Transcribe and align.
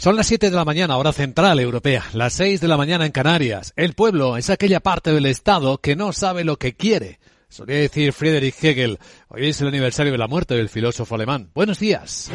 Son 0.00 0.14
las 0.14 0.28
7 0.28 0.50
de 0.50 0.54
la 0.54 0.64
mañana, 0.64 0.96
hora 0.96 1.12
central 1.12 1.58
europea, 1.58 2.04
las 2.12 2.32
6 2.34 2.60
de 2.60 2.68
la 2.68 2.76
mañana 2.76 3.04
en 3.04 3.10
Canarias. 3.10 3.72
El 3.74 3.94
pueblo 3.94 4.36
es 4.36 4.48
aquella 4.48 4.78
parte 4.78 5.12
del 5.12 5.26
Estado 5.26 5.78
que 5.78 5.96
no 5.96 6.12
sabe 6.12 6.44
lo 6.44 6.56
que 6.56 6.76
quiere. 6.76 7.18
Solía 7.48 7.78
decir 7.78 8.12
Friedrich 8.12 8.62
Hegel. 8.62 9.00
Hoy 9.26 9.48
es 9.48 9.60
el 9.60 9.66
aniversario 9.66 10.12
de 10.12 10.18
la 10.18 10.28
muerte 10.28 10.54
del 10.54 10.68
filósofo 10.68 11.16
alemán. 11.16 11.50
Buenos 11.52 11.80
días. 11.80 12.30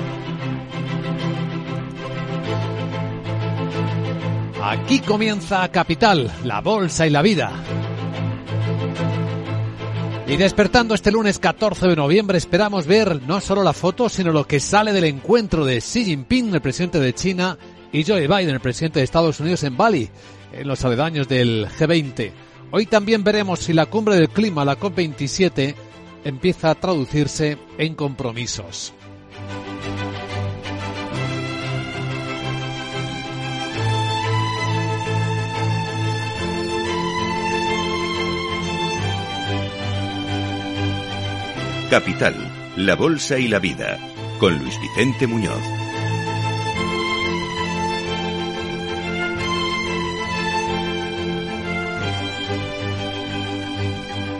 Aquí 4.61 4.99
comienza 4.99 5.65
Capital, 5.71 6.33
la 6.43 6.59
bolsa 6.59 7.07
y 7.07 7.11
la 7.11 7.21
vida. 7.21 7.53
Y 10.33 10.37
despertando 10.37 10.95
este 10.95 11.11
lunes 11.11 11.37
14 11.37 11.89
de 11.89 11.95
noviembre 11.95 12.39
esperamos 12.39 12.87
ver 12.87 13.21
no 13.21 13.39
solo 13.39 13.61
la 13.61 13.71
foto, 13.71 14.09
sino 14.09 14.31
lo 14.31 14.47
que 14.47 14.59
sale 14.59 14.91
del 14.91 15.03
encuentro 15.03 15.63
de 15.63 15.77
Xi 15.77 16.05
Jinping, 16.05 16.55
el 16.55 16.59
presidente 16.59 16.99
de 16.99 17.13
China, 17.13 17.55
y 17.91 18.03
Joe 18.03 18.27
Biden, 18.27 18.49
el 18.49 18.59
presidente 18.59 18.97
de 18.97 19.03
Estados 19.03 19.39
Unidos, 19.39 19.61
en 19.61 19.77
Bali, 19.77 20.09
en 20.51 20.67
los 20.67 20.83
aledaños 20.83 21.27
del 21.27 21.67
G20. 21.67 22.31
Hoy 22.71 22.87
también 22.87 23.23
veremos 23.23 23.59
si 23.59 23.73
la 23.73 23.85
cumbre 23.85 24.15
del 24.15 24.29
clima, 24.29 24.65
la 24.65 24.79
COP27, 24.79 25.75
empieza 26.23 26.71
a 26.71 26.75
traducirse 26.75 27.59
en 27.77 27.93
compromisos. 27.93 28.91
Capital, 41.93 42.33
la 42.75 42.95
Bolsa 42.95 43.37
y 43.37 43.47
la 43.47 43.59
Vida, 43.59 43.99
con 44.39 44.57
Luis 44.57 44.81
Vicente 44.81 45.27
Muñoz. 45.27 45.61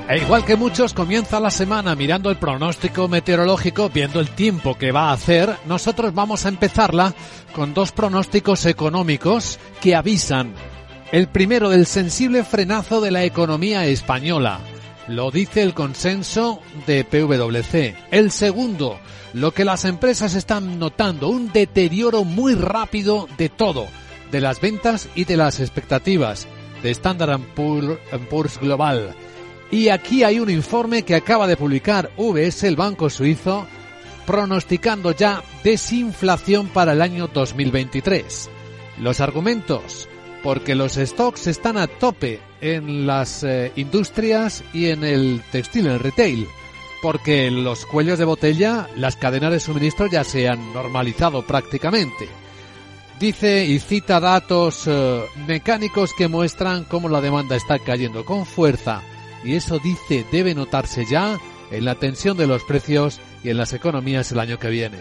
E 0.09 0.17
igual 0.17 0.44
que 0.45 0.55
muchos, 0.55 0.95
comienza 0.95 1.39
la 1.39 1.52
semana 1.52 1.94
mirando 1.94 2.31
el 2.31 2.38
pronóstico 2.38 3.08
meteorológico, 3.08 3.91
viendo 3.91 4.19
el 4.19 4.30
tiempo 4.30 4.75
que 4.75 4.91
va 4.91 5.11
a 5.11 5.13
hacer. 5.13 5.56
Nosotros 5.67 6.11
vamos 6.11 6.47
a 6.47 6.50
empezarla 6.50 7.13
con 7.53 7.75
dos 7.75 7.91
pronósticos 7.91 8.66
económicos 8.66 9.59
que 9.80 9.95
avisan. 9.95 10.56
El 11.11 11.28
primero 11.28 11.69
del 11.69 11.85
sensible 11.85 12.44
frenazo 12.44 13.00
de 13.00 13.11
la 13.11 13.23
economía 13.23 13.85
española. 13.85 14.59
Lo 15.08 15.32
dice 15.32 15.62
el 15.62 15.73
consenso 15.73 16.62
de 16.88 17.04
PwC. 17.04 17.96
El 18.09 18.32
segundo, 18.32 19.00
lo 19.34 19.52
que 19.52 19.66
las 19.66 19.84
empresas 19.84 20.34
están 20.34 20.80
notando, 20.80 21.28
un 21.28 21.52
deterioro 21.52 22.23
muy 22.23 22.56
rápido 22.56 23.28
de 23.38 23.50
todo, 23.50 23.88
de 24.31 24.40
las 24.40 24.62
ventas 24.62 25.09
y 25.14 25.26
de 25.26 25.36
las 25.36 25.59
expectativas, 25.59 26.48
de 26.81 26.92
Standard 26.92 27.42
Poor's 27.54 28.59
Global. 28.59 29.14
Y 29.72 29.90
aquí 29.90 30.24
hay 30.24 30.40
un 30.40 30.50
informe 30.50 31.04
que 31.04 31.16
acaba 31.16 31.48
de 31.48 31.58
publicar 31.58 32.12
VS, 32.18 32.64
el 32.64 32.76
banco 32.78 33.09
suizo, 33.09 33.68
pronosticando 34.26 35.12
ya 35.12 35.44
desinflación 35.64 36.68
para 36.68 36.94
el 36.94 37.02
año 37.02 37.28
2023. 37.28 38.50
Los 39.00 39.20
argumentos, 39.20 40.08
porque 40.44 40.75
los 40.75 40.94
stocks 40.94 41.47
están 41.47 41.77
a 41.77 41.88
tope 41.88 42.41
en 42.61 43.08
las 43.08 43.44
eh, 43.44 43.72
industrias 43.77 44.63
y 44.73 44.88
en 44.88 45.03
el 45.03 45.41
textil, 45.52 45.88
en 45.88 45.94
el 45.94 46.00
retail, 46.00 46.47
porque 47.02 47.50
los 47.50 47.85
cuellos 47.85 48.19
de 48.19 48.25
botella, 48.25 48.89
las 48.97 49.16
cadenas 49.16 49.52
de 49.52 49.59
suministro 49.59 50.08
ya 50.08 50.23
se 50.23 50.47
han 50.50 50.73
normalizado 50.73 51.41
prácticamente. 51.44 52.27
Dice 53.19 53.66
y 53.66 53.80
cita 53.80 54.19
datos 54.19 54.83
eh, 54.85 55.23
mecánicos 55.47 56.11
que 56.17 56.27
muestran 56.27 56.83
cómo 56.83 57.07
la 57.07 57.22
demanda 57.22 57.55
está 57.55 57.80
cayendo 57.80 58.25
con 58.25 58.45
fuerza 58.45 59.02
y 59.45 59.55
eso 59.55 59.80
dice 59.80 60.25
debe 60.31 60.55
notarse 60.55 61.05
ya 61.05 61.39
en 61.72 61.85
la 61.85 61.95
tensión 61.95 62.38
de 62.38 62.47
los 62.47 62.63
precios 62.63 63.22
y 63.44 63.50
en 63.50 63.57
las 63.57 63.73
economías 63.73 64.31
el 64.31 64.39
año 64.39 64.59
que 64.59 64.69
viene. 64.69 64.97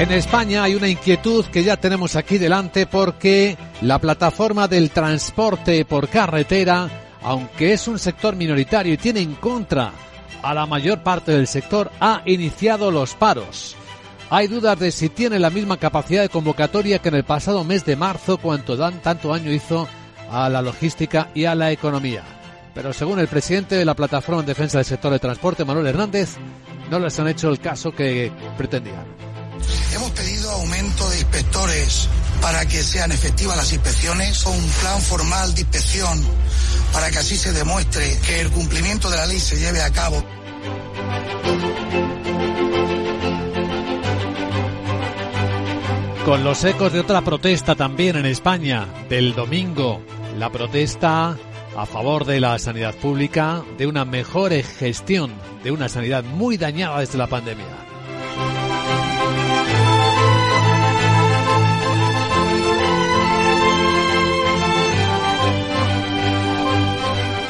En 0.00 0.10
España 0.12 0.62
hay 0.62 0.74
una 0.74 0.88
inquietud 0.88 1.44
que 1.44 1.62
ya 1.62 1.76
tenemos 1.76 2.16
aquí 2.16 2.38
delante 2.38 2.86
porque 2.86 3.58
la 3.82 3.98
plataforma 3.98 4.66
del 4.66 4.92
transporte 4.92 5.84
por 5.84 6.08
carretera, 6.08 6.88
aunque 7.20 7.74
es 7.74 7.86
un 7.86 7.98
sector 7.98 8.34
minoritario 8.34 8.94
y 8.94 8.96
tiene 8.96 9.20
en 9.20 9.34
contra 9.34 9.92
a 10.42 10.54
la 10.54 10.64
mayor 10.64 11.02
parte 11.02 11.32
del 11.32 11.46
sector, 11.46 11.90
ha 12.00 12.22
iniciado 12.24 12.90
los 12.90 13.12
paros. 13.12 13.76
Hay 14.30 14.46
dudas 14.46 14.78
de 14.78 14.90
si 14.90 15.10
tiene 15.10 15.38
la 15.38 15.50
misma 15.50 15.76
capacidad 15.76 16.22
de 16.22 16.30
convocatoria 16.30 17.00
que 17.00 17.10
en 17.10 17.16
el 17.16 17.24
pasado 17.24 17.62
mes 17.62 17.84
de 17.84 17.96
marzo, 17.96 18.38
cuanto 18.38 18.76
dan 18.76 19.02
tanto 19.02 19.34
año 19.34 19.52
hizo 19.52 19.86
a 20.30 20.48
la 20.48 20.62
logística 20.62 21.28
y 21.34 21.44
a 21.44 21.54
la 21.54 21.72
economía. 21.72 22.22
Pero 22.72 22.94
según 22.94 23.18
el 23.18 23.28
presidente 23.28 23.74
de 23.74 23.84
la 23.84 23.94
plataforma 23.94 24.40
en 24.40 24.46
defensa 24.46 24.78
del 24.78 24.86
sector 24.86 25.12
de 25.12 25.18
transporte, 25.18 25.66
Manuel 25.66 25.88
Hernández, 25.88 26.38
no 26.90 26.98
les 26.98 27.20
han 27.20 27.28
hecho 27.28 27.50
el 27.50 27.60
caso 27.60 27.92
que 27.92 28.32
pretendían. 28.56 29.19
Hemos 29.94 30.10
pedido 30.12 30.50
aumento 30.50 31.08
de 31.10 31.20
inspectores 31.20 32.08
para 32.40 32.66
que 32.66 32.82
sean 32.82 33.12
efectivas 33.12 33.56
las 33.56 33.72
inspecciones 33.72 34.46
o 34.46 34.50
un 34.50 34.68
plan 34.80 35.00
formal 35.00 35.54
de 35.54 35.62
inspección 35.62 36.24
para 36.92 37.10
que 37.10 37.18
así 37.18 37.36
se 37.36 37.52
demuestre 37.52 38.18
que 38.26 38.40
el 38.40 38.50
cumplimiento 38.50 39.10
de 39.10 39.16
la 39.16 39.26
ley 39.26 39.38
se 39.38 39.56
lleve 39.58 39.82
a 39.82 39.90
cabo. 39.90 40.24
Con 46.24 46.44
los 46.44 46.62
ecos 46.64 46.92
de 46.92 47.00
otra 47.00 47.22
protesta 47.22 47.74
también 47.74 48.16
en 48.16 48.26
España 48.26 48.86
del 49.08 49.34
domingo, 49.34 50.02
la 50.38 50.50
protesta 50.50 51.36
a 51.76 51.86
favor 51.86 52.24
de 52.24 52.40
la 52.40 52.58
sanidad 52.58 52.94
pública, 52.94 53.62
de 53.78 53.86
una 53.86 54.04
mejor 54.04 54.52
gestión 54.52 55.32
de 55.64 55.70
una 55.70 55.88
sanidad 55.88 56.24
muy 56.24 56.56
dañada 56.56 57.00
desde 57.00 57.18
la 57.18 57.26
pandemia. 57.26 57.89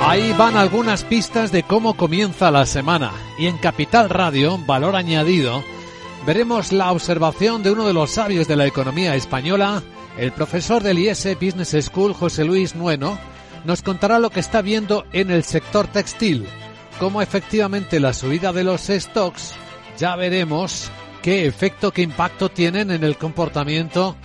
Ahí 0.02 0.32
van 0.32 0.56
algunas 0.56 1.04
pistas 1.04 1.52
de 1.52 1.62
cómo 1.62 1.94
comienza 1.94 2.50
la 2.50 2.64
semana 2.64 3.12
y 3.38 3.46
en 3.46 3.58
Capital 3.58 4.08
Radio, 4.08 4.58
valor 4.58 4.96
añadido, 4.96 5.62
veremos 6.26 6.72
la 6.72 6.90
observación 6.90 7.62
de 7.62 7.70
uno 7.70 7.86
de 7.86 7.92
los 7.92 8.10
sabios 8.10 8.48
de 8.48 8.56
la 8.56 8.66
economía 8.66 9.14
española, 9.14 9.82
el 10.16 10.32
profesor 10.32 10.82
del 10.82 10.98
IS 10.98 11.28
Business 11.40 11.76
School, 11.84 12.14
José 12.14 12.44
Luis 12.44 12.74
Nueno, 12.74 13.18
nos 13.64 13.82
contará 13.82 14.18
lo 14.18 14.30
que 14.30 14.40
está 14.40 14.62
viendo 14.62 15.04
en 15.12 15.30
el 15.30 15.44
sector 15.44 15.86
textil, 15.86 16.46
cómo 16.98 17.20
efectivamente 17.20 18.00
la 18.00 18.14
subida 18.14 18.52
de 18.52 18.64
los 18.64 18.80
stocks, 18.88 19.52
ya 19.98 20.16
veremos 20.16 20.90
qué 21.22 21.46
efecto, 21.46 21.92
qué 21.92 22.02
impacto 22.02 22.48
tienen 22.48 22.90
en 22.90 23.04
el 23.04 23.16
comportamiento 23.18 24.16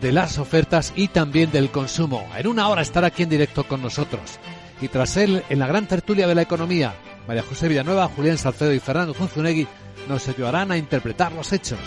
de 0.00 0.12
las 0.12 0.38
ofertas 0.38 0.92
y 0.96 1.08
también 1.08 1.52
del 1.52 1.70
consumo. 1.70 2.28
En 2.36 2.48
una 2.48 2.68
hora 2.68 2.82
estará 2.82 3.06
aquí 3.06 3.22
en 3.22 3.30
directo 3.30 3.64
con 3.64 3.80
nosotros 3.80 4.40
y 4.80 4.88
tras 4.88 5.16
él, 5.16 5.42
en 5.48 5.58
la 5.58 5.66
gran 5.66 5.86
tertulia 5.86 6.26
de 6.26 6.34
la 6.34 6.42
economía, 6.42 6.94
María 7.26 7.42
José 7.42 7.68
Villanueva, 7.68 8.08
Julián 8.08 8.38
Salcedo 8.38 8.72
y 8.72 8.80
Fernando 8.80 9.14
Zunzunegui 9.14 9.66
nos 10.08 10.26
ayudarán 10.28 10.72
a 10.72 10.76
interpretar 10.76 11.32
los 11.32 11.52
hechos. 11.52 11.78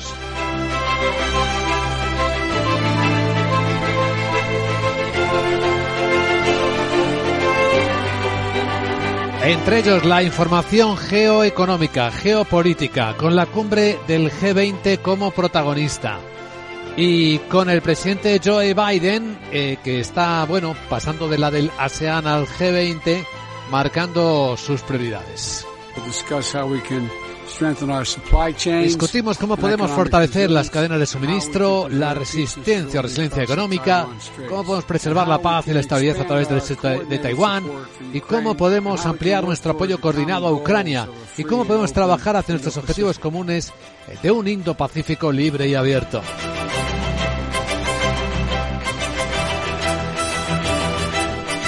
Entre 9.43 9.79
ellos 9.79 10.05
la 10.05 10.23
información 10.23 10.95
geoeconómica, 10.95 12.11
geopolítica, 12.11 13.17
con 13.17 13.35
la 13.35 13.45
cumbre 13.45 13.99
del 14.07 14.31
G20 14.31 15.01
como 15.01 15.31
protagonista. 15.31 16.19
Y 16.95 17.39
con 17.39 17.69
el 17.69 17.81
presidente 17.81 18.39
Joe 18.43 18.73
Biden, 18.73 19.37
eh, 19.51 19.77
que 19.83 19.99
está, 19.99 20.45
bueno, 20.45 20.75
pasando 20.89 21.27
de 21.27 21.39
la 21.39 21.49
del 21.49 21.71
ASEAN 21.77 22.27
al 22.27 22.45
G20, 22.45 23.25
marcando 23.71 24.55
sus 24.57 24.81
prioridades. 24.81 25.65
Discutimos 28.83 29.37
cómo 29.37 29.57
podemos 29.57 29.91
fortalecer 29.91 30.49
las 30.49 30.69
cadenas 30.69 30.99
de 30.99 31.05
suministro, 31.05 31.87
la 31.89 32.13
resistencia 32.13 32.99
o 32.99 33.03
resiliencia 33.03 33.43
económica, 33.43 34.07
cómo 34.49 34.63
podemos 34.63 34.85
preservar 34.85 35.27
la 35.27 35.41
paz 35.41 35.67
y 35.67 35.73
la 35.73 35.79
estabilidad 35.79 36.21
a 36.21 36.27
través 36.27 36.49
de, 36.49 37.05
de 37.05 37.19
Taiwán 37.19 37.63
y 38.11 38.21
cómo 38.21 38.55
podemos 38.55 39.05
ampliar 39.05 39.43
nuestro 39.43 39.73
apoyo 39.73 39.99
coordinado 39.99 40.47
a 40.47 40.51
Ucrania 40.51 41.07
y 41.37 41.43
cómo 41.43 41.65
podemos 41.65 41.93
trabajar 41.93 42.35
hacia 42.35 42.53
nuestros 42.53 42.77
objetivos 42.77 43.19
comunes 43.19 43.71
de 44.21 44.31
un 44.31 44.47
Indo-Pacífico 44.47 45.31
libre 45.31 45.67
y 45.67 45.75
abierto. 45.75 46.21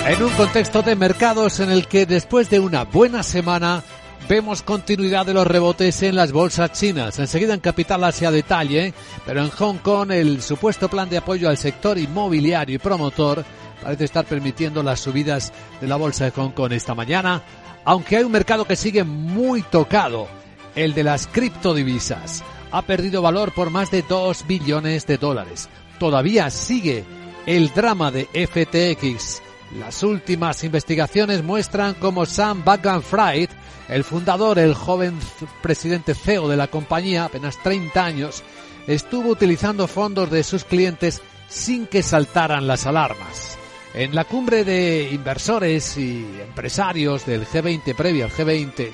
En 0.08 0.22
un 0.22 0.30
contexto 0.34 0.84
de 0.84 0.96
mercados 0.96 1.60
en 1.60 1.72
el 1.72 1.88
que 1.88 2.06
después 2.06 2.50
de 2.50 2.60
una 2.60 2.84
buena 2.84 3.24
semana 3.24 3.84
Vemos 4.28 4.64
continuidad 4.64 5.24
de 5.28 5.36
los 5.36 5.46
rebotes 5.46 6.02
en 6.02 6.16
las 6.16 6.32
bolsas 6.32 6.72
chinas. 6.72 7.20
Enseguida 7.20 7.54
en 7.54 7.60
Capital 7.60 8.04
Asia 8.04 8.32
detalle, 8.32 8.92
pero 9.24 9.44
en 9.44 9.52
Hong 9.52 9.78
Kong 9.78 10.10
el 10.10 10.42
supuesto 10.42 10.90
plan 10.90 11.08
de 11.10 11.20
apoyo 11.20 11.48
al 11.48 11.58
sector 11.58 12.00
inmobiliario 12.00 12.76
y 12.76 12.80
promotor 12.80 13.46
parece 13.84 14.06
estar 14.06 14.26
permitiendo 14.26 14.82
las 14.82 15.00
subidas 15.00 15.54
de 15.80 15.88
la 15.88 15.96
bolsa 15.96 16.26
de 16.26 16.32
Hong 16.32 16.54
Kong 16.54 16.72
esta 16.72 16.96
mañana, 16.96 17.44
aunque 17.84 18.18
hay 18.18 18.24
un 18.24 18.32
mercado 18.32 18.66
que 18.66 18.76
sigue 18.76 19.04
muy 19.04 19.62
tocado, 19.62 20.28
el 20.74 20.96
de 20.96 21.04
las 21.04 21.28
criptodivisas. 21.28 22.44
Ha 22.72 22.82
perdido 22.82 23.22
valor 23.22 23.54
por 23.54 23.70
más 23.70 23.92
de 23.92 24.02
2 24.02 24.48
billones 24.48 25.06
de 25.06 25.20
dólares. 25.20 25.70
Todavía 26.00 26.50
sigue 26.50 27.04
el 27.46 27.72
drama 27.76 28.10
de 28.10 28.26
FTX. 28.26 29.45
Las 29.72 30.04
últimas 30.04 30.64
investigaciones 30.64 31.44
muestran 31.44 31.96
cómo 31.96 32.26
Sam 32.26 32.64
Bankman-Fried, 32.64 33.50
el 33.90 34.04
fundador, 34.04 34.60
el 34.60 34.74
joven 34.74 35.18
presidente 35.62 36.14
CEO 36.14 36.48
de 36.48 36.56
la 36.56 36.68
compañía, 36.68 37.26
apenas 37.26 37.62
30 37.62 38.06
años, 38.06 38.44
estuvo 38.88 39.30
utilizando 39.30 39.88
fondos 39.88 40.30
de 40.30 40.44
sus 40.44 40.64
clientes 40.64 41.22
sin 41.50 41.88
que 41.88 42.04
saltaran 42.04 42.68
las 42.68 42.86
alarmas. 42.86 43.58
En 43.94 44.14
la 44.14 44.26
cumbre 44.26 44.64
de 44.64 45.10
inversores 45.12 45.98
y 45.98 46.26
empresarios 46.42 47.26
del 47.26 47.46
G20 47.46 47.96
previo 47.96 48.26
al 48.26 48.32
G20, 48.32 48.92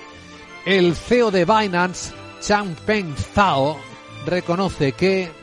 el 0.65 0.95
CEO 0.95 1.31
de 1.31 1.45
Binance, 1.45 2.13
Changpeng 2.39 3.15
Zhao, 3.15 3.77
reconoce 4.25 4.91
que 4.91 5.40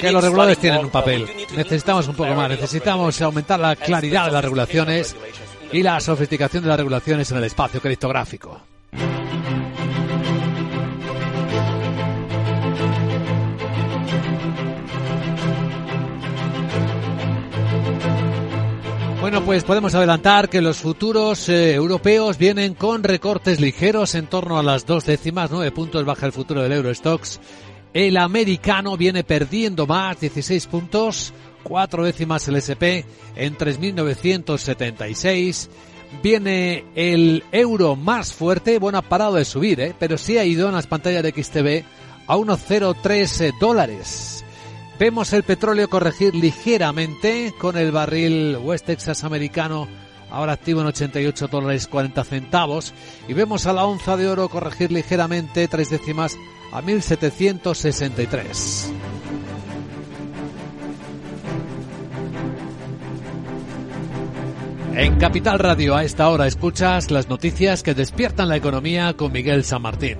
que 0.00 0.12
los 0.12 0.22
reguladores 0.22 0.58
tienen 0.58 0.84
un 0.84 0.90
papel. 0.90 1.28
Necesitamos 1.56 2.08
un 2.08 2.14
poco 2.14 2.34
más. 2.34 2.48
Necesitamos 2.48 3.20
aumentar 3.22 3.60
la 3.60 3.76
claridad 3.76 4.26
de 4.26 4.32
las 4.32 4.44
regulaciones 4.44 5.16
y 5.72 5.82
la 5.82 6.00
sofisticación 6.00 6.62
de 6.62 6.68
las 6.68 6.78
regulaciones 6.78 7.30
en 7.30 7.38
el 7.38 7.44
espacio 7.44 7.80
criptográfico. 7.80 8.60
Bueno, 19.24 19.42
pues 19.42 19.64
podemos 19.64 19.94
adelantar 19.94 20.50
que 20.50 20.60
los 20.60 20.76
futuros 20.76 21.48
eh, 21.48 21.72
europeos 21.72 22.36
vienen 22.36 22.74
con 22.74 23.02
recortes 23.02 23.58
ligeros 23.58 24.14
en 24.16 24.26
torno 24.26 24.58
a 24.58 24.62
las 24.62 24.84
dos 24.84 25.06
décimas, 25.06 25.50
nueve 25.50 25.72
puntos 25.72 26.04
baja 26.04 26.26
el 26.26 26.32
futuro 26.32 26.62
del 26.62 26.72
Eurostox. 26.72 27.40
El 27.94 28.18
americano 28.18 28.98
viene 28.98 29.24
perdiendo 29.24 29.86
más, 29.86 30.20
16 30.20 30.66
puntos, 30.66 31.32
cuatro 31.62 32.04
décimas 32.04 32.46
el 32.48 32.56
SP 32.60 33.08
en 33.34 33.56
3.976. 33.56 35.70
Viene 36.22 36.84
el 36.94 37.44
euro 37.50 37.96
más 37.96 38.34
fuerte, 38.34 38.78
bueno, 38.78 38.98
ha 38.98 39.08
parado 39.08 39.36
de 39.36 39.46
subir, 39.46 39.80
¿eh? 39.80 39.94
pero 39.98 40.18
sí 40.18 40.36
ha 40.36 40.44
ido 40.44 40.68
en 40.68 40.74
las 40.74 40.86
pantallas 40.86 41.22
de 41.22 41.30
XTV 41.30 41.82
a 42.26 42.36
1,03 42.36 43.58
dólares. 43.58 44.43
Vemos 44.98 45.32
el 45.32 45.42
petróleo 45.42 45.88
corregir 45.90 46.36
ligeramente 46.36 47.52
con 47.58 47.76
el 47.76 47.90
barril 47.90 48.56
West 48.62 48.86
Texas 48.86 49.24
americano 49.24 49.88
ahora 50.30 50.52
activo 50.52 50.82
en 50.82 50.86
88 50.86 51.48
dólares 51.48 51.88
40 51.88 52.22
centavos 52.24 52.94
y 53.26 53.34
vemos 53.34 53.66
a 53.66 53.72
la 53.72 53.86
onza 53.86 54.16
de 54.16 54.28
oro 54.28 54.48
corregir 54.48 54.92
ligeramente 54.92 55.66
tres 55.66 55.90
décimas 55.90 56.36
a 56.72 56.80
1763. 56.80 58.92
En 64.96 65.16
Capital 65.16 65.58
Radio 65.58 65.96
a 65.96 66.04
esta 66.04 66.28
hora 66.28 66.46
escuchas 66.46 67.10
las 67.10 67.28
noticias 67.28 67.82
que 67.82 67.94
despiertan 67.94 68.48
la 68.48 68.56
economía 68.56 69.14
con 69.14 69.32
Miguel 69.32 69.64
San 69.64 69.82
Martín. 69.82 70.18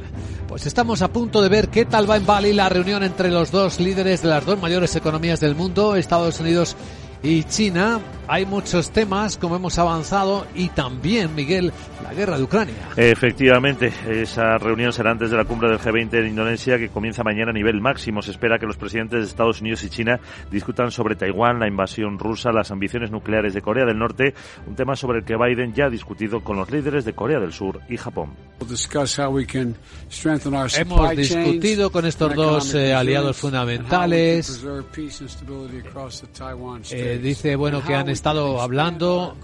Pues 0.49 0.67
estamos 0.67 1.01
a 1.01 1.13
punto 1.13 1.43
de 1.43 1.49
ver 1.49 1.69
qué 1.69 1.85
tal 1.85 2.11
va 2.11 2.17
en 2.17 2.27
Bali 2.27 2.53
la 2.53 2.69
reunión 2.69 3.05
entre 3.05 3.31
los 3.31 3.53
dos 3.53 3.79
líderes 3.79 4.23
de 4.23 4.31
las 4.31 4.45
dos 4.45 4.61
mayores 4.61 4.97
economías 4.97 5.39
del 5.39 5.55
mundo, 5.55 5.95
Estados 5.95 6.41
Unidos 6.41 6.77
y 6.77 7.04
China. 7.45 8.01
Hay 8.27 8.47
muchos 8.47 8.91
temas, 8.91 9.37
como 9.37 9.57
hemos 9.57 9.79
avanzado, 9.79 10.47
y 10.55 10.69
también, 10.69 11.35
Miguel, 11.35 11.73
la 12.03 12.15
guerra 12.15 12.39
de 12.39 12.45
Ucrania. 12.45 12.75
Efectivamente, 12.97 13.93
esa 14.09 14.57
reunión 14.57 14.93
será 14.95 15.11
antes 15.11 15.31
de 15.31 15.37
la 15.37 15.45
cumbre 15.45 15.69
del 15.69 15.79
G20 15.79 16.21
en 16.21 16.29
Indonesia, 16.29 16.79
que 16.79 16.89
comienza 16.89 17.23
mañana 17.23 17.51
a 17.51 17.55
nivel 17.55 17.83
máximo. 17.83 18.23
Se 18.23 18.31
espera 18.31 18.59
que 18.59 18.67
los 18.67 18.77
presidentes 18.77 19.21
de 19.21 19.27
Estados 19.27 19.61
Unidos 19.61 19.85
y 19.85 19.91
China 19.91 20.21
discutan 20.51 20.91
sobre 20.91 21.17
Taiwán, 21.17 21.59
la 21.61 21.69
invasión 21.69 22.19
rusa, 22.19 22.51
las 22.51 22.71
ambiciones 22.71 23.11
nucleares 23.11 23.53
de 23.53 23.61
Corea 23.61 23.85
del 23.85 23.99
Norte, 23.99 24.35
un 24.67 24.75
tema 24.75 24.97
sobre 24.97 25.19
el 25.19 25.25
que 25.25 25.37
Biden 25.37 25.75
ya 25.75 25.87
ha 25.87 25.91
discutido 25.91 26.43
con 26.43 26.57
los 26.57 26.71
líderes 26.71 27.05
de 27.05 27.13
Corea 27.13 27.41
del 27.41 27.53
Sur 27.53 27.81
y 27.91 27.97
Japón. 27.99 28.31
Hemos 30.77 31.17
discutido 31.17 31.91
con 31.91 32.07
estos 32.07 32.35
dos 32.35 32.75
eh, 32.75 32.95
aliados 32.95 33.37
fundamentales. 33.37 34.65
Eh, 36.91 37.14
dice, 37.19 37.57
bueno, 37.57 37.83
que 37.83 37.95
han 37.95 38.09
estado 38.09 38.61
hablando. 38.61 39.37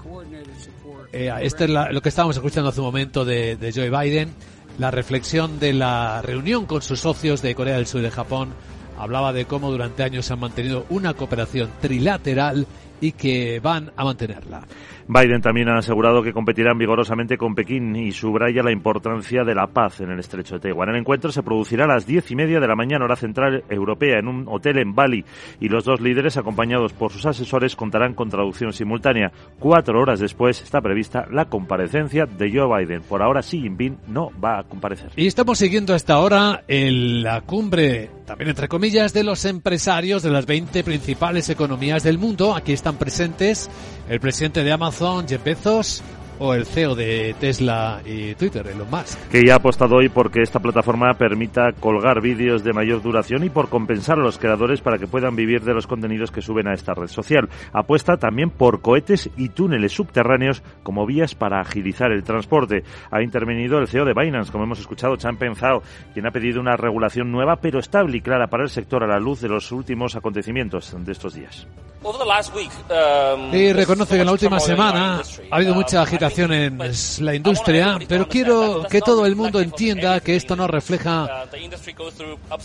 Eh, 1.12 1.32
este 1.42 1.64
es 1.64 1.70
lo 1.70 2.00
que 2.00 2.08
estábamos 2.08 2.36
escuchando 2.36 2.70
hace 2.70 2.80
un 2.80 2.86
momento 2.86 3.24
de, 3.24 3.56
de 3.56 3.72
Joe 3.72 3.90
Biden. 3.90 4.32
La 4.78 4.90
reflexión 4.90 5.58
de 5.58 5.72
la 5.72 6.22
reunión 6.22 6.66
con 6.66 6.82
sus 6.82 7.00
socios 7.00 7.42
de 7.42 7.54
Corea 7.54 7.76
del 7.76 7.86
Sur 7.86 8.00
y 8.00 8.04
de 8.04 8.10
Japón 8.10 8.50
hablaba 8.98 9.32
de 9.32 9.46
cómo 9.46 9.70
durante 9.70 10.02
años 10.02 10.30
han 10.30 10.40
mantenido 10.40 10.86
una 10.90 11.14
cooperación 11.14 11.70
trilateral 11.80 12.66
y 13.00 13.12
que 13.12 13.60
van 13.60 13.92
a 13.96 14.04
mantenerla. 14.04 14.62
Biden 15.12 15.40
también 15.40 15.68
ha 15.68 15.78
asegurado 15.78 16.22
que 16.22 16.32
competirán 16.32 16.78
vigorosamente 16.78 17.36
con 17.36 17.56
Pekín 17.56 17.96
y 17.96 18.12
subraya 18.12 18.62
la 18.62 18.70
importancia 18.70 19.42
de 19.42 19.56
la 19.56 19.66
paz 19.66 20.00
en 20.00 20.12
el 20.12 20.20
estrecho 20.20 20.54
de 20.54 20.60
Taiwán. 20.60 20.90
El 20.90 21.00
encuentro 21.00 21.32
se 21.32 21.42
producirá 21.42 21.86
a 21.86 21.88
las 21.88 22.06
diez 22.06 22.30
y 22.30 22.36
media 22.36 22.60
de 22.60 22.68
la 22.68 22.76
mañana, 22.76 23.06
hora 23.06 23.16
central 23.16 23.64
europea, 23.68 24.20
en 24.20 24.28
un 24.28 24.46
hotel 24.46 24.78
en 24.78 24.94
Bali 24.94 25.24
y 25.58 25.68
los 25.68 25.84
dos 25.84 26.00
líderes, 26.00 26.36
acompañados 26.36 26.92
por 26.92 27.10
sus 27.10 27.26
asesores, 27.26 27.74
contarán 27.74 28.14
con 28.14 28.30
traducción 28.30 28.72
simultánea. 28.72 29.32
Cuatro 29.58 30.00
horas 30.00 30.20
después 30.20 30.62
está 30.62 30.80
prevista 30.80 31.26
la 31.28 31.46
comparecencia 31.46 32.26
de 32.26 32.52
Joe 32.52 32.78
Biden. 32.78 33.02
Por 33.02 33.20
ahora, 33.20 33.40
Xi 33.40 33.62
Jinping 33.62 33.98
no 34.06 34.30
va 34.40 34.60
a 34.60 34.62
comparecer. 34.62 35.10
Y 35.16 35.26
estamos 35.26 35.58
siguiendo 35.58 35.92
hasta 35.92 36.14
ahora 36.14 36.62
en 36.68 37.24
la 37.24 37.40
cumbre, 37.40 38.10
también 38.26 38.50
entre 38.50 38.68
comillas, 38.68 39.12
de 39.12 39.24
los 39.24 39.44
empresarios 39.44 40.22
de 40.22 40.30
las 40.30 40.46
20 40.46 40.84
principales 40.84 41.50
economías 41.50 42.04
del 42.04 42.16
mundo. 42.16 42.54
Aquí 42.54 42.72
están 42.72 42.94
presentes 42.94 43.68
el 44.08 44.20
presidente 44.20 44.62
de 44.62 44.72
Amazon, 44.72 44.99
Jeff 45.26 45.42
Bezos, 45.42 46.02
o 46.38 46.52
el 46.52 46.66
CEO 46.66 46.94
de 46.94 47.34
Tesla 47.40 48.02
y 48.04 48.34
Twitter, 48.34 48.66
Elon 48.66 48.90
Musk. 48.90 49.18
Que 49.30 49.42
ya 49.46 49.54
ha 49.54 49.56
apostado 49.56 49.96
hoy 49.96 50.10
porque 50.10 50.42
esta 50.42 50.60
plataforma 50.60 51.14
permita 51.14 51.72
colgar 51.72 52.20
vídeos 52.20 52.62
de 52.64 52.74
mayor 52.74 53.00
duración 53.00 53.42
y 53.44 53.48
por 53.48 53.70
compensar 53.70 54.18
a 54.18 54.22
los 54.22 54.36
creadores 54.36 54.82
para 54.82 54.98
que 54.98 55.06
puedan 55.06 55.36
vivir 55.36 55.62
de 55.62 55.72
los 55.72 55.86
contenidos 55.86 56.30
que 56.30 56.42
suben 56.42 56.68
a 56.68 56.74
esta 56.74 56.92
red 56.92 57.06
social. 57.06 57.48
Apuesta 57.72 58.18
también 58.18 58.50
por 58.50 58.82
cohetes 58.82 59.30
y 59.38 59.48
túneles 59.48 59.92
subterráneos 59.92 60.62
como 60.82 61.06
vías 61.06 61.34
para 61.34 61.62
agilizar 61.62 62.12
el 62.12 62.22
transporte. 62.22 62.84
Ha 63.10 63.22
intervenido 63.22 63.78
el 63.78 63.88
CEO 63.88 64.04
de 64.04 64.12
Binance, 64.12 64.52
como 64.52 64.64
hemos 64.64 64.80
escuchado, 64.80 65.16
Changpeng 65.16 65.56
Zhao, 65.56 65.82
quien 66.12 66.26
ha 66.26 66.30
pedido 66.30 66.60
una 66.60 66.76
regulación 66.76 67.32
nueva 67.32 67.56
pero 67.56 67.78
estable 67.78 68.18
y 68.18 68.20
clara 68.20 68.48
para 68.48 68.64
el 68.64 68.68
sector 68.68 69.02
a 69.02 69.06
la 69.06 69.18
luz 69.18 69.40
de 69.40 69.48
los 69.48 69.72
últimos 69.72 70.14
acontecimientos 70.14 70.94
de 70.98 71.12
estos 71.12 71.32
días. 71.32 71.66
Um, 72.02 73.54
y 73.54 73.74
reconoce 73.74 74.14
que 74.14 74.20
en 74.20 74.26
la 74.26 74.32
última 74.32 74.58
semana 74.58 75.22
ha 75.50 75.56
habido 75.56 75.74
mucha 75.74 76.00
agitación 76.00 76.52
en 76.52 76.78
la 76.78 77.34
industria, 77.34 77.98
pero 78.08 78.26
quiero 78.26 78.86
que 78.88 79.02
todo 79.02 79.26
el 79.26 79.36
mundo 79.36 79.60
entienda 79.60 80.20
que 80.20 80.34
esto 80.34 80.56
no 80.56 80.66
refleja 80.66 81.44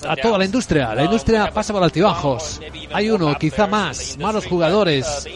a 0.07 0.15
toda 0.15 0.37
la 0.37 0.45
industria. 0.45 0.95
La 0.95 1.03
industria 1.03 1.51
pasa 1.51 1.73
por 1.73 1.83
altibajos. 1.83 2.61
Hay 2.93 3.09
uno, 3.09 3.35
quizá 3.37 3.67
más, 3.67 4.17
malos 4.17 4.45
jugadores 4.45 5.27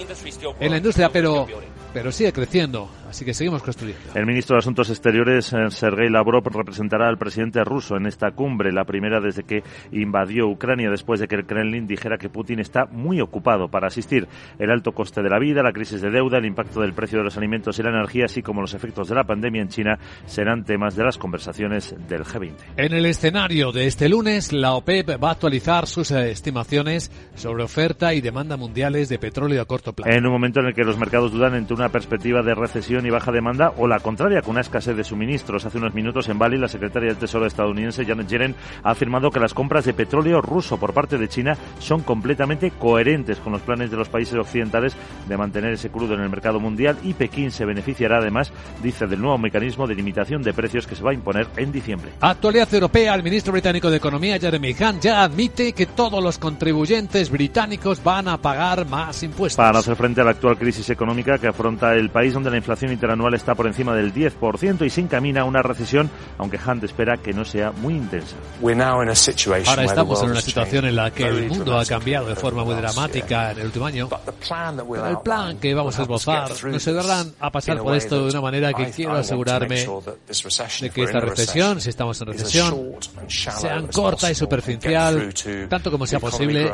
en 0.59 0.71
la 0.71 0.77
industria, 0.77 1.09
pero 1.09 1.45
pero 1.93 2.11
sigue 2.11 2.31
creciendo. 2.31 2.87
Así 3.09 3.25
que 3.25 3.33
seguimos 3.33 3.63
construyendo. 3.63 3.99
El 4.13 4.27
ministro 4.27 4.55
de 4.55 4.59
Asuntos 4.59 4.89
Exteriores, 4.91 5.51
eh, 5.51 5.71
Sergei 5.71 6.09
Lavrov, 6.09 6.43
representará 6.43 7.07
al 7.07 7.17
presidente 7.17 7.63
ruso 7.63 7.97
en 7.97 8.05
esta 8.05 8.31
cumbre, 8.31 8.71
la 8.71 8.85
primera 8.85 9.19
desde 9.19 9.43
que 9.43 9.63
invadió 9.91 10.47
Ucrania, 10.47 10.91
después 10.91 11.19
de 11.19 11.27
que 11.27 11.33
el 11.33 11.47
Kremlin 11.47 11.87
dijera 11.87 12.19
que 12.19 12.29
Putin 12.29 12.59
está 12.59 12.85
muy 12.85 13.19
ocupado 13.19 13.67
para 13.67 13.87
asistir. 13.87 14.27
El 14.59 14.69
alto 14.69 14.91
coste 14.91 15.23
de 15.23 15.29
la 15.29 15.39
vida, 15.39 15.63
la 15.63 15.73
crisis 15.73 16.01
de 16.01 16.11
deuda, 16.11 16.37
el 16.37 16.45
impacto 16.45 16.81
del 16.81 16.93
precio 16.93 17.17
de 17.17 17.23
los 17.23 17.35
alimentos 17.35 17.79
y 17.79 17.83
la 17.83 17.89
energía, 17.89 18.25
así 18.25 18.43
como 18.43 18.61
los 18.61 18.75
efectos 18.75 19.09
de 19.09 19.15
la 19.15 19.23
pandemia 19.23 19.63
en 19.63 19.69
China, 19.69 19.97
serán 20.27 20.63
temas 20.63 20.95
de 20.95 21.03
las 21.03 21.17
conversaciones 21.17 21.95
del 22.07 22.23
G20. 22.23 22.53
En 22.77 22.93
el 22.93 23.07
escenario 23.07 23.71
de 23.71 23.87
este 23.87 24.07
lunes, 24.07 24.53
la 24.53 24.73
OPEP 24.73 25.21
va 25.21 25.29
a 25.29 25.31
actualizar 25.31 25.87
sus 25.87 26.11
estimaciones 26.11 27.11
sobre 27.33 27.63
oferta 27.63 28.13
y 28.13 28.21
demanda 28.21 28.55
mundiales 28.55 29.09
de 29.09 29.17
petróleo 29.17 29.63
a 29.63 29.65
corto 29.65 29.93
plazo. 29.93 30.11
En 30.11 30.27
un 30.27 30.31
momento 30.31 30.59
en 30.59 30.67
el 30.67 30.75
que 30.75 30.83
los 30.83 30.99
mercados 30.99 31.31
dudan 31.31 31.55
entre 31.55 31.73
una 31.73 31.89
perspectiva 31.89 32.43
de 32.43 32.53
recesión 32.53 32.98
inflación 32.99 33.05
y 33.05 33.09
baja 33.09 33.31
demanda 33.31 33.73
o 33.77 33.87
la 33.87 33.99
contraria, 33.99 34.41
con 34.41 34.51
una 34.51 34.61
escasez 34.61 34.95
de 34.95 35.03
suministros. 35.03 35.65
Hace 35.65 35.77
unos 35.77 35.93
minutos 35.93 36.27
en 36.29 36.37
Bali, 36.37 36.57
la 36.57 36.67
secretaria 36.67 37.09
del 37.09 37.17
Tesoro 37.17 37.45
estadounidense 37.45 38.05
Janet 38.05 38.27
Yellen 38.27 38.55
ha 38.83 38.91
afirmado 38.91 39.31
que 39.31 39.39
las 39.39 39.53
compras 39.53 39.85
de 39.85 39.93
petróleo 39.93 40.41
ruso 40.41 40.77
por 40.77 40.93
parte 40.93 41.17
de 41.17 41.27
China 41.27 41.57
son 41.79 42.01
completamente 42.01 42.71
coherentes 42.71 43.39
con 43.39 43.53
los 43.53 43.61
planes 43.61 43.91
de 43.91 43.97
los 43.97 44.09
países 44.09 44.35
occidentales 44.35 44.95
de 45.27 45.37
mantener 45.37 45.73
ese 45.73 45.89
crudo 45.89 46.15
en 46.15 46.21
el 46.21 46.29
mercado 46.29 46.59
mundial 46.59 46.97
y 47.03 47.13
Pekín 47.13 47.51
se 47.51 47.65
beneficiará 47.65 48.17
además, 48.17 48.51
dice, 48.81 49.07
del 49.07 49.21
nuevo 49.21 49.37
mecanismo 49.37 49.87
de 49.87 49.95
limitación 49.95 50.41
de 50.41 50.53
precios 50.53 50.87
que 50.87 50.95
se 50.95 51.03
va 51.03 51.11
a 51.11 51.13
imponer 51.13 51.47
en 51.57 51.71
diciembre. 51.71 52.11
Actualidad 52.19 52.73
europea, 52.73 53.15
el 53.15 53.23
ministro 53.23 53.53
británico 53.53 53.89
de 53.89 53.97
Economía, 53.97 54.39
Jeremy 54.39 54.75
Hunt, 54.79 55.01
ya 55.01 55.23
admite 55.23 55.73
que 55.73 55.85
todos 55.85 56.23
los 56.23 56.37
contribuyentes 56.37 57.29
británicos 57.29 58.03
van 58.03 58.27
a 58.27 58.37
pagar 58.37 58.87
más 58.87 59.23
impuestos. 59.23 59.57
Para 59.57 59.79
hacer 59.79 59.95
frente 59.95 60.21
a 60.21 60.23
la 60.23 60.31
actual 60.31 60.57
crisis 60.57 60.89
económica 60.89 61.37
que 61.37 61.47
afronta 61.47 61.93
el 61.95 62.09
país, 62.09 62.33
donde 62.33 62.49
la 62.49 62.57
inflación 62.57 62.88
interanual 62.91 63.33
está 63.33 63.55
por 63.55 63.67
encima 63.67 63.95
del 63.95 64.13
10% 64.13 64.85
y 64.85 64.89
se 64.89 65.01
encamina 65.01 65.41
a 65.41 65.43
una 65.45 65.61
recesión, 65.61 66.09
aunque 66.37 66.59
Hunt 66.65 66.83
espera 66.83 67.17
que 67.17 67.33
no 67.33 67.45
sea 67.45 67.71
muy 67.71 67.95
intensa. 67.95 68.35
Ahora 68.61 69.83
estamos 69.83 70.23
en 70.23 70.31
una 70.31 70.41
situación 70.41 70.85
en 70.85 70.95
la 70.95 71.11
que 71.11 71.23
el 71.23 71.49
mundo 71.49 71.77
ha 71.77 71.85
cambiado 71.85 72.27
de 72.27 72.35
forma 72.35 72.63
muy 72.63 72.75
dramática 72.75 73.51
en 73.51 73.59
el 73.59 73.65
último 73.67 73.85
año. 73.85 74.09
Pero 74.09 75.07
el 75.07 75.19
plan 75.19 75.57
que 75.57 75.73
vamos 75.73 75.97
a 75.99 76.03
esbozar 76.03 76.49
nos 76.65 76.87
ayudarán 76.87 77.33
a 77.39 77.51
pasar 77.51 77.77
por 77.79 77.95
esto 77.95 78.23
de 78.23 78.29
una 78.29 78.41
manera 78.41 78.73
que 78.73 78.91
quiero 78.91 79.15
asegurarme 79.15 79.85
de 79.85 80.89
que 80.89 81.03
esta 81.03 81.19
recesión, 81.19 81.81
si 81.81 81.89
estamos 81.89 82.19
en 82.21 82.27
recesión, 82.27 82.95
sea 83.27 83.81
corta 83.91 84.31
y 84.31 84.35
superficial, 84.35 85.33
tanto 85.69 85.91
como 85.91 86.05
sea 86.05 86.19
posible, 86.19 86.71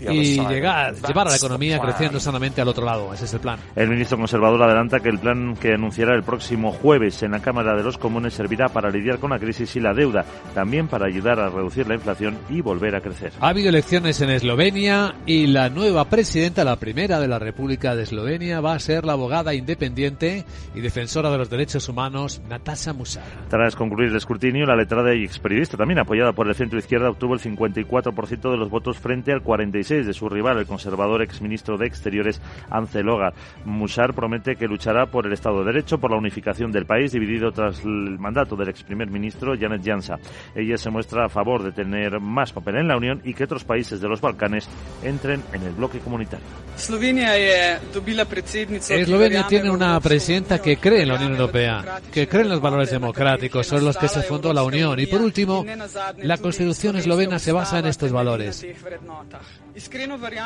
y 0.00 0.40
llegar, 0.46 0.94
llevar 0.94 1.28
a 1.28 1.30
la 1.30 1.36
economía 1.36 1.78
creciendo 1.78 2.20
sanamente 2.20 2.60
al 2.60 2.68
otro 2.68 2.84
lado. 2.84 3.12
Ese 3.12 3.24
es 3.24 3.34
el 3.34 3.40
plan. 3.40 3.58
El 3.74 3.88
ministro 3.88 4.16
conservador 4.16 4.62
adelanta 4.62 5.00
que 5.00 5.08
el 5.08 5.18
plan 5.22 5.54
que 5.54 5.72
anunciará 5.72 6.14
el 6.16 6.24
próximo 6.24 6.72
jueves 6.72 7.22
en 7.22 7.30
la 7.30 7.40
Cámara 7.40 7.76
de 7.76 7.84
los 7.84 7.96
Comunes 7.96 8.34
servirá 8.34 8.68
para 8.68 8.90
lidiar 8.90 9.18
con 9.18 9.30
la 9.30 9.38
crisis 9.38 9.76
y 9.76 9.80
la 9.80 9.94
deuda, 9.94 10.24
también 10.52 10.88
para 10.88 11.06
ayudar 11.06 11.38
a 11.38 11.48
reducir 11.48 11.86
la 11.86 11.94
inflación 11.94 12.36
y 12.50 12.60
volver 12.60 12.96
a 12.96 13.00
crecer. 13.00 13.32
Ha 13.40 13.48
habido 13.48 13.68
elecciones 13.68 14.20
en 14.20 14.30
Eslovenia 14.30 15.14
y 15.24 15.46
la 15.46 15.68
nueva 15.68 16.06
presidenta, 16.06 16.64
la 16.64 16.76
primera 16.76 17.20
de 17.20 17.28
la 17.28 17.38
República 17.38 17.94
de 17.94 18.02
Eslovenia, 18.02 18.60
va 18.60 18.74
a 18.74 18.78
ser 18.80 19.04
la 19.04 19.12
abogada 19.12 19.54
independiente 19.54 20.44
y 20.74 20.80
defensora 20.80 21.30
de 21.30 21.38
los 21.38 21.48
derechos 21.48 21.88
humanos, 21.88 22.42
Natasha 22.48 22.92
Musar. 22.92 23.22
Tras 23.48 23.76
concluir 23.76 24.10
el 24.10 24.16
escrutinio, 24.16 24.66
la 24.66 24.74
letrada 24.74 25.14
y 25.14 25.22
experiodista, 25.22 25.76
también 25.76 26.00
apoyada 26.00 26.32
por 26.32 26.48
el 26.48 26.54
centro 26.56 26.80
izquierda, 26.80 27.10
obtuvo 27.10 27.34
el 27.34 27.40
54% 27.40 28.50
de 28.50 28.56
los 28.56 28.70
votos 28.70 28.98
frente 28.98 29.32
al 29.32 29.44
46% 29.44 30.04
de 30.04 30.12
su 30.12 30.28
rival, 30.28 30.58
el 30.58 30.66
conservador 30.66 31.22
exministro 31.22 31.78
de 31.78 31.86
Exteriores, 31.86 32.40
Anceloga. 32.70 33.32
Musar 33.64 34.14
promete 34.14 34.56
que 34.56 34.66
luchará 34.66 35.06
por 35.12 35.26
el 35.26 35.34
Estado 35.34 35.60
de 35.60 35.66
Derecho, 35.66 35.98
por 35.98 36.10
la 36.10 36.16
unificación 36.16 36.72
del 36.72 36.86
país, 36.86 37.12
dividido 37.12 37.52
tras 37.52 37.84
el 37.84 38.18
mandato 38.18 38.56
del 38.56 38.70
ex 38.70 38.82
primer 38.82 39.08
ministro 39.08 39.54
Janet 39.56 39.82
Jansa. 39.84 40.18
Ella 40.56 40.76
se 40.76 40.90
muestra 40.90 41.26
a 41.26 41.28
favor 41.28 41.62
de 41.62 41.70
tener 41.70 42.18
más 42.18 42.52
papel 42.52 42.78
en 42.78 42.88
la 42.88 42.96
Unión 42.96 43.20
y 43.22 43.34
que 43.34 43.44
otros 43.44 43.62
países 43.62 44.00
de 44.00 44.08
los 44.08 44.20
Balcanes 44.20 44.68
entren 45.04 45.40
en 45.52 45.62
el 45.62 45.74
bloque 45.74 46.00
comunitario. 46.00 46.44
Eslovenia 46.76 47.86
tiene 49.46 49.70
una 49.70 50.00
presidenta 50.00 50.60
que 50.60 50.78
cree 50.78 51.02
en 51.02 51.08
la 51.08 51.14
Unión 51.14 51.32
Europea, 51.32 52.00
que 52.10 52.26
cree 52.26 52.42
en 52.42 52.48
los 52.48 52.60
valores 52.60 52.90
democráticos 52.90 53.66
sobre 53.66 53.82
los 53.82 53.96
que 53.96 54.08
se 54.08 54.22
fundó 54.22 54.52
la 54.52 54.64
Unión. 54.64 54.98
Y 54.98 55.06
por 55.06 55.20
último, 55.20 55.64
la 56.18 56.38
Constitución 56.38 56.96
eslovena 56.96 57.38
se 57.38 57.52
basa 57.52 57.78
en 57.78 57.86
estos 57.86 58.10
valores. 58.10 58.66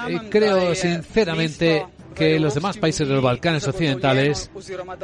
Y 0.09 0.19
creo 0.31 0.75
sinceramente 0.75 1.87
que 2.17 2.41
los 2.41 2.55
demás 2.55 2.79
países 2.79 3.07
de 3.07 3.15
los 3.15 3.23
Balcanes 3.23 3.69
occidentales 3.69 4.51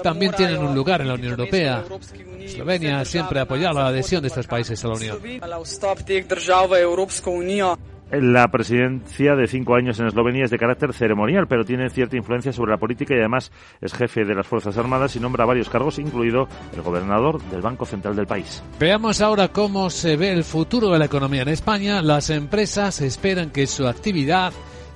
también 0.03 0.33
tienen 0.33 0.59
un 0.59 0.75
lugar 0.75 1.03
en 1.03 1.09
la 1.09 1.15
Unión 1.15 1.33
Europea. 1.33 1.85
Eslovenia 2.41 3.05
siempre 3.05 3.39
ha 3.39 3.43
apoyado 3.43 3.75
la 3.81 3.89
adhesión 3.89 4.23
de 4.23 4.29
estos 4.29 4.47
países 4.47 4.85
a 4.85 4.89
la 4.89 4.95
Unión. 4.95 5.19
La 8.13 8.49
presidencia 8.49 9.35
de 9.35 9.47
cinco 9.47 9.75
años 9.75 9.99
en 9.99 10.07
Eslovenia 10.07 10.45
es 10.45 10.51
de 10.51 10.59
carácter 10.59 10.93
ceremonial, 10.93 11.47
pero 11.49 11.65
tiene 11.65 11.89
cierta 11.89 12.15
influencia 12.15 12.53
sobre 12.53 12.73
la 12.73 12.77
política 12.77 13.15
y 13.15 13.19
además 13.19 13.51
es 13.81 13.95
jefe 13.95 14.27
de 14.27 14.35
las 14.35 14.47
Fuerzas 14.47 14.77
Armadas 14.77 15.17
y 15.17 15.21
nombra 15.21 15.47
varios 15.47 15.71
cargos, 15.71 15.99
incluido 15.99 16.47
el 16.75 16.83
gobernador 16.83 17.41
del 17.45 17.63
Banco 17.63 17.87
Central 17.87 18.15
del 18.15 18.27
país. 18.27 18.63
Veamos 18.79 19.23
ahora 19.23 19.49
cómo 19.49 19.89
se 19.89 20.17
ve 20.17 20.31
el 20.31 20.45
futuro 20.45 20.91
de 20.91 20.99
la 20.99 21.07
economía 21.07 21.41
en 21.41 21.49
España. 21.49 22.03
Las 22.03 22.29
empresas 22.29 23.01
esperan 23.01 23.49
que 23.49 23.67
su 23.67 23.87
actividad 23.87 24.53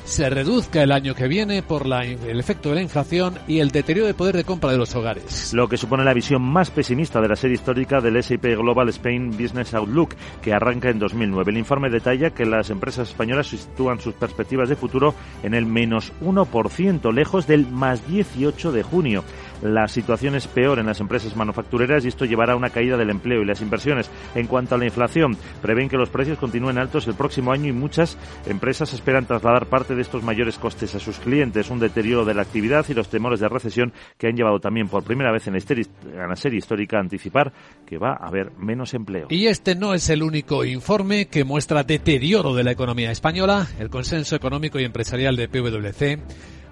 se 0.06 0.30
reduzca 0.30 0.82
el 0.82 0.92
año 0.92 1.14
que 1.14 1.26
viene 1.26 1.62
por 1.62 1.84
la, 1.84 2.04
el 2.04 2.38
efecto 2.38 2.70
de 2.70 2.76
la 2.76 2.82
inflación 2.82 3.34
y 3.48 3.58
el 3.58 3.70
deterioro 3.70 4.06
de 4.06 4.14
poder 4.14 4.36
de 4.36 4.44
compra 4.44 4.70
de 4.70 4.78
los 4.78 4.94
hogares. 4.94 5.52
Lo 5.52 5.68
que 5.68 5.76
supone 5.76 6.04
la 6.04 6.14
visión 6.14 6.42
más 6.42 6.70
pesimista 6.70 7.20
de 7.20 7.28
la 7.28 7.36
serie 7.36 7.56
histórica 7.56 8.00
del 8.00 8.16
S&P 8.16 8.56
Global 8.56 8.88
Spain 8.88 9.30
Business 9.30 9.74
Outlook, 9.74 10.14
que 10.40 10.54
arranca 10.54 10.90
en 10.90 11.00
2009. 11.00 11.50
El 11.50 11.58
informe 11.58 11.90
detalla 11.90 12.30
que 12.30 12.46
las 12.46 12.70
empresas 12.70 13.08
españolas 13.08 13.48
sitúan 13.48 14.00
sus 14.00 14.14
perspectivas 14.14 14.68
de 14.68 14.76
futuro 14.76 15.14
en 15.42 15.54
el 15.54 15.66
menos 15.66 16.12
1%, 16.22 17.12
lejos 17.12 17.46
del 17.46 17.66
más 17.66 18.06
18 18.06 18.72
de 18.72 18.82
junio. 18.82 19.24
La 19.62 19.88
situación 19.88 20.34
es 20.34 20.46
peor 20.46 20.78
en 20.78 20.86
las 20.86 21.00
empresas 21.00 21.36
manufactureras 21.36 22.04
y 22.04 22.08
esto 22.08 22.24
llevará 22.24 22.52
a 22.52 22.56
una 22.56 22.70
caída 22.70 22.96
del 22.96 23.10
empleo 23.10 23.42
y 23.42 23.44
las 23.44 23.60
inversiones. 23.60 24.10
En 24.34 24.46
cuanto 24.46 24.74
a 24.74 24.78
la 24.78 24.84
inflación, 24.84 25.36
prevén 25.62 25.88
que 25.88 25.96
los 25.96 26.10
precios 26.10 26.38
continúen 26.38 26.78
altos 26.78 27.06
el 27.06 27.14
próximo 27.14 27.52
año 27.52 27.68
y 27.68 27.72
muchas 27.72 28.18
empresas 28.46 28.92
esperan 28.92 29.26
trasladar 29.26 29.66
parte 29.66 29.94
de 29.94 30.02
estos 30.02 30.22
mayores 30.22 30.58
costes 30.58 30.94
a 30.94 31.00
sus 31.00 31.18
clientes, 31.18 31.70
un 31.70 31.78
deterioro 31.78 32.24
de 32.24 32.34
la 32.34 32.42
actividad 32.42 32.84
y 32.88 32.94
los 32.94 33.08
temores 33.08 33.40
de 33.40 33.48
recesión 33.48 33.92
que 34.18 34.28
han 34.28 34.36
llevado 34.36 34.60
también 34.60 34.88
por 34.88 35.04
primera 35.04 35.32
vez 35.32 35.46
en 35.46 35.54
la 35.54 36.36
serie 36.36 36.58
histórica 36.58 36.98
a 36.98 37.00
anticipar 37.00 37.52
que 37.86 37.98
va 37.98 38.12
a 38.12 38.26
haber 38.26 38.52
menos 38.58 38.94
empleo. 38.94 39.28
Y 39.30 39.46
este 39.46 39.74
no 39.74 39.94
es 39.94 40.08
el 40.10 40.22
único 40.22 40.64
informe 40.64 41.26
que 41.26 41.44
muestra 41.44 41.82
deterioro 41.82 42.54
de 42.54 42.64
la 42.64 42.72
economía 42.72 43.10
española. 43.10 43.66
El 43.78 43.90
Consenso 43.90 44.36
Económico 44.36 44.78
y 44.78 44.84
Empresarial 44.84 45.36
de 45.36 45.48
PwC 45.48 46.18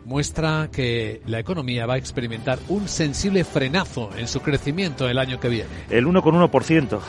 muestra 0.05 0.69
que 0.73 1.21
la 1.27 1.39
economía 1.39 1.87
va 1.87 1.95
a 1.95 1.99
experimentar 1.99 2.59
un 2.69 2.89
sensible 2.89 3.45
frenazo 3.45 4.11
en 4.17 4.29
su 4.29 4.41
crecimiento 4.41 5.09
el 5.09 5.19
año 5.19 5.41
que 5.41 5.49
viene. 5.49 5.71
El 5.91 6.07
1,1% 6.07 7.01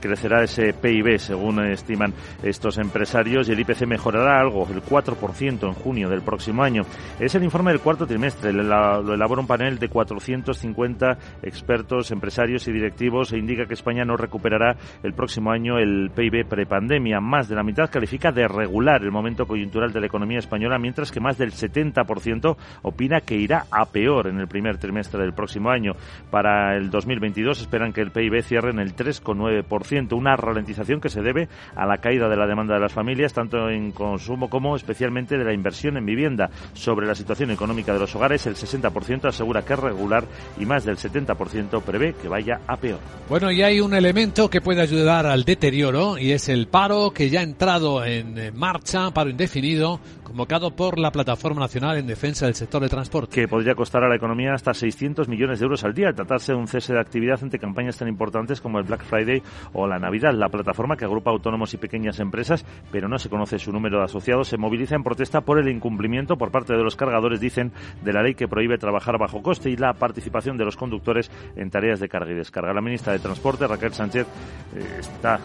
crecerá 0.00 0.44
ese 0.44 0.72
PIB, 0.74 1.18
según 1.18 1.64
estiman 1.64 2.12
estos 2.42 2.78
empresarios, 2.78 3.48
y 3.48 3.52
el 3.52 3.60
IPC 3.60 3.86
mejorará 3.86 4.38
algo, 4.38 4.68
el 4.70 4.82
4% 4.82 5.66
en 5.66 5.72
junio 5.72 6.08
del 6.08 6.22
próximo 6.22 6.62
año. 6.62 6.82
Es 7.18 7.34
el 7.34 7.42
informe 7.42 7.70
del 7.70 7.80
cuarto 7.80 8.06
trimestre, 8.06 8.52
lo 8.52 9.14
elabora 9.14 9.40
un 9.40 9.46
panel 9.46 9.78
de 9.78 9.88
450 9.88 11.18
expertos, 11.42 12.10
empresarios 12.10 12.68
y 12.68 12.72
directivos 12.72 13.32
e 13.32 13.38
indica 13.38 13.66
que 13.66 13.74
España 13.74 14.04
no 14.04 14.16
recuperará 14.16 14.76
el 15.02 15.14
próximo 15.14 15.50
año 15.50 15.78
el 15.78 16.10
PIB 16.14 16.46
prepandemia. 16.48 17.20
Más 17.20 17.48
de 17.48 17.56
la 17.56 17.62
mitad 17.62 17.90
califica 17.90 18.30
de 18.30 18.46
regular 18.46 19.02
el 19.02 19.10
momento 19.10 19.46
coyuntural 19.46 19.92
de 19.92 20.00
la 20.00 20.06
economía 20.06 20.38
española, 20.38 20.78
mientras 20.78 21.10
que 21.10 21.20
más 21.20 21.38
del 21.38 21.52
70% 21.52 22.43
opina 22.82 23.20
que 23.20 23.36
irá 23.36 23.66
a 23.70 23.86
peor 23.86 24.28
en 24.28 24.38
el 24.40 24.48
primer 24.48 24.78
trimestre 24.78 25.20
del 25.20 25.32
próximo 25.32 25.70
año. 25.70 25.92
Para 26.30 26.76
el 26.76 26.90
2022 26.90 27.60
esperan 27.60 27.92
que 27.92 28.00
el 28.00 28.10
PIB 28.10 28.42
cierre 28.42 28.70
en 28.70 28.78
el 28.78 28.94
3,9%, 28.94 30.12
una 30.16 30.36
ralentización 30.36 31.00
que 31.00 31.08
se 31.08 31.22
debe 31.22 31.48
a 31.74 31.86
la 31.86 31.98
caída 31.98 32.28
de 32.28 32.36
la 32.36 32.46
demanda 32.46 32.74
de 32.74 32.80
las 32.80 32.92
familias, 32.92 33.32
tanto 33.32 33.68
en 33.68 33.92
consumo 33.92 34.48
como 34.48 34.76
especialmente 34.76 35.36
de 35.36 35.44
la 35.44 35.52
inversión 35.52 35.96
en 35.96 36.06
vivienda. 36.06 36.50
Sobre 36.72 37.06
la 37.06 37.14
situación 37.14 37.50
económica 37.50 37.92
de 37.92 37.98
los 37.98 38.14
hogares, 38.14 38.46
el 38.46 38.54
60% 38.54 39.28
asegura 39.28 39.64
que 39.64 39.74
es 39.74 39.78
regular 39.78 40.24
y 40.58 40.66
más 40.66 40.84
del 40.84 40.96
70% 40.96 41.82
prevé 41.82 42.14
que 42.14 42.28
vaya 42.28 42.60
a 42.66 42.76
peor. 42.76 43.00
Bueno, 43.28 43.50
y 43.50 43.62
hay 43.62 43.80
un 43.80 43.94
elemento 43.94 44.50
que 44.50 44.60
puede 44.60 44.82
ayudar 44.82 45.26
al 45.26 45.44
deterioro 45.44 46.18
y 46.18 46.32
es 46.32 46.48
el 46.48 46.68
paro 46.68 47.12
que 47.12 47.30
ya 47.30 47.40
ha 47.40 47.44
entrado 47.44 48.04
en 48.04 48.54
marcha, 48.54 49.10
paro 49.12 49.30
indefinido, 49.30 50.00
convocado 50.22 50.74
por 50.74 50.98
la 50.98 51.12
Plataforma 51.12 51.60
Nacional 51.60 51.96
en 51.96 52.06
Defensa 52.06 52.33
del 52.40 52.54
sector 52.54 52.82
de 52.82 52.88
transporte. 52.88 53.42
Que 53.42 53.48
podría 53.48 53.76
costar 53.76 54.02
a 54.02 54.08
la 54.08 54.16
economía 54.16 54.54
hasta 54.54 54.74
600 54.74 55.28
millones 55.28 55.60
de 55.60 55.64
euros 55.64 55.84
al 55.84 55.94
día 55.94 56.12
tratarse 56.12 56.52
de 56.52 56.58
un 56.58 56.66
cese 56.66 56.92
de 56.92 57.00
actividad 57.00 57.38
ante 57.40 57.60
campañas 57.60 57.96
tan 57.96 58.08
importantes 58.08 58.60
como 58.60 58.78
el 58.78 58.84
Black 58.84 59.04
Friday 59.04 59.40
o 59.72 59.86
la 59.86 59.98
Navidad. 59.98 60.32
La 60.34 60.48
plataforma 60.48 60.96
que 60.96 61.04
agrupa 61.04 61.30
autónomos 61.30 61.72
y 61.74 61.76
pequeñas 61.76 62.18
empresas, 62.18 62.64
pero 62.90 63.08
no 63.08 63.18
se 63.18 63.28
conoce 63.28 63.58
su 63.60 63.70
número 63.72 63.98
de 63.98 64.04
asociados, 64.04 64.48
se 64.48 64.58
moviliza 64.58 64.96
en 64.96 65.04
protesta 65.04 65.42
por 65.42 65.60
el 65.60 65.68
incumplimiento 65.68 66.36
por 66.36 66.50
parte 66.50 66.74
de 66.74 66.82
los 66.82 66.96
cargadores, 66.96 67.40
dicen, 67.40 67.72
de 68.02 68.12
la 68.12 68.22
ley 68.22 68.34
que 68.34 68.48
prohíbe 68.48 68.78
trabajar 68.78 69.16
bajo 69.16 69.40
coste 69.40 69.70
y 69.70 69.76
la 69.76 69.92
participación 69.92 70.56
de 70.56 70.64
los 70.64 70.76
conductores 70.76 71.30
en 71.54 71.70
tareas 71.70 72.00
de 72.00 72.08
carga 72.08 72.32
y 72.32 72.34
descarga. 72.34 72.72
La 72.72 72.80
ministra 72.80 73.12
de 73.12 73.20
Transporte, 73.20 73.68
Raquel 73.68 73.92
Sánchez, 73.92 74.26
eh, 74.74 74.96
está 74.98 75.38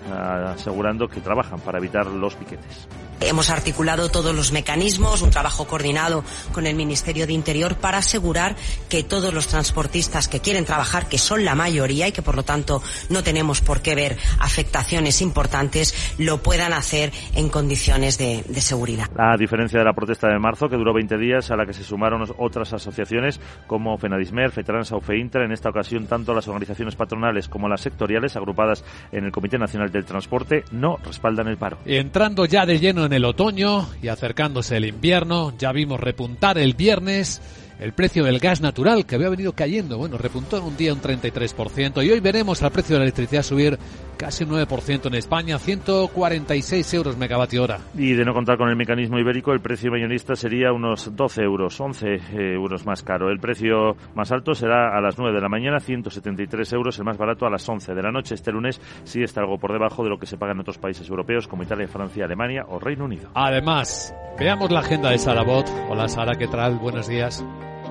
asegurando 0.53 1.07
que 1.07 1.21
trabajan 1.21 1.59
para 1.59 1.77
evitar 1.77 2.07
los 2.07 2.35
piquetes. 2.35 2.87
Hemos 3.21 3.49
articulado 3.49 4.09
todos 4.09 4.33
los 4.33 4.51
mecanismos, 4.51 5.21
un 5.21 5.29
trabajo 5.29 5.67
coordinado 5.67 6.23
con 6.53 6.65
el 6.65 6.75
Ministerio 6.75 7.27
de 7.27 7.33
Interior 7.33 7.75
para 7.75 7.97
asegurar 7.97 8.55
que 8.87 9.03
todos 9.03 9.33
los 9.33 9.47
transportistas 9.47 10.27
que 10.27 10.39
quieren 10.39 10.63
trabajar, 10.63 11.07
que 11.09 11.17
son 11.17 11.43
la 11.43 11.53
mayoría 11.53 12.07
y 12.07 12.11
que 12.11 12.21
por 12.21 12.35
lo 12.35 12.43
tanto 12.43 12.81
no 13.09 13.21
tenemos 13.21 13.61
por 13.61 13.81
qué 13.81 13.93
ver 13.93 14.17
afectaciones 14.39 15.21
importantes, 15.21 16.15
lo 16.17 16.41
puedan 16.41 16.71
hacer 16.71 17.11
en 17.35 17.49
condiciones 17.49 18.17
de, 18.17 18.43
seguridad. 18.59 19.07
A 19.17 19.37
diferencia 19.37 19.79
de 19.79 19.85
la 19.85 19.93
protesta 19.93 20.27
de 20.27 20.39
marzo, 20.39 20.69
que 20.69 20.75
duró 20.75 20.93
20 20.93 21.17
días, 21.17 21.51
a 21.51 21.55
la 21.55 21.65
que 21.65 21.73
se 21.73 21.83
sumaron 21.83 22.23
otras 22.37 22.73
asociaciones 22.73 23.39
como 23.67 23.97
FENADISMER, 23.97 24.51
FETRANSA 24.51 24.95
o 24.95 25.01
FEINTRA, 25.01 25.45
en 25.45 25.51
esta 25.51 25.69
ocasión 25.69 26.07
tanto 26.07 26.33
las 26.33 26.47
organizaciones 26.47 26.95
patronales 26.95 27.47
como 27.47 27.67
las 27.67 27.81
sectoriales 27.81 28.35
agrupadas 28.35 28.83
en 29.11 29.25
el 29.25 29.31
Comité 29.31 29.57
Nacional 29.57 29.91
del 29.91 30.05
Transporte 30.05 30.63
no 30.71 30.97
respaldan 30.97 31.47
el 31.47 31.57
paro. 31.57 31.79
Entrando 31.85 32.45
ya 32.45 32.65
de 32.65 32.79
lleno 32.79 33.05
en 33.05 33.08
el 33.13 33.25
otoño 33.25 33.87
y 34.01 34.07
acercándose 34.07 34.77
el 34.77 34.85
invierno, 34.85 35.53
ya 35.57 35.71
vimos 35.71 35.99
repuntar 35.99 36.57
el 36.57 36.73
viernes 36.73 37.41
el 37.79 37.93
precio 37.93 38.25
del 38.25 38.39
gas 38.39 38.61
natural 38.61 39.05
que 39.05 39.15
había 39.15 39.29
venido 39.29 39.53
cayendo. 39.53 39.97
Bueno, 39.97 40.17
repuntó 40.17 40.57
en 40.57 40.63
un 40.63 40.77
día 40.77 40.93
un 40.93 41.01
33% 41.01 42.05
y 42.05 42.11
hoy 42.11 42.19
veremos 42.19 42.61
al 42.61 42.71
precio 42.71 42.95
de 42.95 42.99
la 42.99 43.05
electricidad 43.05 43.43
subir 43.43 43.79
casi 44.19 44.43
un 44.43 44.49
9% 44.49 45.07
en 45.07 45.15
España, 45.15 45.57
146 45.57 46.93
euros 46.93 47.17
megavatio 47.17 47.63
hora. 47.63 47.79
Y 47.95 48.13
de 48.13 48.25
no 48.25 48.33
contar 48.33 48.57
con 48.57 48.67
el 48.69 48.75
mecanismo 48.75 49.17
ibérico, 49.17 49.53
el 49.53 49.61
precio 49.61 49.89
mayorista 49.89 50.35
sería 50.35 50.73
unos 50.73 51.15
12 51.15 51.41
euros, 51.41 51.79
11 51.79 52.15
eh, 52.15 52.19
euros 52.53 52.85
más 52.85 53.01
caro. 53.01 53.29
El 53.29 53.39
precio 53.39 53.95
más 54.15 54.31
alto 54.33 54.53
será 54.53 54.95
a 54.95 54.99
las 54.99 55.17
9 55.17 55.33
de 55.33 55.41
la 55.41 55.47
mañana, 55.47 55.79
173 55.79 56.73
euros, 56.73 56.99
el 56.99 57.05
más 57.05 57.17
barato 57.17 57.45
a 57.45 57.49
las 57.49 57.67
11 57.67 57.95
de 57.95 58.03
la 58.03 58.11
noche. 58.11 58.35
Este 58.35 58.51
lunes 58.51 58.81
sí 59.05 59.23
está 59.23 59.39
algo 59.39 59.57
por 59.57 59.71
debajo 59.71 60.03
de 60.03 60.09
lo 60.09 60.19
que 60.19 60.25
se 60.25 60.37
paga 60.37 60.51
en 60.51 60.59
otros 60.59 60.77
países 60.77 61.09
europeos 61.09 61.47
como 61.47 61.63
Italia, 61.63 61.87
Francia, 61.87 62.25
Alemania 62.25 62.65
o 62.67 62.77
Reino 62.77 63.05
Unido. 63.05 63.29
Además, 63.33 64.13
veamos 64.37 64.69
la 64.69 64.81
agenda 64.81 65.11
de 65.11 65.17
Sara 65.17 65.43
Bot. 65.43 65.65
Hola 65.89 66.09
Sara, 66.09 66.35
¿qué 66.35 66.47
tal? 66.47 66.75
Buenos 66.75 67.07
días. 67.07 67.43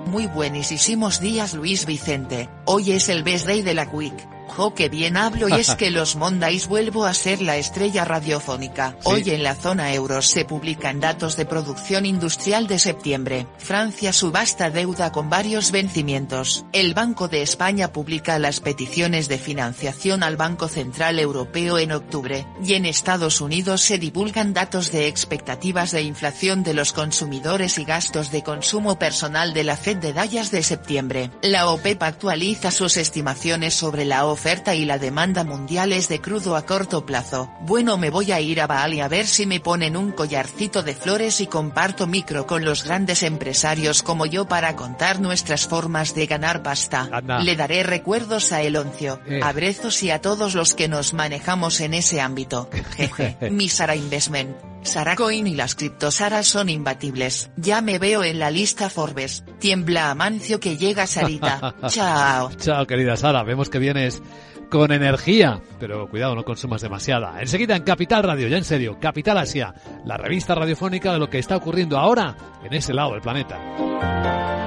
Muy 0.04 0.26
buenísimos 0.26 1.20
días 1.20 1.54
Luis 1.54 1.86
Vicente, 1.86 2.48
hoy 2.66 2.92
es 2.92 3.08
el 3.08 3.22
best 3.24 3.46
day 3.46 3.62
de 3.62 3.74
la 3.74 3.90
Quick. 3.90 4.37
Jo 4.48 4.74
que 4.74 4.88
bien 4.88 5.16
hablo 5.16 5.48
y 5.48 5.52
es 5.52 5.74
que 5.76 5.90
los 5.90 6.16
Mondays 6.16 6.66
vuelvo 6.66 7.04
a 7.04 7.14
ser 7.14 7.40
la 7.42 7.56
estrella 7.56 8.04
radiofónica. 8.04 8.96
Hoy 9.04 9.22
en 9.30 9.42
la 9.42 9.54
zona 9.54 9.92
euro 9.94 10.22
se 10.22 10.44
publican 10.44 11.00
datos 11.00 11.36
de 11.36 11.46
producción 11.46 12.06
industrial 12.06 12.66
de 12.66 12.78
septiembre. 12.78 13.46
Francia 13.58 14.12
subasta 14.12 14.70
deuda 14.70 15.12
con 15.12 15.30
varios 15.30 15.70
vencimientos. 15.70 16.64
El 16.72 16.94
Banco 16.94 17.28
de 17.28 17.42
España 17.42 17.92
publica 17.92 18.38
las 18.38 18.60
peticiones 18.60 19.28
de 19.28 19.38
financiación 19.38 20.22
al 20.22 20.36
Banco 20.36 20.68
Central 20.68 21.18
Europeo 21.18 21.78
en 21.78 21.92
octubre. 21.92 22.46
Y 22.64 22.74
en 22.74 22.86
Estados 22.86 23.40
Unidos 23.40 23.82
se 23.82 23.98
divulgan 23.98 24.54
datos 24.54 24.90
de 24.90 25.06
expectativas 25.06 25.92
de 25.92 26.02
inflación 26.02 26.62
de 26.62 26.74
los 26.74 26.92
consumidores 26.92 27.78
y 27.78 27.84
gastos 27.84 28.30
de 28.30 28.42
consumo 28.42 28.98
personal 28.98 29.54
de 29.54 29.64
la 29.64 29.76
Fed 29.76 29.98
de 29.98 30.12
Dallas 30.12 30.50
de 30.50 30.62
septiembre. 30.62 31.30
La 31.42 31.68
OPEP 31.70 32.02
actualiza 32.02 32.70
sus 32.70 32.96
estimaciones 32.96 33.74
sobre 33.74 34.04
la 34.04 34.26
oferta 34.38 34.76
y 34.76 34.84
la 34.84 34.98
demanda 34.98 35.42
mundiales 35.42 36.08
de 36.08 36.20
crudo 36.20 36.54
a 36.54 36.64
corto 36.64 37.04
plazo. 37.04 37.50
Bueno 37.62 37.98
me 37.98 38.08
voy 38.08 38.30
a 38.30 38.40
ir 38.40 38.60
a 38.60 38.68
Bali 38.68 39.00
a 39.00 39.08
ver 39.08 39.26
si 39.26 39.46
me 39.46 39.58
ponen 39.58 39.96
un 39.96 40.12
collarcito 40.12 40.84
de 40.84 40.94
flores 40.94 41.40
y 41.40 41.48
comparto 41.48 42.06
micro 42.06 42.46
con 42.46 42.64
los 42.64 42.84
grandes 42.84 43.24
empresarios 43.24 44.04
como 44.04 44.26
yo 44.26 44.46
para 44.46 44.76
contar 44.76 45.20
nuestras 45.20 45.66
formas 45.66 46.14
de 46.14 46.26
ganar 46.26 46.62
pasta. 46.62 47.10
Le 47.42 47.56
daré 47.56 47.82
recuerdos 47.82 48.52
a 48.52 48.62
Eloncio, 48.62 49.20
eh. 49.26 49.40
Abrezos 49.42 50.04
y 50.04 50.12
a 50.12 50.20
todos 50.20 50.54
los 50.54 50.74
que 50.74 50.86
nos 50.86 51.14
manejamos 51.14 51.80
en 51.80 51.94
ese 51.94 52.20
ámbito. 52.20 52.70
Jeje, 52.96 53.50
mi 53.50 53.68
Sara 53.68 53.96
Investment. 53.96 54.56
Saracoin 54.88 55.46
y 55.46 55.54
las 55.54 55.74
criptosaras 55.74 56.46
son 56.46 56.68
imbatibles. 56.68 57.50
Ya 57.56 57.80
me 57.80 57.98
veo 57.98 58.24
en 58.24 58.38
la 58.38 58.50
lista 58.50 58.90
Forbes. 58.90 59.44
Tiembla 59.58 60.10
Amancio 60.10 60.58
que 60.58 60.76
llega 60.76 61.06
Sarita. 61.06 61.74
Chao. 61.88 62.50
Chao, 62.56 62.86
querida 62.86 63.16
Sara. 63.16 63.42
Vemos 63.44 63.68
que 63.68 63.78
vienes 63.78 64.22
con 64.70 64.92
energía, 64.92 65.60
pero 65.78 66.08
cuidado, 66.08 66.34
no 66.34 66.44
consumas 66.44 66.82
demasiada. 66.82 67.40
Enseguida 67.40 67.76
en 67.76 67.82
Capital 67.82 68.22
Radio, 68.22 68.48
ya 68.48 68.56
en 68.56 68.64
serio, 68.64 68.98
Capital 69.00 69.38
Asia, 69.38 69.74
la 70.04 70.16
revista 70.16 70.54
radiofónica 70.54 71.12
de 71.12 71.18
lo 71.18 71.30
que 71.30 71.38
está 71.38 71.56
ocurriendo 71.56 71.98
ahora 71.98 72.36
en 72.64 72.74
ese 72.74 72.92
lado 72.92 73.12
del 73.12 73.22
planeta. 73.22 74.57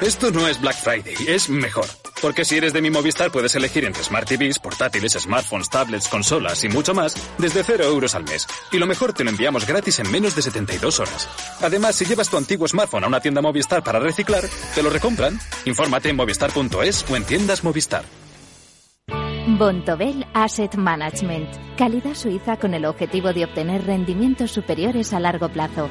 Esto 0.00 0.30
no 0.30 0.48
es 0.48 0.58
Black 0.58 0.76
Friday, 0.76 1.14
es 1.28 1.50
mejor. 1.50 1.84
Porque 2.22 2.46
si 2.46 2.56
eres 2.56 2.72
de 2.72 2.80
mi 2.80 2.88
Movistar 2.88 3.30
puedes 3.30 3.54
elegir 3.54 3.84
entre 3.84 4.02
Smart 4.02 4.26
TVs, 4.26 4.58
portátiles, 4.58 5.12
smartphones, 5.12 5.68
tablets, 5.68 6.08
consolas 6.08 6.64
y 6.64 6.70
mucho 6.70 6.94
más 6.94 7.14
desde 7.36 7.62
0 7.62 7.84
euros 7.84 8.14
al 8.14 8.24
mes. 8.24 8.46
Y 8.72 8.78
lo 8.78 8.86
mejor 8.86 9.12
te 9.12 9.24
lo 9.24 9.30
enviamos 9.30 9.66
gratis 9.66 9.98
en 9.98 10.10
menos 10.10 10.34
de 10.34 10.40
72 10.40 11.00
horas. 11.00 11.28
Además, 11.60 11.96
si 11.96 12.06
llevas 12.06 12.30
tu 12.30 12.38
antiguo 12.38 12.66
smartphone 12.66 13.04
a 13.04 13.08
una 13.08 13.20
tienda 13.20 13.42
Movistar 13.42 13.84
para 13.84 13.98
reciclar, 13.98 14.42
te 14.74 14.82
lo 14.82 14.88
recompran. 14.88 15.38
Infórmate 15.66 16.08
en 16.08 16.16
movistar.es 16.16 17.04
o 17.10 17.16
en 17.16 17.24
tiendas 17.24 17.62
Movistar. 17.62 18.04
Bontobel 19.58 20.26
Asset 20.32 20.76
Management. 20.76 21.76
Calidad 21.76 22.14
suiza 22.14 22.56
con 22.56 22.72
el 22.72 22.86
objetivo 22.86 23.34
de 23.34 23.44
obtener 23.44 23.84
rendimientos 23.84 24.50
superiores 24.50 25.12
a 25.12 25.20
largo 25.20 25.50
plazo. 25.50 25.90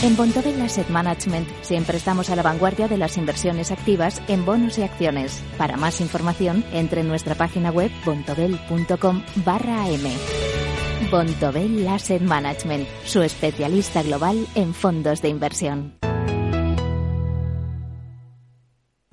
En 0.00 0.16
Bontobel 0.16 0.60
Asset 0.62 0.88
Management 0.90 1.48
siempre 1.62 1.96
estamos 1.96 2.30
a 2.30 2.36
la 2.36 2.42
vanguardia 2.42 2.86
de 2.86 2.96
las 2.96 3.16
inversiones 3.16 3.72
activas 3.72 4.22
en 4.28 4.44
bonos 4.44 4.78
y 4.78 4.82
acciones. 4.82 5.42
Para 5.58 5.76
más 5.76 6.00
información, 6.00 6.64
entre 6.72 7.00
en 7.00 7.08
nuestra 7.08 7.34
página 7.34 7.72
web 7.72 7.90
bontobel.com 8.04 9.22
barra 9.44 9.86
am. 9.86 11.10
Bontobel 11.10 11.88
Asset 11.88 12.22
Management, 12.22 12.86
su 13.04 13.22
especialista 13.22 14.04
global 14.04 14.46
en 14.54 14.72
fondos 14.72 15.20
de 15.20 15.30
inversión. 15.30 15.98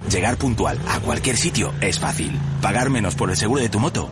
Llegar 0.08 0.38
puntual 0.38 0.78
a 0.88 1.00
cualquier 1.00 1.36
sitio 1.36 1.74
es 1.82 2.00
fácil. 2.00 2.32
Pagar 2.62 2.92
menos 2.92 3.16
por 3.16 3.32
el 3.32 3.38
seguro 3.38 3.60
de 3.60 3.70
tu 3.70 3.80
moto 3.80 4.12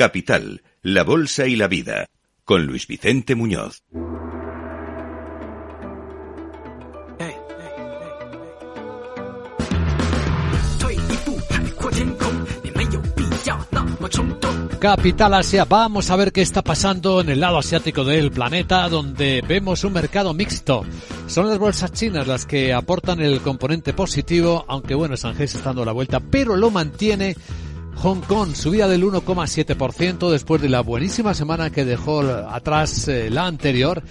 Capital, 0.00 0.62
la 0.80 1.04
Bolsa 1.04 1.46
y 1.46 1.56
la 1.56 1.68
Vida, 1.68 2.08
con 2.46 2.64
Luis 2.64 2.86
Vicente 2.86 3.34
Muñoz. 3.34 3.82
Capital 14.78 15.34
Asia, 15.34 15.66
vamos 15.66 16.10
a 16.10 16.16
ver 16.16 16.32
qué 16.32 16.40
está 16.40 16.62
pasando 16.62 17.20
en 17.20 17.28
el 17.28 17.40
lado 17.40 17.58
asiático 17.58 18.02
del 18.02 18.30
planeta, 18.30 18.88
donde 18.88 19.44
vemos 19.46 19.84
un 19.84 19.92
mercado 19.92 20.32
mixto. 20.32 20.82
Son 21.26 21.46
las 21.46 21.58
bolsas 21.58 21.92
chinas 21.92 22.26
las 22.26 22.46
que 22.46 22.72
aportan 22.72 23.20
el 23.20 23.42
componente 23.42 23.92
positivo, 23.92 24.64
aunque 24.66 24.94
bueno, 24.94 25.16
Shanghai 25.16 25.46
se 25.46 25.58
está 25.58 25.68
dando 25.68 25.84
la 25.84 25.92
vuelta, 25.92 26.20
pero 26.20 26.56
lo 26.56 26.70
mantiene 26.70 27.36
Hong 28.02 28.22
Kong, 28.22 28.54
subida 28.54 28.88
del 28.88 29.04
1,7% 29.04 30.30
después 30.30 30.62
de 30.62 30.70
la 30.70 30.80
buenísima 30.80 31.34
semana 31.34 31.68
que 31.68 31.84
dejó 31.84 32.22
atrás 32.22 33.08
eh, 33.08 33.28
la 33.28 33.44
anterior. 33.44 34.02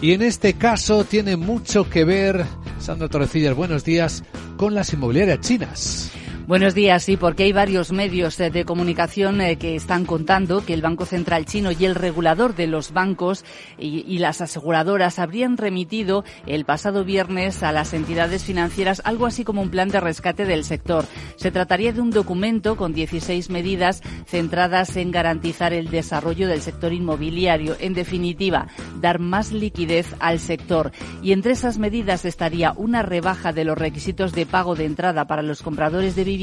Y 0.00 0.14
en 0.14 0.22
este 0.22 0.54
caso 0.54 1.04
tiene 1.04 1.36
mucho 1.36 1.88
que 1.88 2.04
ver, 2.04 2.44
Sandra 2.80 3.08
Torrecillas, 3.08 3.54
buenos 3.54 3.84
días, 3.84 4.24
con 4.56 4.74
las 4.74 4.92
inmobiliarias 4.92 5.40
chinas. 5.42 6.10
Buenos 6.46 6.76
días, 6.76 7.02
sí, 7.02 7.16
porque 7.16 7.42
hay 7.42 7.52
varios 7.52 7.90
medios 7.90 8.38
eh, 8.38 8.50
de 8.50 8.64
comunicación 8.64 9.40
eh, 9.40 9.56
que 9.56 9.74
están 9.74 10.04
contando 10.04 10.64
que 10.64 10.74
el 10.74 10.80
Banco 10.80 11.04
Central 11.04 11.44
chino 11.44 11.72
y 11.72 11.84
el 11.84 11.96
regulador 11.96 12.54
de 12.54 12.68
los 12.68 12.92
bancos 12.92 13.44
y, 13.80 14.16
las 14.18 14.40
aseguradoras 14.40 15.18
habrían 15.18 15.56
remitido 15.56 16.22
el 16.46 16.64
pasado 16.64 17.04
viernes 17.04 17.64
a 17.64 17.72
las 17.72 17.92
entidades 17.94 18.44
financieras 18.44 19.02
algo 19.04 19.26
así 19.26 19.42
como 19.42 19.60
un 19.60 19.70
plan 19.70 19.88
de 19.88 19.98
rescate 19.98 20.44
del 20.44 20.62
sector. 20.62 21.04
Se 21.34 21.50
trataría 21.50 21.92
de 21.92 22.00
un 22.00 22.10
documento 22.10 22.76
con 22.76 22.94
16 22.94 23.50
medidas 23.50 24.00
centradas 24.26 24.96
en 24.96 25.10
garantizar 25.10 25.72
el 25.72 25.90
desarrollo 25.90 26.46
del 26.46 26.62
sector 26.62 26.92
inmobiliario. 26.92 27.76
En 27.80 27.92
definitiva, 27.92 28.68
dar 29.00 29.18
más 29.18 29.50
liquidez 29.50 30.14
al 30.20 30.38
sector. 30.38 30.92
Y 31.22 31.32
entre 31.32 31.52
esas 31.52 31.78
medidas 31.78 32.24
estaría 32.24 32.72
una 32.76 33.02
rebaja 33.02 33.52
de 33.52 33.64
los 33.64 33.76
requisitos 33.76 34.32
de 34.32 34.46
pago 34.46 34.76
de 34.76 34.84
entrada 34.84 35.26
para 35.26 35.42
los 35.42 35.62
compradores 35.62 36.14
de 36.14 36.22
viviendas 36.22 36.35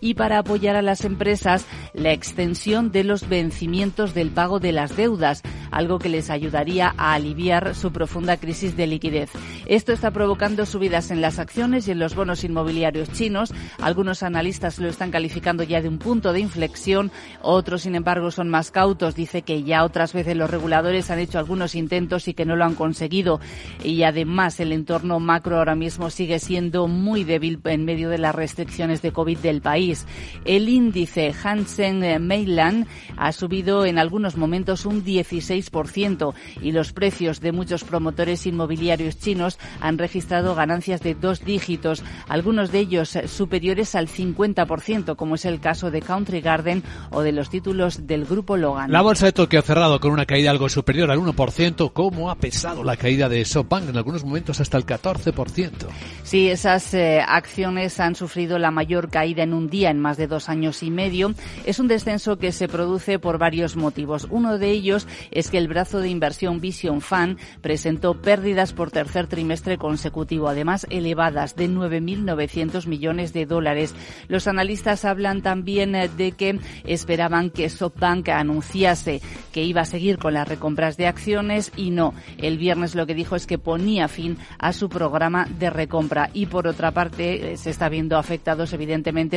y 0.00 0.14
para 0.14 0.38
apoyar 0.38 0.76
a 0.76 0.82
las 0.82 1.04
empresas 1.04 1.66
la 1.94 2.12
extensión 2.12 2.92
de 2.92 3.04
los 3.04 3.28
vencimientos 3.28 4.12
del 4.14 4.30
pago 4.30 4.60
de 4.60 4.72
las 4.72 4.96
deudas, 4.96 5.42
algo 5.70 5.98
que 5.98 6.08
les 6.08 6.30
ayudaría 6.30 6.94
a 6.96 7.14
aliviar 7.14 7.74
su 7.74 7.92
profunda 7.92 8.36
crisis 8.36 8.76
de 8.76 8.86
liquidez. 8.86 9.30
Esto 9.66 9.92
está 9.92 10.10
provocando 10.10 10.66
subidas 10.66 11.10
en 11.10 11.20
las 11.20 11.38
acciones 11.38 11.88
y 11.88 11.92
en 11.92 11.98
los 11.98 12.14
bonos 12.14 12.44
inmobiliarios 12.44 13.10
chinos. 13.12 13.52
Algunos 13.80 14.22
analistas 14.22 14.78
lo 14.78 14.88
están 14.88 15.10
calificando 15.10 15.62
ya 15.62 15.80
de 15.80 15.88
un 15.88 15.98
punto 15.98 16.32
de 16.32 16.40
inflexión, 16.40 17.10
otros, 17.40 17.82
sin 17.82 17.94
embargo, 17.94 18.30
son 18.30 18.48
más 18.48 18.70
cautos. 18.70 19.14
Dice 19.14 19.42
que 19.42 19.62
ya 19.62 19.84
otras 19.84 20.12
veces 20.12 20.36
los 20.36 20.50
reguladores 20.50 21.10
han 21.10 21.18
hecho 21.18 21.38
algunos 21.38 21.74
intentos 21.74 22.28
y 22.28 22.34
que 22.34 22.44
no 22.44 22.56
lo 22.56 22.64
han 22.64 22.74
conseguido. 22.74 23.40
Y 23.82 24.02
además 24.02 24.60
el 24.60 24.72
entorno 24.72 25.20
macro 25.20 25.58
ahora 25.58 25.74
mismo 25.74 26.10
sigue 26.10 26.38
siendo 26.38 26.88
muy 26.88 27.24
débil 27.24 27.60
en 27.64 27.84
medio 27.84 28.10
de 28.10 28.18
las 28.18 28.34
restricciones 28.34 29.02
de 29.04 29.12
COVID 29.12 29.38
del 29.38 29.60
país. 29.60 30.06
El 30.44 30.68
índice 30.68 31.32
Hansen 31.44 32.26
Meilan 32.26 32.88
ha 33.16 33.30
subido 33.30 33.84
en 33.84 33.98
algunos 33.98 34.36
momentos 34.36 34.86
un 34.86 35.04
16% 35.04 36.34
y 36.62 36.72
los 36.72 36.92
precios 36.92 37.40
de 37.40 37.52
muchos 37.52 37.84
promotores 37.84 38.46
inmobiliarios 38.46 39.18
chinos 39.18 39.58
han 39.80 39.98
registrado 39.98 40.54
ganancias 40.54 41.02
de 41.02 41.14
dos 41.14 41.44
dígitos, 41.44 42.02
algunos 42.28 42.72
de 42.72 42.80
ellos 42.80 43.18
superiores 43.26 43.94
al 43.94 44.08
50%, 44.08 45.16
como 45.16 45.34
es 45.34 45.44
el 45.44 45.60
caso 45.60 45.90
de 45.90 46.00
Country 46.00 46.40
Garden 46.40 46.82
o 47.10 47.20
de 47.20 47.32
los 47.32 47.50
títulos 47.50 48.06
del 48.06 48.24
grupo 48.24 48.56
Logan. 48.56 48.90
La 48.90 49.02
bolsa 49.02 49.26
de 49.26 49.32
Tokio 49.32 49.58
ha 49.58 49.62
cerrado 49.62 50.00
con 50.00 50.12
una 50.12 50.24
caída 50.24 50.50
algo 50.50 50.68
superior 50.68 51.10
al 51.10 51.18
1%. 51.18 51.92
¿Cómo 51.92 52.30
ha 52.30 52.36
pesado 52.36 52.82
la 52.82 52.96
caída 52.96 53.28
de 53.28 53.44
SoftBank? 53.44 53.90
En 53.90 53.96
algunos 53.96 54.24
momentos 54.24 54.60
hasta 54.60 54.78
el 54.78 54.86
14%. 54.86 55.72
Sí, 56.22 56.48
esas 56.48 56.94
eh, 56.94 57.20
acciones 57.20 58.00
han 58.00 58.14
sufrido 58.14 58.58
la 58.58 58.70
mayor 58.70 58.93
caída 59.02 59.42
en 59.42 59.52
un 59.54 59.68
día 59.68 59.90
en 59.90 60.00
más 60.00 60.16
de 60.16 60.26
dos 60.26 60.48
años 60.48 60.82
y 60.82 60.90
medio. 60.90 61.34
Es 61.64 61.78
un 61.78 61.88
descenso 61.88 62.38
que 62.38 62.52
se 62.52 62.68
produce 62.68 63.18
por 63.18 63.38
varios 63.38 63.76
motivos. 63.76 64.26
Uno 64.30 64.58
de 64.58 64.70
ellos 64.70 65.06
es 65.30 65.50
que 65.50 65.58
el 65.58 65.68
brazo 65.68 66.00
de 66.00 66.08
inversión 66.08 66.60
Vision 66.60 67.00
Fund 67.00 67.38
presentó 67.60 68.14
pérdidas 68.14 68.72
por 68.72 68.90
tercer 68.90 69.26
trimestre 69.26 69.78
consecutivo, 69.78 70.48
además 70.48 70.86
elevadas 70.90 71.56
de 71.56 71.68
9.900 71.68 72.86
millones 72.86 73.32
de 73.32 73.46
dólares. 73.46 73.94
Los 74.28 74.46
analistas 74.46 75.04
hablan 75.04 75.42
también 75.42 75.94
eh, 75.94 76.08
de 76.08 76.32
que 76.32 76.58
esperaban 76.84 77.50
que 77.50 77.68
SoftBank 77.68 78.28
anunciase 78.30 79.20
que 79.52 79.64
iba 79.64 79.82
a 79.82 79.86
seguir 79.86 80.18
con 80.18 80.34
las 80.34 80.48
recompras 80.48 80.96
de 80.96 81.06
acciones 81.06 81.72
y 81.76 81.90
no. 81.90 82.14
El 82.38 82.58
viernes 82.58 82.94
lo 82.94 83.06
que 83.06 83.14
dijo 83.14 83.36
es 83.36 83.46
que 83.46 83.58
ponía 83.58 84.08
fin 84.08 84.38
a 84.58 84.72
su 84.72 84.88
programa 84.88 85.46
de 85.58 85.70
recompra 85.70 86.30
y 86.32 86.46
por 86.46 86.66
otra 86.66 86.90
parte 86.90 87.52
eh, 87.52 87.56
se 87.56 87.70
está 87.70 87.88
viendo 87.88 88.16
afectados 88.16 88.72
evidentemente 88.72 88.83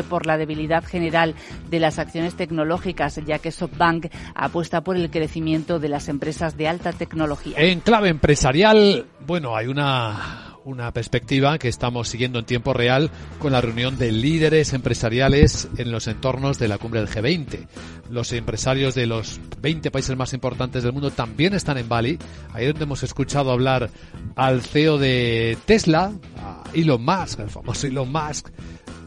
por 0.10 0.26
la 0.26 0.38
debilidad 0.38 0.84
general 0.84 1.36
de 1.70 1.80
las 1.80 2.00
acciones 2.00 2.36
tecnológicas, 2.36 3.20
ya 3.26 3.40
que 3.40 3.52
SoftBank 3.52 4.08
apuesta 4.36 4.82
por 4.82 4.98
el 4.98 5.10
crecimiento 5.10 5.80
de 5.80 5.90
las 5.90 6.10
empresas 6.10 6.58
de 6.58 6.68
alta 6.68 6.94
tecnología. 6.94 7.56
En 7.58 7.80
clave 7.80 8.10
empresarial, 8.10 9.06
bueno, 9.26 9.56
hay 9.56 9.68
una 9.68 10.48
una 10.68 10.92
perspectiva 10.92 11.58
que 11.58 11.70
estamos 11.70 12.10
siguiendo 12.10 12.40
en 12.40 12.46
tiempo 12.46 12.74
real 12.74 13.10
con 13.40 13.54
la 13.54 13.62
reunión 13.62 13.98
de 13.98 14.12
líderes 14.12 14.74
empresariales 14.74 15.70
en 15.78 15.94
los 15.94 16.08
entornos 16.08 16.60
de 16.60 16.68
la 16.68 16.78
cumbre 16.78 17.00
del 17.00 17.10
G20. 17.10 17.68
Los 18.10 18.34
empresarios 18.34 18.94
de 18.94 19.08
los 19.08 19.40
20 19.62 19.92
países 19.92 20.18
más 20.18 20.34
importantes 20.34 20.84
del 20.84 20.92
mundo 20.92 21.10
también 21.10 21.54
están 21.54 21.78
en 21.78 21.88
Bali. 21.88 22.20
Ahí 22.52 22.66
donde 22.66 22.84
hemos 22.84 23.02
escuchado 23.04 23.52
hablar 23.52 23.90
al 24.36 24.62
CEO 24.62 24.98
de 24.98 25.58
Tesla, 25.66 26.12
a 26.38 26.64
Elon 26.74 27.04
Musk, 27.04 27.40
el 27.40 27.50
famoso 27.50 27.88
Elon 27.88 28.12
Musk, 28.12 28.50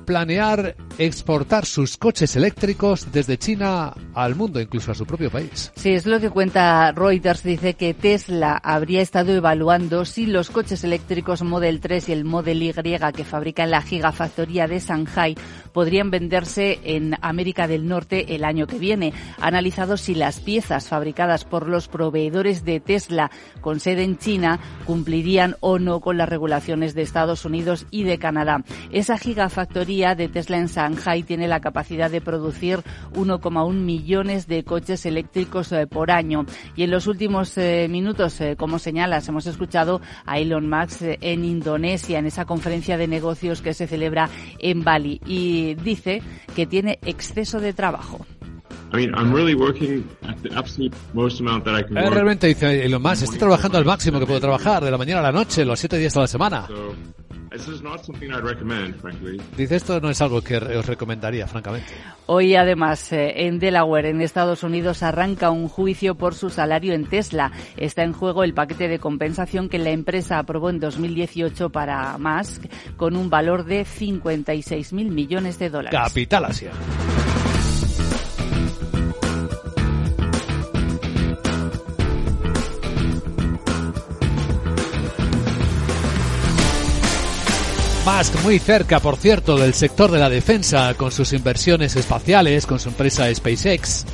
planear 0.05 0.77
exportar 0.99 1.65
sus 1.67 1.97
coches 1.97 2.37
eléctricos 2.37 3.11
desde 3.13 3.39
China 3.39 3.95
al 4.15 4.35
mundo, 4.35 4.61
incluso 4.61 4.93
a 4.93 4.95
su 4.95 5.07
propio 5.07 5.31
país. 5.31 5.73
Sí, 5.77 5.91
es 5.91 6.07
lo 6.07 6.21
que 6.21 6.31
cuenta 6.31 6.93
Reuters. 6.93 7.43
Dice 7.43 7.75
que 7.75 7.95
Tesla 7.95 8.61
habría 8.63 9.01
estado 9.01 9.33
evaluando 9.33 10.05
si 10.05 10.27
los 10.27 10.51
coches 10.51 10.85
eléctricos 10.85 11.43
Model 11.43 11.81
3 11.81 12.09
y 12.09 12.13
el 12.13 12.25
Model 12.25 12.63
Y 12.63 12.73
que 13.15 13.25
fabrica 13.25 13.65
en 13.65 13.71
la 13.71 13.83
gigafactoría 13.83 14.67
de 14.67 14.81
Shanghai 14.81 15.37
podrían 15.73 16.11
venderse 16.11 16.81
en 16.85 17.17
América 17.21 17.67
del 17.67 17.87
Norte 17.87 18.35
el 18.35 18.45
año 18.45 18.67
que 18.67 18.79
viene. 18.79 19.13
Ha 19.41 19.47
analizado 19.47 19.97
si 19.97 20.15
las 20.15 20.41
piezas 20.41 20.89
fabricadas 20.89 21.45
por 21.45 21.69
los 21.69 21.89
proveedores 21.89 22.65
de 22.65 22.81
Tesla 22.81 23.31
con 23.61 23.81
sede 23.81 24.05
en 24.05 24.19
China 24.19 24.61
cumplirían 24.87 25.57
o 25.61 25.79
no 25.79 26.01
con 26.01 26.17
las 26.17 26.29
regulaciones 26.29 26.95
de 26.95 27.03
Estados 27.03 27.45
Unidos 27.45 27.87
y 27.91 28.05
de 28.05 28.19
Canadá. 28.19 28.65
Esa 28.91 29.19
gigafactoría 29.19 30.15
de 30.15 30.29
Tesla 30.29 30.59
en 30.59 30.67
Shanghai 30.67 31.23
tiene 31.23 31.49
la 31.49 31.61
capacidad 31.61 32.11
de 32.11 32.21
producir 32.21 32.81
1,1 33.15 33.73
millones 33.73 34.47
de 34.47 34.65
coches 34.65 35.07
eléctricos 35.07 35.73
eh, 35.73 35.87
por 35.87 36.11
año. 36.11 36.47
Y 36.77 36.85
en 36.85 36.91
los 36.91 37.07
últimos 37.07 37.57
eh, 37.59 37.87
minutos, 37.91 38.41
eh, 38.41 38.57
como 38.57 38.79
señalas, 38.79 39.29
hemos 39.29 39.47
escuchado 39.47 40.01
a 40.27 40.39
Elon 40.39 40.69
Musk 40.69 41.03
en 41.03 41.45
Indonesia, 41.45 42.19
en 42.19 42.27
esa 42.27 42.45
conferencia 42.45 42.97
de 42.97 43.07
negocios 43.07 43.63
que 43.63 43.75
se 43.75 43.87
celebra 43.87 44.29
en 44.59 44.83
Bali. 44.83 45.21
Y 45.27 45.60
dice 45.83 46.23
que 46.55 46.67
tiene 46.67 46.99
exceso 47.05 47.61
de 47.61 47.73
trabajo. 47.73 48.27
Realmente 52.11 52.49
dice 52.49 52.85
Elon 52.85 53.03
Musk, 53.03 53.23
estoy 53.25 53.39
trabajando 53.39 53.79
al 53.79 53.85
máximo 53.85 54.19
que 54.19 54.27
puedo 54.27 54.41
trabajar, 54.41 54.83
de 54.83 54.91
la 54.91 54.99
mañana 54.99 55.21
a 55.21 55.25
la 55.25 55.33
noche, 55.33 55.65
los 55.65 55.79
siete 55.79 55.97
días 55.99 56.17
a 56.17 56.21
la 56.21 56.27
semana. 56.27 56.67
Dice 59.57 59.77
esto 59.77 60.01
no 60.01 60.09
es 60.09 60.21
algo 60.21 60.41
que 60.41 60.57
os 60.57 60.87
recomendaría, 60.87 61.49
francamente. 61.49 61.93
Hoy, 62.27 62.55
además, 62.55 63.13
eh, 63.13 63.47
en 63.47 63.59
Delaware, 63.59 64.11
en 64.11 64.21
Estados 64.21 64.63
Unidos, 64.63 65.03
arranca 65.03 65.51
un 65.51 65.69
juicio 65.69 66.15
por 66.15 66.35
su 66.35 66.51
salario 66.51 66.93
en 66.93 67.07
Tesla. 67.07 67.51
Está 67.77 68.05
en 68.05 68.13
juego 68.13 68.45
el 68.45 68.55
paquete 68.55 68.87
de 68.87 69.01
compensación 69.01 69.69
que 69.69 69.79
la 69.79 69.91
empresa 69.91 70.39
aprobó 70.39 70.71
en 70.71 70.79
2018 70.79 71.71
para 71.71 72.17
Musk, 72.19 72.67
con 72.97 73.17
un 73.17 73.31
valor 73.31 73.65
de 73.65 73.85
56 73.85 74.93
mil 74.93 75.11
millones 75.11 75.59
de 75.59 75.71
dólares. 75.71 75.99
Capital 75.99 76.45
Asia. 76.45 76.71
Musk 88.05 88.43
muy 88.43 88.59
cerca, 88.59 88.99
por 88.99 89.17
cierto, 89.17 89.59
del 89.59 89.75
sector 89.75 90.11
de 90.11 90.19
la 90.19 90.31
defensa 90.31 90.95
con 90.95 91.13
sus 91.13 91.35
inversiones 91.35 91.97
espaciales, 91.97 92.67
con 92.67 92.81
su 92.81 92.89
empresa 92.89 93.33
SpaceX. 93.33 94.07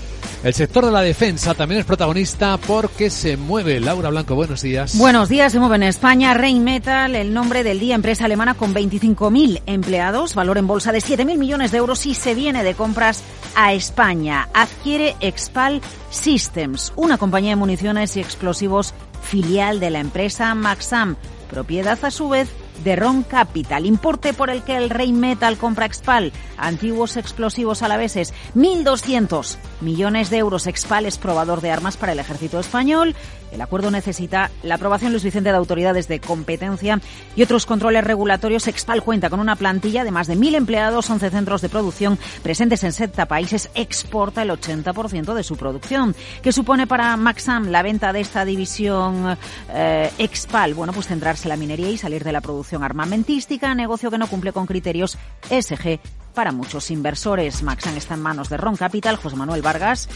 El 0.42 0.54
sector 0.54 0.84
de 0.84 0.90
la 0.90 1.02
defensa 1.02 1.54
también 1.54 1.80
es 1.80 1.86
protagonista 1.86 2.58
porque 2.58 3.10
se 3.10 3.36
mueve. 3.36 3.78
Laura 3.78 4.10
Blanco, 4.10 4.34
buenos 4.34 4.62
días. 4.62 4.98
Buenos 4.98 5.28
días, 5.28 5.52
se 5.52 5.60
mueve 5.60 5.76
en 5.76 5.84
España 5.84 6.34
Rheinmetall, 6.34 7.14
el 7.14 7.32
nombre 7.32 7.62
del 7.62 7.78
día, 7.78 7.94
empresa 7.94 8.24
alemana 8.24 8.54
con 8.54 8.74
25.000 8.74 9.62
empleados, 9.66 10.34
valor 10.34 10.58
en 10.58 10.66
bolsa 10.66 10.90
de 10.90 10.98
7.000 10.98 11.38
millones 11.38 11.70
de 11.70 11.78
euros 11.78 12.06
y 12.06 12.14
se 12.14 12.34
viene 12.34 12.64
de 12.64 12.74
compras 12.74 13.22
a 13.54 13.72
España. 13.72 14.48
Adquiere 14.52 15.14
Expal 15.20 15.80
Systems, 16.10 16.92
una 16.96 17.18
compañía 17.18 17.50
de 17.50 17.56
municiones 17.56 18.16
y 18.16 18.20
explosivos 18.20 18.94
filial 19.22 19.78
de 19.78 19.90
la 19.90 20.00
empresa 20.00 20.54
Maxam, 20.56 21.16
propiedad 21.48 22.04
a 22.04 22.10
su 22.10 22.28
vez 22.28 22.48
de 22.84 22.96
Ron 22.96 23.22
Capital, 23.22 23.86
importe 23.86 24.32
por 24.32 24.50
el 24.50 24.62
que 24.62 24.76
el 24.76 24.90
Rey 24.90 25.12
Metal 25.12 25.56
compra 25.56 25.86
Expal, 25.86 26.32
antiguos 26.56 27.16
explosivos 27.16 27.82
alaveses, 27.82 28.34
1.200 28.54 29.56
millones 29.80 30.30
de 30.30 30.38
euros. 30.38 30.66
Expal 30.66 31.06
es 31.06 31.18
probador 31.18 31.60
de 31.60 31.70
armas 31.70 31.96
para 31.96 32.12
el 32.12 32.18
ejército 32.18 32.60
español. 32.60 33.14
El 33.56 33.62
acuerdo 33.62 33.90
necesita 33.90 34.50
la 34.62 34.74
aprobación, 34.74 35.12
Luis 35.12 35.24
Vicente, 35.24 35.50
de 35.50 35.56
autoridades 35.56 36.08
de 36.08 36.20
competencia 36.20 37.00
y 37.34 37.42
otros 37.42 37.64
controles 37.64 38.04
regulatorios. 38.04 38.68
Expal 38.68 39.02
cuenta 39.02 39.30
con 39.30 39.40
una 39.40 39.56
plantilla 39.56 40.04
de 40.04 40.10
más 40.10 40.26
de 40.26 40.36
1.000 40.36 40.56
empleados, 40.56 41.08
11 41.08 41.30
centros 41.30 41.62
de 41.62 41.70
producción 41.70 42.18
presentes 42.42 42.84
en 42.84 42.92
70 42.92 43.24
países. 43.24 43.70
Exporta 43.74 44.42
el 44.42 44.50
80% 44.50 45.32
de 45.32 45.42
su 45.42 45.56
producción. 45.56 46.14
¿Qué 46.42 46.52
supone 46.52 46.86
para 46.86 47.16
Maxam 47.16 47.68
la 47.68 47.80
venta 47.80 48.12
de 48.12 48.20
esta 48.20 48.44
división 48.44 49.38
eh, 49.70 50.10
Expal? 50.18 50.74
Bueno, 50.74 50.92
pues 50.92 51.06
centrarse 51.06 51.44
en 51.44 51.48
la 51.48 51.56
minería 51.56 51.88
y 51.88 51.96
salir 51.96 52.24
de 52.24 52.32
la 52.32 52.42
producción 52.42 52.84
armamentística, 52.84 53.74
negocio 53.74 54.10
que 54.10 54.18
no 54.18 54.26
cumple 54.26 54.52
con 54.52 54.66
criterios 54.66 55.16
SG 55.48 55.98
para 56.34 56.52
muchos 56.52 56.90
inversores. 56.90 57.62
Maxan 57.62 57.96
está 57.96 58.12
en 58.12 58.20
manos 58.20 58.50
de 58.50 58.58
Ron 58.58 58.76
Capital, 58.76 59.16
José 59.16 59.36
Manuel 59.36 59.62
Vargas, 59.62 60.10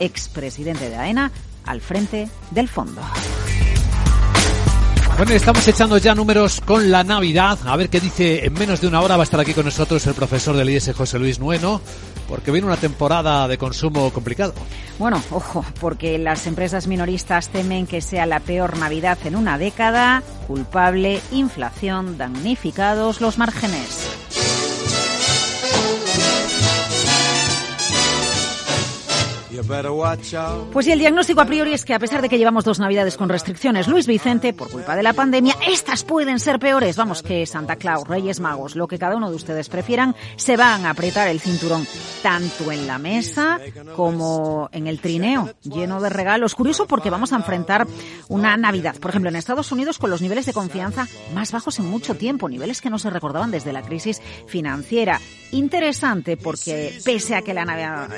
expresidente 0.00 0.88
de 0.88 0.96
AENA, 0.96 1.30
al 1.68 1.80
frente 1.80 2.28
del 2.50 2.68
fondo. 2.68 3.02
Bueno, 5.18 5.32
estamos 5.32 5.66
echando 5.66 5.98
ya 5.98 6.14
números 6.14 6.60
con 6.60 6.92
la 6.92 7.02
Navidad. 7.02 7.58
A 7.66 7.76
ver 7.76 7.88
qué 7.88 7.98
dice. 7.98 8.46
En 8.46 8.52
menos 8.52 8.80
de 8.80 8.86
una 8.86 9.00
hora 9.00 9.16
va 9.16 9.24
a 9.24 9.24
estar 9.24 9.40
aquí 9.40 9.52
con 9.52 9.64
nosotros 9.64 10.06
el 10.06 10.14
profesor 10.14 10.56
del 10.56 10.70
IES, 10.70 10.92
José 10.94 11.18
Luis 11.18 11.40
Nueno, 11.40 11.80
porque 12.28 12.52
viene 12.52 12.68
una 12.68 12.76
temporada 12.76 13.48
de 13.48 13.58
consumo 13.58 14.12
complicado. 14.12 14.54
Bueno, 14.96 15.20
ojo, 15.32 15.64
porque 15.80 16.18
las 16.18 16.46
empresas 16.46 16.86
minoristas 16.86 17.48
temen 17.48 17.88
que 17.88 18.00
sea 18.00 18.26
la 18.26 18.38
peor 18.38 18.76
Navidad 18.78 19.18
en 19.24 19.34
una 19.34 19.58
década. 19.58 20.22
Culpable, 20.46 21.20
inflación, 21.32 22.16
damnificados 22.16 23.20
los 23.20 23.38
márgenes. 23.38 24.17
Pues 30.72 30.86
y 30.86 30.92
el 30.92 30.98
diagnóstico 30.98 31.40
a 31.40 31.46
priori 31.46 31.72
es 31.72 31.84
que 31.84 31.94
a 31.94 31.98
pesar 31.98 32.22
de 32.22 32.28
que 32.28 32.38
llevamos 32.38 32.64
dos 32.64 32.78
navidades 32.78 33.16
con 33.16 33.28
restricciones, 33.28 33.88
Luis 33.88 34.06
Vicente, 34.06 34.52
por 34.52 34.70
culpa 34.70 34.96
de 34.96 35.02
la 35.02 35.12
pandemia, 35.12 35.54
estas 35.66 36.04
pueden 36.04 36.38
ser 36.38 36.58
peores. 36.58 36.96
Vamos, 36.96 37.22
que 37.22 37.46
Santa 37.46 37.76
Claus, 37.76 38.06
Reyes 38.06 38.40
Magos, 38.40 38.76
lo 38.76 38.88
que 38.88 38.98
cada 38.98 39.16
uno 39.16 39.30
de 39.30 39.36
ustedes 39.36 39.68
prefieran, 39.68 40.14
se 40.36 40.56
van 40.56 40.86
a 40.86 40.90
apretar 40.90 41.28
el 41.28 41.40
cinturón, 41.40 41.86
tanto 42.22 42.70
en 42.72 42.86
la 42.86 42.98
mesa 42.98 43.58
como 43.96 44.68
en 44.72 44.86
el 44.86 45.00
trineo, 45.00 45.50
lleno 45.62 46.00
de 46.00 46.10
regalos. 46.10 46.54
Curioso 46.54 46.86
porque 46.86 47.10
vamos 47.10 47.32
a 47.32 47.36
enfrentar 47.36 47.86
una 48.28 48.56
Navidad, 48.56 48.96
por 48.96 49.10
ejemplo, 49.10 49.30
en 49.30 49.36
Estados 49.36 49.72
Unidos 49.72 49.98
con 49.98 50.10
los 50.10 50.22
niveles 50.22 50.46
de 50.46 50.52
confianza 50.52 51.06
más 51.34 51.52
bajos 51.52 51.78
en 51.78 51.86
mucho 51.86 52.14
tiempo, 52.14 52.48
niveles 52.48 52.80
que 52.80 52.90
no 52.90 52.98
se 52.98 53.10
recordaban 53.10 53.50
desde 53.50 53.72
la 53.72 53.82
crisis 53.82 54.20
financiera. 54.46 55.20
Interesante 55.50 56.36
porque 56.36 56.98
pese 57.04 57.34
a 57.34 57.42
que 57.42 57.54
la, 57.54 57.64
la, 57.64 58.08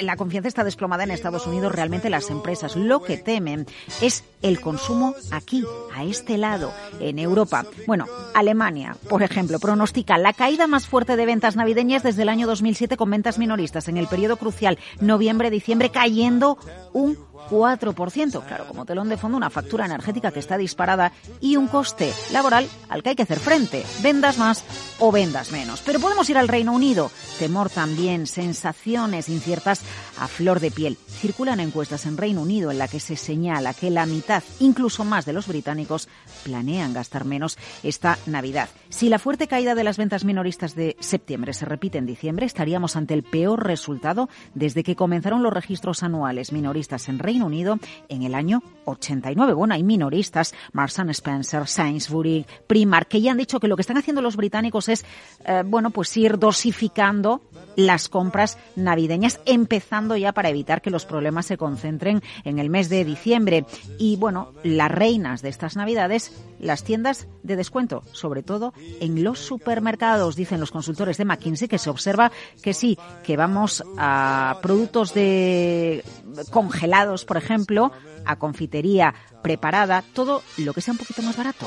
la 0.00 0.16
confianza 0.16 0.48
está 0.48 0.64
desplomada 0.72 1.04
en 1.04 1.10
Estados 1.10 1.46
Unidos, 1.46 1.70
realmente 1.70 2.08
las 2.08 2.30
empresas 2.30 2.76
lo 2.76 3.02
que 3.02 3.18
temen 3.18 3.66
es 4.00 4.24
el 4.40 4.58
consumo 4.58 5.14
aquí, 5.30 5.64
a 5.94 6.02
este 6.02 6.38
lado, 6.38 6.72
en 6.98 7.18
Europa. 7.18 7.66
Bueno, 7.86 8.06
Alemania, 8.34 8.96
por 9.10 9.22
ejemplo, 9.22 9.58
pronostica 9.60 10.16
la 10.16 10.32
caída 10.32 10.66
más 10.66 10.86
fuerte 10.86 11.16
de 11.16 11.26
ventas 11.26 11.56
navideñas 11.56 12.02
desde 12.02 12.22
el 12.22 12.30
año 12.30 12.46
2007 12.46 12.96
con 12.96 13.10
ventas 13.10 13.38
minoristas 13.38 13.88
en 13.88 13.98
el 13.98 14.08
periodo 14.08 14.38
crucial 14.38 14.78
noviembre-diciembre 15.00 15.90
cayendo 15.90 16.56
un 16.94 17.18
4%. 17.50 18.44
Claro, 18.46 18.66
como 18.66 18.84
telón 18.84 19.08
de 19.08 19.16
fondo, 19.16 19.36
una 19.36 19.50
factura 19.50 19.86
energética 19.86 20.30
que 20.30 20.40
está 20.40 20.56
disparada 20.56 21.12
y 21.40 21.56
un 21.56 21.68
coste 21.68 22.12
laboral 22.32 22.68
al 22.88 23.02
que 23.02 23.10
hay 23.10 23.16
que 23.16 23.22
hacer 23.22 23.38
frente. 23.38 23.84
Vendas 24.02 24.38
más 24.38 24.64
o 24.98 25.12
vendas 25.12 25.52
menos. 25.52 25.82
Pero 25.84 26.00
podemos 26.00 26.28
ir 26.30 26.38
al 26.38 26.48
Reino 26.48 26.72
Unido. 26.72 27.10
Temor 27.38 27.70
también, 27.70 28.26
sensaciones 28.26 29.28
inciertas 29.28 29.82
a 30.18 30.28
flor 30.28 30.60
de 30.60 30.70
piel. 30.70 30.96
Circulan 30.96 31.60
encuestas 31.60 32.06
en 32.06 32.16
Reino 32.16 32.42
Unido 32.42 32.70
en 32.70 32.78
la 32.78 32.88
que 32.88 33.00
se 33.00 33.16
señala 33.16 33.74
que 33.74 33.90
la 33.90 34.06
mitad, 34.06 34.42
incluso 34.60 35.04
más 35.04 35.24
de 35.26 35.32
los 35.32 35.46
británicos, 35.48 36.08
planean 36.44 36.92
gastar 36.92 37.24
menos 37.24 37.58
esta 37.82 38.18
Navidad. 38.26 38.68
Si 38.88 39.08
la 39.08 39.18
fuerte 39.18 39.48
caída 39.48 39.74
de 39.74 39.84
las 39.84 39.96
ventas 39.96 40.24
minoristas 40.24 40.74
de 40.74 40.96
septiembre 41.00 41.54
se 41.54 41.64
repite 41.64 41.98
en 41.98 42.06
diciembre, 42.06 42.46
estaríamos 42.46 42.96
ante 42.96 43.14
el 43.14 43.22
peor 43.22 43.66
resultado 43.66 44.28
desde 44.54 44.82
que 44.82 44.96
comenzaron 44.96 45.42
los 45.42 45.52
registros 45.52 46.02
anuales 46.02 46.52
minoristas 46.52 47.08
en 47.08 47.18
Reino 47.18 47.31
Unido 47.40 47.78
en 48.08 48.22
el 48.24 48.34
año 48.34 48.62
89. 48.84 49.54
Bueno, 49.54 49.74
hay 49.74 49.82
minoristas, 49.82 50.54
Marks 50.72 50.98
Spencer, 50.98 51.66
Sainsbury, 51.66 52.44
Primark, 52.66 53.08
que 53.08 53.20
ya 53.20 53.30
han 53.30 53.38
dicho 53.38 53.60
que 53.60 53.68
lo 53.68 53.76
que 53.76 53.82
están 53.82 53.96
haciendo 53.96 54.20
los 54.22 54.36
británicos 54.36 54.88
es, 54.88 55.04
eh, 55.44 55.62
bueno, 55.64 55.90
pues 55.90 56.16
ir 56.16 56.38
dosificando 56.38 57.42
las 57.76 58.08
compras 58.08 58.58
navideñas, 58.76 59.40
empezando 59.46 60.16
ya 60.16 60.32
para 60.32 60.48
evitar 60.48 60.82
que 60.82 60.90
los 60.90 61.04
problemas 61.04 61.46
se 61.46 61.56
concentren 61.56 62.22
en 62.44 62.58
el 62.58 62.70
mes 62.70 62.88
de 62.88 63.04
diciembre. 63.04 63.64
Y 63.98 64.16
bueno, 64.16 64.52
las 64.62 64.90
reinas 64.90 65.42
de 65.42 65.48
estas 65.48 65.76
navidades, 65.76 66.32
las 66.58 66.84
tiendas 66.84 67.26
de 67.42 67.56
descuento, 67.56 68.02
sobre 68.12 68.42
todo 68.42 68.72
en 69.00 69.24
los 69.24 69.38
supermercados, 69.38 70.36
dicen 70.36 70.60
los 70.60 70.70
consultores 70.70 71.16
de 71.16 71.24
McKinsey, 71.24 71.68
que 71.68 71.78
se 71.78 71.90
observa 71.90 72.32
que 72.62 72.74
sí, 72.74 72.98
que 73.24 73.36
vamos 73.36 73.84
a 73.98 74.58
productos 74.62 75.14
de 75.14 76.04
congelados, 76.50 77.24
por 77.24 77.36
ejemplo, 77.36 77.92
a 78.24 78.36
confitería 78.36 79.14
preparada, 79.42 80.04
todo 80.12 80.42
lo 80.58 80.72
que 80.72 80.80
sea 80.80 80.92
un 80.92 80.98
poquito 80.98 81.22
más 81.22 81.36
barato. 81.36 81.66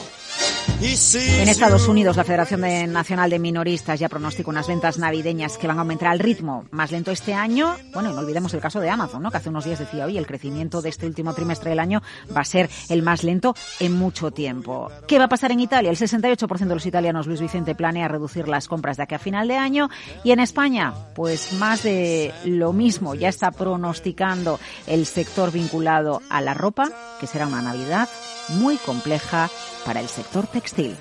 En 0.68 1.50
Estados 1.50 1.88
Unidos, 1.88 2.18
la 2.18 2.24
Federación 2.24 2.62
Nacional 2.92 3.30
de 3.30 3.40
Minoristas 3.40 4.00
ya 4.00 4.10
pronostica 4.10 4.50
unas 4.50 4.68
ventas 4.68 4.98
navideñas 4.98 5.58
que 5.58 5.68
van 5.68 5.78
a 5.78 5.82
aumentar 5.82 6.10
al 6.10 6.20
ritmo 6.20 6.66
más 6.72 6.92
lento 6.92 7.12
este 7.12 7.34
año. 7.34 7.76
Bueno, 7.94 8.12
y 8.12 8.14
no 8.14 8.20
olvidemos 8.20 8.54
el 8.54 8.60
caso 8.60 8.80
de 8.80 8.90
Amazon, 8.90 9.24
¿no? 9.24 9.32
que 9.32 9.38
hace 9.38 9.50
unos 9.50 9.66
días 9.66 9.80
decía, 9.80 10.06
hoy 10.06 10.18
el 10.18 10.28
crecimiento 10.28 10.82
de 10.82 10.90
este 10.90 11.06
último 11.06 11.34
trimestre 11.34 11.70
del 11.70 11.80
año 11.80 12.02
va 12.36 12.42
a 12.42 12.46
ser 12.46 12.70
el 12.90 13.04
más 13.04 13.24
lento 13.24 13.56
en 13.80 13.94
mucho 13.94 14.32
tiempo. 14.32 14.92
¿Qué 15.08 15.18
va 15.18 15.26
a 15.26 15.30
pasar 15.30 15.52
en 15.52 15.60
Italia? 15.60 15.90
El 15.90 15.98
68% 15.98 16.68
de 16.68 16.76
los 16.76 16.86
italianos, 16.86 17.28
Luis 17.28 17.42
Vicente, 17.42 17.76
planea 17.76 18.08
reducir 18.08 18.48
las 18.48 18.68
compras 18.68 18.98
de 18.98 19.04
aquí 19.04 19.16
a 19.16 19.20
final 19.20 19.48
de 19.48 19.58
año. 19.58 19.90
Y 20.24 20.32
en 20.32 20.40
España, 20.40 20.94
pues 21.16 21.54
más 21.54 21.84
de 21.84 22.34
lo 22.44 22.74
mismo. 22.74 23.16
Ya 23.16 23.30
está 23.30 23.52
pronosticando 23.52 24.60
el 24.88 25.06
sector 25.06 25.52
vinculado 25.52 26.22
a 26.30 26.42
la 26.42 26.54
ropa, 26.54 26.90
que 27.20 27.28
será 27.28 27.48
una 27.48 27.62
Navidad 27.62 28.10
muy 28.50 28.78
compleja 28.78 29.50
para 29.86 30.02
el 30.02 30.10
sector 30.10 30.48
textil. 30.48 30.98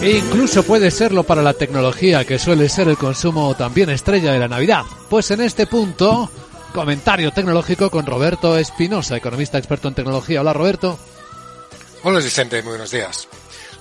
E 0.00 0.10
incluso 0.18 0.62
puede 0.62 0.90
serlo 0.90 1.24
para 1.24 1.42
la 1.42 1.54
tecnología, 1.54 2.24
que 2.24 2.38
suele 2.38 2.68
ser 2.68 2.88
el 2.88 2.96
consumo 2.96 3.54
también 3.56 3.90
estrella 3.90 4.32
de 4.32 4.38
la 4.38 4.46
Navidad. 4.46 4.82
Pues 5.10 5.30
en 5.32 5.40
este 5.40 5.66
punto, 5.66 6.30
comentario 6.72 7.32
tecnológico 7.32 7.90
con 7.90 8.06
Roberto 8.06 8.56
Espinosa, 8.56 9.16
economista 9.16 9.58
experto 9.58 9.88
en 9.88 9.94
tecnología. 9.94 10.42
Hola 10.42 10.52
Roberto. 10.52 10.98
Hola 12.04 12.20
Vicente, 12.20 12.62
muy 12.62 12.70
buenos 12.70 12.90
días. 12.90 13.26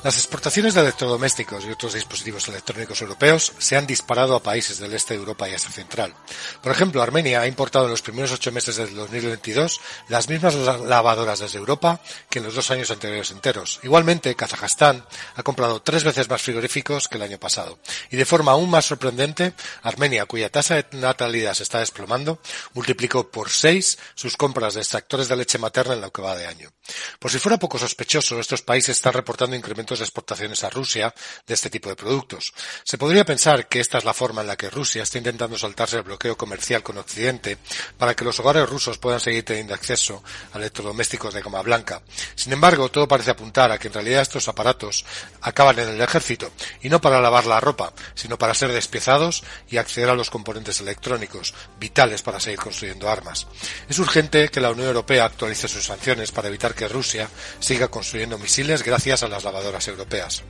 Las 0.06 0.18
exportaciones 0.18 0.76
de 0.76 0.82
electrodomésticos 0.82 1.66
y 1.66 1.72
otros 1.72 1.96
dispositivos 1.96 2.48
electrónicos 2.48 3.02
europeos 3.02 3.52
se 3.58 3.76
han 3.76 3.88
disparado 3.88 4.36
a 4.36 4.44
países 4.44 4.78
del 4.78 4.94
este 4.94 5.16
de 5.16 5.20
Europa 5.20 5.50
y 5.50 5.56
Asia 5.56 5.72
Central. 5.72 6.14
Por 6.62 6.72
ejemplo, 6.72 7.02
Armenia 7.02 7.42
ha 7.42 7.48
importado 7.48 7.86
en 7.86 7.92
los 7.92 8.04
primeros 8.04 8.32
ocho 8.32 8.52
meses 8.52 8.76
del 8.76 8.94
2022 8.94 9.82
las 10.10 10.30
mismas 10.30 10.54
lavadoras 10.54 11.40
desde 11.40 11.58
Europa 11.58 12.00
que 12.30 12.38
en 12.38 12.46
los 12.46 12.54
dos 12.54 12.70
años 12.70 12.92
anteriores 12.92 13.32
enteros. 13.32 13.80
Igualmente, 13.82 14.36
Kazajstán 14.36 15.04
ha 15.34 15.42
comprado 15.42 15.82
tres 15.82 16.04
veces 16.04 16.30
más 16.30 16.44
frigoríficos 16.44 17.08
que 17.08 17.18
el 17.18 17.24
año 17.24 17.40
pasado. 17.40 17.80
Y 18.12 18.16
de 18.16 18.26
forma 18.26 18.52
aún 18.52 18.70
más 18.70 18.86
sorprendente, 18.86 19.56
Armenia, 19.82 20.28
cuya 20.28 20.52
tasa 20.52 20.76
de 20.76 20.86
natalidad 21.00 21.56
se 21.56 21.64
está 21.64 21.80
desplomando, 21.80 22.40
multiplicó 22.76 23.32
por 23.32 23.50
seis 23.50 23.98
sus 24.14 24.38
compras 24.38 24.76
de 24.76 24.82
extractores 24.82 25.30
de 25.30 25.36
leche 25.36 25.58
materna 25.58 25.96
en 25.96 26.02
lo 26.02 26.12
que 26.14 26.22
va 26.22 26.36
de 26.36 26.46
año. 26.46 26.75
Por 27.20 27.32
si 27.32 27.40
fuera 27.40 27.58
poco 27.58 27.78
sospechoso, 27.78 28.40
estos 28.40 28.62
países 28.62 28.98
están 28.98 29.14
reportando 29.14 29.56
incrementos 29.56 30.00
de 30.00 30.06
exportaciones 30.06 30.64
a 30.64 30.70
Rusia 30.70 31.14
de 31.46 31.54
este 31.54 31.70
tipo 31.70 31.90
de 31.90 31.96
productos. 31.96 32.54
Se 32.84 32.98
podría 32.98 33.26
pensar 33.26 33.68
que 33.68 33.80
esta 33.80 33.98
es 33.98 34.06
la 34.06 34.14
forma 34.14 34.42
en 34.42 34.48
la 34.48 34.58
que 34.58 34.70
Rusia 34.70 35.04
está 35.04 35.18
intentando 35.18 35.58
saltarse 35.58 35.98
el 35.98 36.04
bloqueo 36.04 36.38
comercial 36.38 36.84
con 36.84 36.98
Occidente 36.98 37.58
para 37.98 38.16
que 38.16 38.26
los 38.26 38.40
hogares 38.40 38.70
rusos 38.70 38.98
puedan 38.98 39.20
seguir 39.20 39.44
teniendo 39.44 39.74
acceso 39.74 40.24
a 40.54 40.58
electrodomésticos 40.58 41.34
de 41.34 41.42
goma 41.42 41.62
blanca. 41.62 42.02
Sin 42.36 42.54
embargo, 42.54 42.90
todo 42.90 43.08
parece 43.08 43.32
apuntar 43.32 43.72
a 43.72 43.78
que 43.78 43.88
en 43.88 43.94
realidad 43.94 44.22
estos 44.22 44.48
aparatos 44.48 45.06
acaban 45.42 45.80
en 45.80 45.90
el 45.90 46.02
ejército 46.02 46.52
y 46.82 46.90
no 46.90 47.02
para 47.02 47.22
lavar 47.22 47.46
la 47.46 47.60
ropa, 47.60 47.94
sino 48.14 48.38
para 48.38 48.54
ser 48.54 48.72
despiezados 48.72 49.44
y 49.70 49.78
acceder 49.78 50.10
a 50.10 50.16
los 50.16 50.30
componentes 50.30 50.80
electrónicos 50.82 51.54
vitales 51.80 52.22
para 52.22 52.40
seguir 52.40 52.60
construyendo 52.60 53.10
armas. 53.10 53.48
Es 53.90 54.00
urgente 54.00 54.50
que 54.50 54.62
la 54.62 54.72
Unión 54.72 54.88
Europea 54.88 55.26
actualice 55.26 55.68
sus 55.68 55.86
sanciones 55.86 56.32
para 56.32 56.50
evitar 56.50 56.75
que 56.76 56.88
Rusia 56.88 57.30
siga 57.60 57.88
construyendo 57.88 58.38
misiles 58.38 58.84
gracias 58.84 59.24
a 59.24 59.28
las 59.28 59.44
lavadoras 59.44 59.88
europeas. 59.88 60.44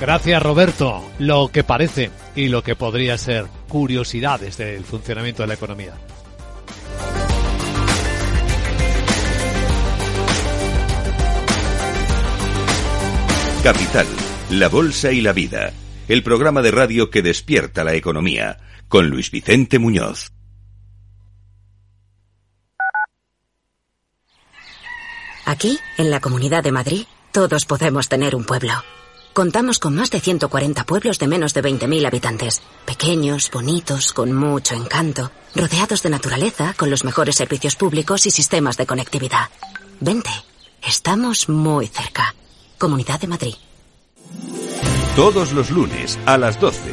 Gracias 0.00 0.42
Roberto. 0.42 1.04
Lo 1.18 1.48
que 1.48 1.62
parece 1.62 2.10
y 2.34 2.48
lo 2.48 2.62
que 2.62 2.74
podría 2.74 3.16
ser 3.18 3.46
curiosidades 3.68 4.56
del 4.56 4.84
funcionamiento 4.84 5.42
de 5.42 5.46
la 5.48 5.54
economía. 5.54 5.94
Capital, 13.62 14.06
la 14.50 14.68
Bolsa 14.68 15.12
y 15.12 15.20
la 15.20 15.32
Vida, 15.32 15.72
el 16.08 16.24
programa 16.24 16.62
de 16.62 16.72
radio 16.72 17.10
que 17.10 17.22
despierta 17.22 17.84
la 17.84 17.94
economía, 17.94 18.58
con 18.88 19.06
Luis 19.06 19.30
Vicente 19.30 19.78
Muñoz. 19.78 20.31
Aquí, 25.44 25.78
en 25.98 26.10
la 26.10 26.20
Comunidad 26.20 26.62
de 26.62 26.72
Madrid, 26.72 27.06
todos 27.32 27.64
podemos 27.64 28.08
tener 28.08 28.36
un 28.36 28.44
pueblo. 28.44 28.72
Contamos 29.32 29.78
con 29.78 29.94
más 29.94 30.10
de 30.10 30.20
140 30.20 30.84
pueblos 30.84 31.18
de 31.18 31.26
menos 31.26 31.54
de 31.54 31.62
20.000 31.62 32.06
habitantes. 32.06 32.62
Pequeños, 32.84 33.50
bonitos, 33.50 34.12
con 34.12 34.32
mucho 34.32 34.74
encanto, 34.74 35.30
rodeados 35.54 36.02
de 36.02 36.10
naturaleza, 36.10 36.74
con 36.76 36.90
los 36.90 37.04
mejores 37.04 37.36
servicios 37.36 37.74
públicos 37.74 38.26
y 38.26 38.30
sistemas 38.30 38.76
de 38.76 38.86
conectividad. 38.86 39.48
Vente, 40.00 40.30
estamos 40.86 41.48
muy 41.48 41.86
cerca. 41.86 42.34
Comunidad 42.76 43.20
de 43.20 43.26
Madrid. 43.28 43.54
Todos 45.16 45.52
los 45.52 45.70
lunes 45.70 46.18
a 46.26 46.36
las 46.36 46.60
12, 46.60 46.92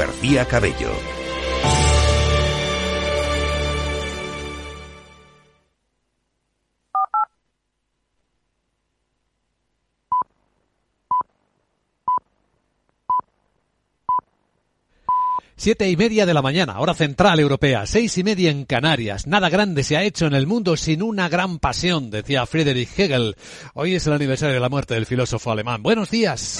García 0.01 0.45
Cabello. 0.45 0.89
Siete 15.55 15.87
y 15.87 15.95
media 15.95 16.25
de 16.25 16.33
la 16.33 16.41
mañana, 16.41 16.79
hora 16.79 16.95
central 16.95 17.39
europea, 17.39 17.85
seis 17.85 18.17
y 18.17 18.23
media 18.23 18.49
en 18.49 18.65
Canarias. 18.65 19.27
Nada 19.27 19.49
grande 19.49 19.83
se 19.83 19.97
ha 19.97 20.03
hecho 20.03 20.25
en 20.25 20.33
el 20.33 20.47
mundo 20.47 20.77
sin 20.77 21.03
una 21.03 21.29
gran 21.29 21.59
pasión, 21.59 22.09
decía 22.09 22.47
Friedrich 22.47 22.89
Hegel. 22.97 23.35
Hoy 23.75 23.93
es 23.93 24.07
el 24.07 24.13
aniversario 24.13 24.55
de 24.55 24.61
la 24.61 24.69
muerte 24.69 24.95
del 24.95 25.05
filósofo 25.05 25.51
alemán. 25.51 25.83
Buenos 25.83 26.09
días. 26.09 26.59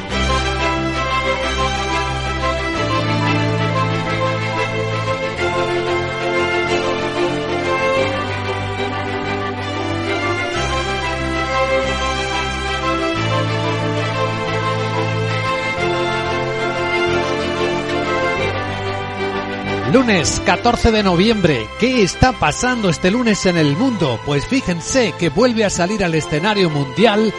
Lunes 19.93 20.41
14 20.45 20.89
de 20.93 21.03
noviembre. 21.03 21.67
¿Qué 21.77 22.01
está 22.01 22.31
pasando 22.31 22.89
este 22.89 23.11
lunes 23.11 23.45
en 23.45 23.57
el 23.57 23.75
mundo? 23.75 24.21
Pues 24.25 24.45
fíjense 24.47 25.13
que 25.19 25.27
vuelve 25.27 25.65
a 25.65 25.69
salir 25.69 26.05
al 26.05 26.15
escenario 26.15 26.69
mundial 26.69 27.33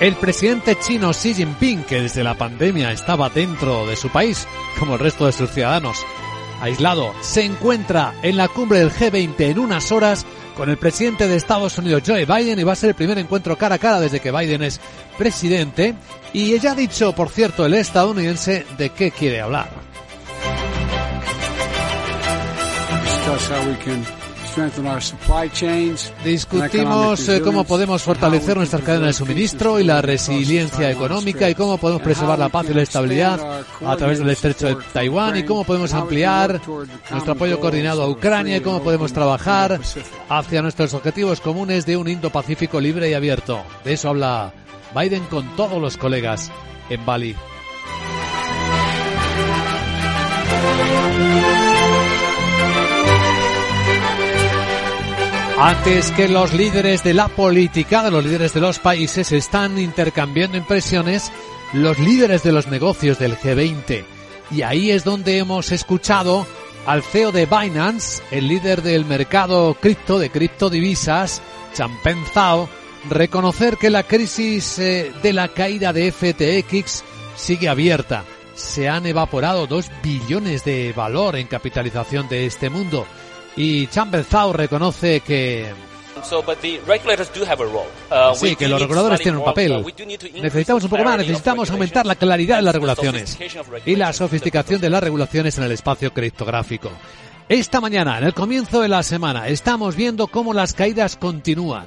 el 0.00 0.16
presidente 0.16 0.78
chino 0.78 1.10
Xi 1.10 1.34
Jinping, 1.34 1.82
que 1.82 2.00
desde 2.00 2.24
la 2.24 2.32
pandemia 2.32 2.92
estaba 2.92 3.28
dentro 3.28 3.86
de 3.86 3.94
su 3.94 4.08
país, 4.08 4.48
como 4.78 4.94
el 4.94 5.00
resto 5.00 5.26
de 5.26 5.32
sus 5.32 5.50
ciudadanos. 5.50 5.98
Aislado, 6.62 7.14
se 7.20 7.44
encuentra 7.44 8.14
en 8.22 8.38
la 8.38 8.48
cumbre 8.48 8.78
del 8.78 8.90
G20 8.90 9.40
en 9.40 9.58
unas 9.58 9.92
horas 9.92 10.24
con 10.56 10.70
el 10.70 10.78
presidente 10.78 11.28
de 11.28 11.36
Estados 11.36 11.76
Unidos, 11.76 12.04
Joe 12.06 12.24
Biden, 12.24 12.58
y 12.58 12.64
va 12.64 12.72
a 12.72 12.76
ser 12.76 12.88
el 12.88 12.96
primer 12.96 13.18
encuentro 13.18 13.58
cara 13.58 13.74
a 13.74 13.78
cara 13.78 14.00
desde 14.00 14.20
que 14.20 14.32
Biden 14.32 14.62
es 14.62 14.80
presidente. 15.18 15.94
Y 16.32 16.54
ella 16.54 16.72
ha 16.72 16.74
dicho, 16.74 17.14
por 17.14 17.28
cierto, 17.28 17.66
el 17.66 17.74
estadounidense 17.74 18.64
de 18.78 18.88
qué 18.90 19.10
quiere 19.10 19.42
hablar. 19.42 19.87
Discutimos 26.24 27.28
eh, 27.28 27.40
cómo 27.42 27.64
podemos 27.64 28.02
fortalecer 28.02 28.56
nuestras 28.56 28.82
cadenas 28.82 29.08
de 29.08 29.12
suministro 29.12 29.78
y 29.78 29.84
la 29.84 30.00
resiliencia 30.00 30.90
económica 30.90 31.48
y 31.48 31.54
cómo 31.54 31.78
podemos 31.78 32.02
preservar 32.02 32.38
la 32.38 32.48
paz 32.48 32.66
y 32.70 32.74
la 32.74 32.82
estabilidad 32.82 33.62
a 33.86 33.96
través 33.96 34.18
del 34.18 34.30
estrecho 34.30 34.68
de 34.68 34.76
Taiwán 34.92 35.36
y 35.36 35.44
cómo 35.44 35.64
podemos 35.64 35.92
ampliar 35.92 36.60
nuestro 37.10 37.32
apoyo 37.32 37.60
coordinado 37.60 38.02
a 38.02 38.08
Ucrania 38.08 38.56
y 38.56 38.60
cómo 38.60 38.82
podemos 38.82 39.12
trabajar 39.12 39.78
hacia 40.28 40.62
nuestros 40.62 40.94
objetivos 40.94 41.40
comunes 41.40 41.86
de 41.86 41.96
un 41.96 42.08
Indo-Pacífico 42.08 42.80
libre 42.80 43.10
y 43.10 43.14
abierto. 43.14 43.62
De 43.84 43.92
eso 43.92 44.08
habla 44.08 44.52
Biden 44.94 45.24
con 45.24 45.54
todos 45.54 45.80
los 45.80 45.96
colegas 45.96 46.50
en 46.88 47.04
Bali. 47.04 47.36
Antes 55.60 56.12
que 56.12 56.28
los 56.28 56.54
líderes 56.54 57.02
de 57.02 57.14
la 57.14 57.26
política, 57.26 58.08
los 58.10 58.24
líderes 58.24 58.54
de 58.54 58.60
los 58.60 58.78
países, 58.78 59.32
están 59.32 59.76
intercambiando 59.78 60.56
impresiones 60.56 61.32
los 61.72 61.98
líderes 61.98 62.44
de 62.44 62.52
los 62.52 62.68
negocios 62.68 63.18
del 63.18 63.36
G20. 63.36 64.04
Y 64.52 64.62
ahí 64.62 64.92
es 64.92 65.02
donde 65.02 65.38
hemos 65.38 65.72
escuchado 65.72 66.46
al 66.86 67.02
CEO 67.02 67.32
de 67.32 67.46
Binance, 67.46 68.22
el 68.30 68.46
líder 68.48 68.82
del 68.82 69.04
mercado 69.04 69.74
cripto, 69.74 70.18
de 70.18 70.30
criptodivisas, 70.30 71.42
Changpeng 71.74 72.24
Zhao, 72.32 72.68
reconocer 73.10 73.76
que 73.76 73.90
la 73.90 74.04
crisis 74.04 74.78
eh, 74.78 75.12
de 75.22 75.32
la 75.32 75.48
caída 75.48 75.92
de 75.92 76.12
FTX 76.12 77.02
sigue 77.36 77.68
abierta. 77.68 78.24
Se 78.58 78.88
han 78.88 79.06
evaporado 79.06 79.68
dos 79.68 79.88
billones 80.02 80.64
de 80.64 80.92
valor 80.92 81.36
en 81.36 81.46
capitalización 81.46 82.28
de 82.28 82.44
este 82.44 82.70
mundo 82.70 83.06
y 83.56 83.86
Zhao 83.86 84.52
reconoce 84.52 85.20
que 85.20 85.72
uh, 88.10 88.34
Sí, 88.34 88.56
que 88.56 88.66
los 88.66 88.82
reguladores 88.82 89.20
tienen 89.20 89.38
un 89.38 89.44
papel. 89.44 89.84
Necesitamos 90.42 90.82
un 90.82 90.90
poco 90.90 91.04
más, 91.04 91.18
necesitamos 91.18 91.70
aumentar 91.70 92.04
la 92.04 92.16
claridad 92.16 92.56
de 92.56 92.62
las 92.62 92.74
regulaciones 92.74 93.38
y 93.86 93.94
la 93.94 94.12
sofisticación 94.12 94.80
de 94.80 94.90
las 94.90 95.04
regulaciones 95.04 95.56
en 95.58 95.64
el 95.64 95.72
espacio 95.72 96.12
criptográfico. 96.12 96.90
Esta 97.48 97.80
mañana, 97.80 98.18
en 98.18 98.24
el 98.24 98.34
comienzo 98.34 98.80
de 98.80 98.88
la 98.88 99.04
semana, 99.04 99.46
estamos 99.46 99.94
viendo 99.94 100.26
cómo 100.26 100.52
las 100.52 100.74
caídas 100.74 101.16
continúan. 101.16 101.86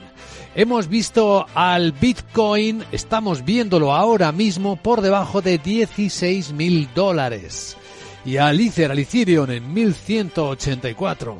Hemos 0.53 0.89
visto 0.89 1.45
al 1.55 1.93
Bitcoin, 1.93 2.83
estamos 2.91 3.45
viéndolo 3.45 3.93
ahora 3.93 4.33
mismo 4.33 4.75
por 4.75 4.99
debajo 4.99 5.41
de 5.41 5.57
16 5.57 6.51
mil 6.51 6.89
dólares. 6.93 7.77
Y 8.25 8.35
al 8.35 8.59
Ether, 8.59 8.91
al 8.91 8.99
Ethereum 8.99 9.49
en 9.49 9.73
1184. 9.73 11.37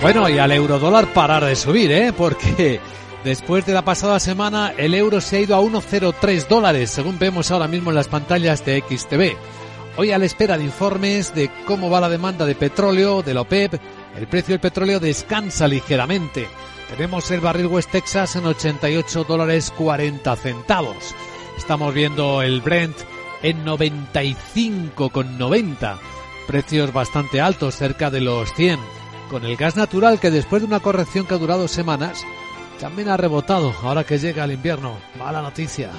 Bueno, 0.00 0.28
y 0.30 0.38
al 0.38 0.52
eurodólar 0.52 1.12
parar 1.12 1.44
de 1.44 1.56
subir, 1.56 1.92
¿eh? 1.92 2.14
Porque 2.16 2.80
después 3.22 3.66
de 3.66 3.74
la 3.74 3.82
pasada 3.82 4.18
semana 4.18 4.72
el 4.78 4.94
euro 4.94 5.20
se 5.20 5.36
ha 5.36 5.40
ido 5.40 5.56
a 5.56 5.60
1,03 5.60 6.48
dólares, 6.48 6.90
según 6.90 7.18
vemos 7.18 7.50
ahora 7.50 7.68
mismo 7.68 7.90
en 7.90 7.96
las 7.96 8.08
pantallas 8.08 8.64
de 8.64 8.82
XTV. 8.88 9.36
Hoy 9.98 10.12
a 10.12 10.18
la 10.18 10.26
espera 10.26 10.58
de 10.58 10.64
informes 10.64 11.34
de 11.34 11.50
cómo 11.66 11.88
va 11.88 12.00
la 12.00 12.08
demanda 12.08 12.44
de 12.44 12.54
petróleo 12.54 13.22
de 13.22 13.32
la 13.32 13.40
OPEP, 13.40 13.80
el 14.16 14.26
precio 14.26 14.52
del 14.52 14.60
petróleo 14.60 15.00
descansa 15.00 15.66
ligeramente. 15.66 16.46
Tenemos 16.90 17.30
el 17.30 17.40
barril 17.40 17.66
West 17.66 17.90
Texas 17.90 18.36
en 18.36 18.44
88 18.46 19.24
dólares 19.24 19.72
40 19.76 20.36
centavos. 20.36 21.14
Estamos 21.56 21.94
viendo 21.94 22.42
el 22.42 22.60
Brent 22.60 22.96
en 23.42 23.64
95,90. 23.64 25.98
Precios 26.46 26.92
bastante 26.92 27.40
altos, 27.40 27.74
cerca 27.74 28.10
de 28.10 28.20
los 28.20 28.52
100 28.54 28.78
con 29.30 29.44
el 29.44 29.56
gas 29.56 29.76
natural 29.76 30.20
que 30.20 30.30
después 30.30 30.62
de 30.62 30.68
una 30.68 30.80
corrección 30.80 31.26
que 31.26 31.34
ha 31.34 31.38
durado 31.38 31.68
semanas, 31.68 32.24
también 32.80 33.08
ha 33.08 33.16
rebotado 33.16 33.74
ahora 33.82 34.04
que 34.04 34.18
llega 34.18 34.44
el 34.44 34.52
invierno. 34.52 34.96
Mala 35.18 35.42
noticia. 35.42 35.90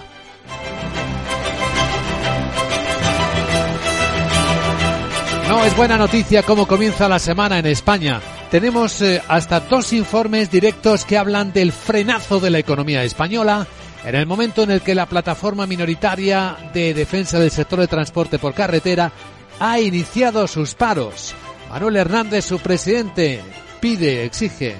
Es 5.65 5.75
buena 5.75 5.97
noticia 5.97 6.43
cómo 6.43 6.65
comienza 6.65 7.09
la 7.09 7.19
semana 7.19 7.59
en 7.59 7.65
España. 7.65 8.21
Tenemos 8.49 9.01
eh, 9.01 9.21
hasta 9.27 9.59
dos 9.59 9.91
informes 9.91 10.49
directos 10.49 11.03
que 11.03 11.17
hablan 11.17 11.51
del 11.51 11.71
frenazo 11.71 12.39
de 12.39 12.49
la 12.49 12.59
economía 12.59 13.03
española 13.03 13.67
en 14.05 14.15
el 14.15 14.25
momento 14.25 14.63
en 14.63 14.71
el 14.71 14.81
que 14.81 14.95
la 14.95 15.07
plataforma 15.07 15.67
minoritaria 15.67 16.55
de 16.73 16.93
defensa 16.93 17.39
del 17.39 17.51
sector 17.51 17.79
de 17.79 17.87
transporte 17.87 18.39
por 18.39 18.53
carretera 18.53 19.11
ha 19.59 19.79
iniciado 19.79 20.47
sus 20.47 20.73
paros. 20.73 21.35
Manuel 21.69 21.97
Hernández, 21.97 22.45
su 22.45 22.59
presidente, 22.59 23.41
pide, 23.81 24.23
exige. 24.23 24.77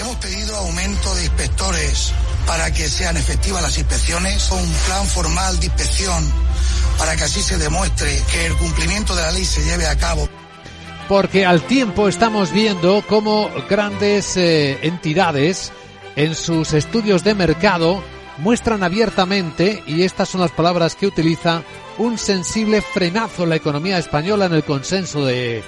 Hemos 0.00 0.16
pedido 0.16 0.56
aumento 0.56 1.14
de 1.14 1.24
inspectores 1.24 2.12
para 2.46 2.72
que 2.72 2.88
sean 2.88 3.16
efectivas 3.16 3.62
las 3.62 3.78
inspecciones, 3.78 4.50
un 4.50 4.72
plan 4.86 5.06
formal 5.06 5.58
de 5.60 5.66
inspección 5.66 6.24
para 6.98 7.16
que 7.16 7.24
así 7.24 7.42
se 7.42 7.58
demuestre 7.58 8.20
que 8.30 8.46
el 8.46 8.54
cumplimiento 8.56 9.14
de 9.14 9.22
la 9.22 9.32
ley 9.32 9.44
se 9.44 9.62
lleve 9.64 9.86
a 9.86 9.96
cabo. 9.96 10.28
Porque 11.08 11.44
al 11.44 11.62
tiempo 11.62 12.08
estamos 12.08 12.50
viendo 12.52 13.04
cómo 13.06 13.50
grandes 13.68 14.36
eh, 14.36 14.78
entidades 14.82 15.72
en 16.16 16.34
sus 16.34 16.72
estudios 16.72 17.24
de 17.24 17.34
mercado 17.34 18.02
muestran 18.38 18.82
abiertamente, 18.82 19.82
y 19.86 20.02
estas 20.02 20.28
son 20.28 20.40
las 20.40 20.50
palabras 20.50 20.96
que 20.96 21.06
utiliza, 21.06 21.62
un 21.98 22.18
sensible 22.18 22.82
frenazo 22.82 23.44
en 23.44 23.50
la 23.50 23.56
economía 23.56 23.98
española 23.98 24.46
en 24.46 24.54
el 24.54 24.64
consenso 24.64 25.24
de 25.24 25.58
eh, 25.58 25.62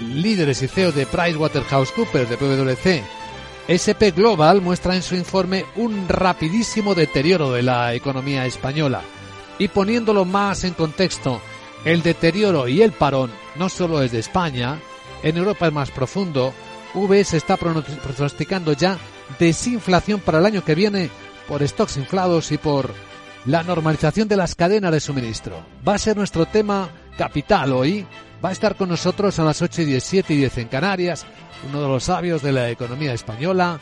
líderes 0.00 0.62
y 0.62 0.68
CEOs 0.68 0.94
de 0.94 1.06
PricewaterhouseCoopers, 1.06 2.30
de 2.30 2.36
PwC. 2.36 3.04
SP 3.66 4.14
Global 4.14 4.62
muestra 4.62 4.94
en 4.94 5.02
su 5.02 5.16
informe 5.16 5.64
un 5.74 6.08
rapidísimo 6.08 6.94
deterioro 6.94 7.50
de 7.50 7.62
la 7.62 7.94
economía 7.94 8.46
española. 8.46 9.02
Y 9.58 9.68
poniéndolo 9.68 10.24
más 10.24 10.62
en 10.62 10.74
contexto, 10.74 11.40
el 11.84 12.02
deterioro 12.02 12.68
y 12.68 12.82
el 12.82 12.92
parón 12.92 13.32
no 13.56 13.68
solo 13.68 14.02
es 14.02 14.12
de 14.12 14.20
España, 14.20 14.78
en 15.22 15.36
Europa 15.36 15.66
es 15.66 15.72
más 15.72 15.90
profundo. 15.90 16.52
VS 16.94 17.34
está 17.34 17.56
pronosticando 17.56 18.72
ya 18.72 18.98
desinflación 19.38 20.20
para 20.20 20.38
el 20.38 20.46
año 20.46 20.64
que 20.64 20.76
viene 20.76 21.10
por 21.48 21.66
stocks 21.66 21.96
inflados 21.96 22.52
y 22.52 22.58
por 22.58 22.94
la 23.46 23.62
normalización 23.62 24.28
de 24.28 24.36
las 24.36 24.54
cadenas 24.54 24.92
de 24.92 25.00
suministro. 25.00 25.64
Va 25.86 25.94
a 25.94 25.98
ser 25.98 26.16
nuestro 26.16 26.46
tema 26.46 26.88
capital 27.18 27.72
hoy. 27.72 28.06
Va 28.46 28.50
a 28.50 28.52
estar 28.52 28.76
con 28.76 28.90
nosotros 28.90 29.40
a 29.40 29.44
las 29.44 29.60
8 29.60 29.82
y 29.82 29.84
17 29.86 30.32
y 30.32 30.36
10 30.36 30.58
en 30.58 30.68
Canarias, 30.68 31.26
uno 31.68 31.82
de 31.82 31.88
los 31.88 32.04
sabios 32.04 32.42
de 32.42 32.52
la 32.52 32.70
economía 32.70 33.12
española, 33.12 33.80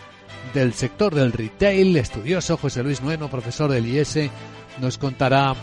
del 0.55 0.73
sector 0.73 1.15
del 1.15 1.33
retail, 1.33 1.95
estudioso 1.99 2.57
José 2.57 2.83
Luis 2.83 3.03
Nueno, 3.03 3.29
profesor 3.29 3.71
del 3.71 3.85
IES, 3.85 4.31
nos 4.81 4.97
contará 4.97 5.55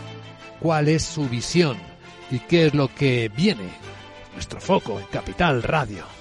cuál 0.60 0.86
es 0.86 1.02
su 1.02 1.28
visión 1.28 1.76
y 2.30 2.38
qué 2.38 2.66
es 2.66 2.74
lo 2.74 2.94
que 2.94 3.28
viene. 3.28 3.70
Nuestro 4.34 4.60
foco 4.60 5.00
en 5.00 5.06
Capital 5.06 5.64
Radio. 5.64 6.11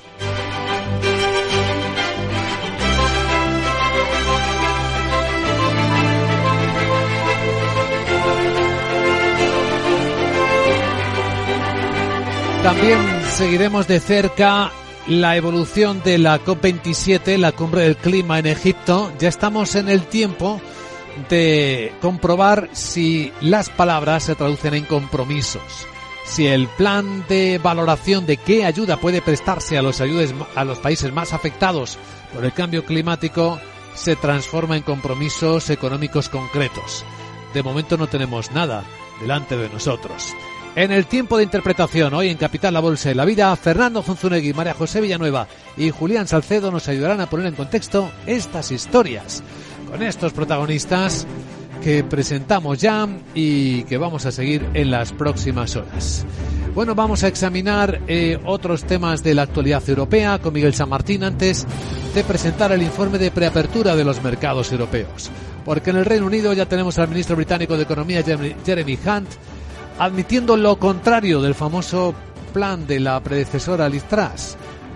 También 12.64 13.00
seguiremos 13.32 13.88
de 13.88 14.00
cerca 14.00 14.72
la 15.08 15.36
evolución 15.36 16.04
de 16.04 16.20
la 16.20 16.44
COP27, 16.44 17.38
la 17.38 17.54
cumbre 17.54 17.82
del 17.82 17.98
clima 17.98 18.38
en 18.38 18.46
Egipto. 18.46 19.12
Ya 19.18 19.30
estamos 19.30 19.74
en 19.74 19.90
el 19.90 20.04
tiempo 20.04 20.62
de 21.28 21.92
comprobar 22.02 22.70
si 22.74 23.34
las 23.42 23.70
palabras 23.70 24.26
se 24.26 24.36
traducen 24.36 24.76
en 24.76 24.86
compromisos, 24.86 25.64
si 26.24 26.46
el 26.46 26.68
plan 26.68 27.26
de 27.28 27.58
valoración 27.58 28.28
de 28.28 28.38
qué 28.38 28.64
ayuda 28.64 28.98
puede 28.98 29.24
prestarse 29.24 29.76
a 29.80 29.82
los, 29.82 30.00
a 30.00 30.64
los 30.64 30.78
países 30.78 31.12
más 31.12 31.34
afectados 31.34 31.98
por 32.32 32.46
el 32.46 32.54
cambio 32.54 32.86
climático 32.86 33.60
se 33.96 34.16
transforma 34.16 34.78
en 34.78 34.84
compromisos 34.84 35.72
económicos 35.72 36.30
concretos. 36.30 37.04
De 37.56 37.64
momento 37.64 37.98
no 37.98 38.06
tenemos 38.06 38.52
nada 38.52 38.84
delante 39.20 39.58
de 39.58 39.68
nosotros. 39.68 40.34
En 40.74 40.94
el 40.94 41.06
tiempo 41.06 41.38
de 41.38 41.44
interpretación, 41.44 42.14
hoy 42.14 42.30
en 42.30 42.38
Capital 42.38 42.74
La 42.74 42.80
Bolsa 42.80 43.12
y 43.12 43.14
la 43.14 43.26
Vida, 43.26 43.54
Fernando 43.58 44.02
Zunzunegui, 44.02 44.54
María 44.54 44.74
José 44.74 45.02
Villanueva 45.02 45.46
y 45.76 45.90
Julián 45.90 46.30
Salcedo 46.30 46.72
nos 46.72 46.88
ayudarán 46.88 47.20
a 47.20 47.30
poner 47.30 47.48
en 47.48 47.56
contexto 47.56 48.10
estas 48.26 48.72
historias 48.72 49.44
con 49.90 50.02
estos 50.02 50.32
protagonistas 50.32 51.28
que 51.84 52.06
presentamos 52.06 52.80
ya 52.80 53.06
y 53.36 53.84
que 53.84 53.98
vamos 53.98 54.26
a 54.26 54.32
seguir 54.32 54.66
en 54.74 54.92
las 54.92 55.12
próximas 55.12 55.76
horas. 55.76 56.26
Bueno, 56.74 56.96
vamos 56.96 57.26
a 57.26 57.28
examinar 57.28 58.00
eh, 58.08 58.40
otros 58.46 58.86
temas 58.86 59.24
de 59.24 59.36
la 59.36 59.42
actualidad 59.42 59.84
europea 59.90 60.40
con 60.40 60.54
Miguel 60.54 60.74
San 60.74 60.88
Martín 60.88 61.26
antes 61.26 61.68
de 62.16 62.24
presentar 62.24 62.72
el 62.72 62.82
informe 62.82 63.18
de 63.18 63.30
preapertura 63.30 63.94
de 63.98 64.06
los 64.06 64.24
mercados 64.24 64.72
europeos. 64.72 65.32
Porque 65.66 65.90
en 65.90 65.98
el 65.98 66.06
Reino 66.06 66.28
Unido 66.28 66.54
ya 66.54 66.66
tenemos 66.66 66.98
al 66.98 67.10
ministro 67.10 67.36
británico 67.36 67.76
de 67.76 67.84
Economía 67.84 68.24
Jeremy 68.24 68.98
Hunt 69.06 69.28
admitiendo 70.02 70.58
lo 70.58 70.78
contrario 70.78 71.42
del 71.42 71.54
famoso 71.54 72.16
plan 72.54 72.88
de 72.88 73.00
la 73.00 73.20
predecesora 73.20 73.88
Liz 73.88 74.04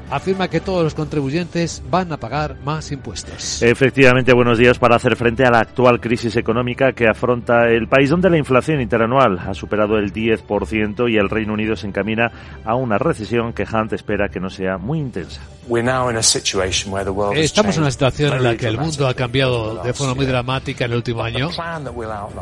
afirma 0.09 0.47
que 0.47 0.59
todos 0.59 0.83
los 0.83 0.93
contribuyentes 0.93 1.81
van 1.89 2.11
a 2.11 2.17
pagar 2.17 2.57
más 2.63 2.91
impuestos. 2.91 3.61
Efectivamente, 3.61 4.33
buenos 4.33 4.57
días 4.57 4.79
para 4.79 4.95
hacer 4.95 5.15
frente 5.15 5.45
a 5.45 5.51
la 5.51 5.59
actual 5.59 5.99
crisis 5.99 6.35
económica 6.35 6.93
que 6.93 7.07
afronta 7.07 7.67
el 7.69 7.87
país 7.87 8.09
donde 8.09 8.29
la 8.29 8.37
inflación 8.37 8.81
interanual 8.81 9.39
ha 9.39 9.53
superado 9.53 9.97
el 9.97 10.13
10% 10.13 11.11
y 11.11 11.17
el 11.17 11.29
Reino 11.29 11.53
Unido 11.53 11.75
se 11.75 11.87
encamina 11.87 12.31
a 12.63 12.75
una 12.75 12.97
recesión 12.97 13.53
que 13.53 13.63
Hunt 13.63 13.93
espera 13.93 14.29
que 14.29 14.39
no 14.39 14.49
sea 14.49 14.77
muy 14.77 14.99
intensa. 14.99 15.41
Estamos 17.33 17.75
en 17.75 17.81
una 17.81 17.91
situación 17.91 18.33
en 18.33 18.43
la 18.43 18.55
que 18.55 18.67
el 18.67 18.77
mundo 18.77 19.07
ha 19.07 19.15
cambiado 19.15 19.81
de 19.83 19.93
forma 19.93 20.13
muy 20.13 20.27
dramática 20.27 20.85
en 20.85 20.91
el 20.91 20.97
último 20.97 21.23
año. 21.23 21.49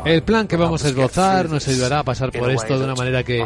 El 0.04 0.22
plan 0.22 0.46
que 0.46 0.56
vamos 0.56 0.84
a 0.84 0.88
esbozar 0.88 1.48
nos 1.48 1.66
ayudará 1.66 2.00
a 2.00 2.02
pasar 2.02 2.30
por 2.30 2.50
esto 2.50 2.78
de 2.78 2.84
una 2.84 2.94
manera 2.94 3.22
que 3.22 3.44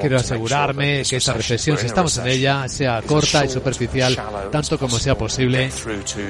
quiero 0.00 0.16
asegurarme 0.16 1.02
que 1.08 1.16
esta 1.16 1.34
recesión, 1.34 1.76
si 1.76 1.86
estamos 1.86 2.16
en 2.18 2.26
ella, 2.26 2.68
sea 2.68 3.02
corta 3.02 3.44
y 3.44 3.48
superficial 3.58 4.16
tanto 4.50 4.78
como 4.78 4.98
sea 4.98 5.16
posible 5.16 5.68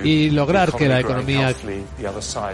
y 0.04 0.30
lograr 0.30 0.72
que 0.72 0.88
la 0.88 1.00
economía 1.00 1.52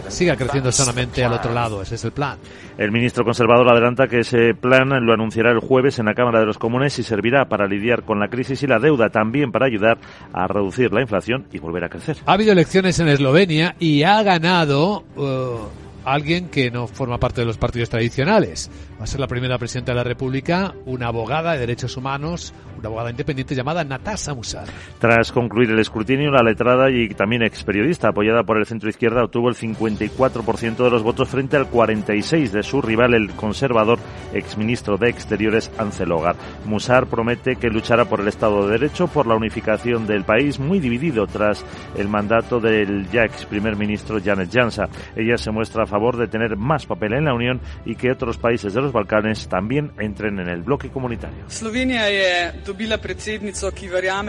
siga 0.09 0.35
creciendo 0.35 0.71
sanamente 0.71 1.23
al 1.23 1.33
otro 1.33 1.53
lado. 1.53 1.81
Ese 1.81 1.95
es 1.95 2.05
el 2.05 2.11
plan. 2.11 2.37
El 2.77 2.91
ministro 2.91 3.23
conservador 3.23 3.69
adelanta 3.69 4.07
que 4.07 4.19
ese 4.19 4.53
plan 4.53 4.89
lo 5.05 5.13
anunciará 5.13 5.51
el 5.51 5.59
jueves 5.59 5.99
en 5.99 6.05
la 6.05 6.13
Cámara 6.13 6.39
de 6.39 6.45
los 6.45 6.57
Comunes 6.57 6.97
y 6.99 7.03
servirá 7.03 7.45
para 7.47 7.67
lidiar 7.67 8.03
con 8.03 8.19
la 8.19 8.27
crisis 8.27 8.61
y 8.63 8.67
la 8.67 8.79
deuda, 8.79 9.09
también 9.09 9.51
para 9.51 9.65
ayudar 9.65 9.97
a 10.33 10.47
reducir 10.47 10.93
la 10.93 11.01
inflación 11.01 11.47
y 11.51 11.59
volver 11.59 11.85
a 11.85 11.89
crecer. 11.89 12.17
Ha 12.25 12.33
habido 12.33 12.51
elecciones 12.51 12.99
en 12.99 13.07
Eslovenia 13.07 13.75
y 13.79 14.03
ha 14.03 14.21
ganado 14.23 15.05
uh, 15.15 15.84
alguien 16.05 16.49
que 16.49 16.71
no 16.71 16.87
forma 16.87 17.17
parte 17.17 17.41
de 17.41 17.47
los 17.47 17.57
partidos 17.57 17.89
tradicionales. 17.89 18.69
Va 18.99 19.03
a 19.03 19.07
ser 19.07 19.19
la 19.19 19.27
primera 19.27 19.57
presidenta 19.57 19.91
de 19.91 19.97
la 19.97 20.03
República, 20.03 20.73
una 20.85 21.07
abogada 21.07 21.53
de 21.53 21.59
derechos 21.59 21.97
humanos, 21.97 22.53
una 22.77 22.87
abogada 22.87 23.09
independiente 23.09 23.55
llamada 23.55 23.83
Natasha 23.83 24.33
Musar. 24.33 24.67
Tras 24.99 25.31
concluir 25.31 25.71
el 25.71 25.79
escrutinio, 25.79 26.31
la 26.31 26.43
letrada 26.43 26.89
y 26.89 27.09
también 27.09 27.43
ex 27.43 27.63
periodista 27.63 28.09
apoyada 28.09 28.43
por 28.43 28.57
el 28.57 28.65
centro 28.65 28.89
izquierda 28.89 29.23
obtuvo 29.23 29.49
el 29.49 29.55
54% 29.55 30.77
de 30.77 30.89
los 30.89 31.03
votos 31.03 31.27
frente 31.27 31.57
al 31.57 31.69
46% 31.69 32.51
de 32.51 32.63
su 32.63 32.81
rival, 32.81 33.13
el 33.13 33.31
conservador 33.31 33.99
exministro 34.33 34.97
de 34.97 35.09
Exteriores, 35.09 35.71
Ansel 35.77 36.11
Hogar. 36.11 36.35
Musar 36.65 37.07
promete 37.07 37.55
que 37.55 37.69
luchará 37.69 38.05
por 38.05 38.21
el 38.21 38.27
Estado 38.27 38.65
de 38.65 38.77
Derecho, 38.77 39.07
por 39.07 39.27
la 39.27 39.35
unificación 39.35 40.07
del 40.07 40.23
país, 40.23 40.59
muy 40.59 40.79
dividido 40.79 41.27
tras 41.27 41.65
el 41.97 42.07
mandato 42.07 42.59
del 42.59 43.09
ya 43.09 43.23
ex 43.23 43.45
primer 43.45 43.75
ministro 43.75 44.19
Janet 44.23 44.51
Jansa. 44.53 44.87
Ella 45.15 45.37
se 45.37 45.51
muestra 45.51 45.85
favor 45.95 46.17
de 46.17 46.27
tener 46.27 46.57
más 46.57 46.85
papel 46.85 47.13
en 47.13 47.23
la 47.23 47.33
Unión 47.33 47.61
y 47.85 47.95
que 47.95 48.11
otros 48.11 48.37
países 48.37 48.73
de 48.73 48.81
los 48.81 48.91
Balcanes 48.91 49.47
también 49.47 49.91
entren 49.97 50.39
en 50.39 50.49
el 50.49 50.61
bloque 50.61 50.89
comunitario. 50.89 51.45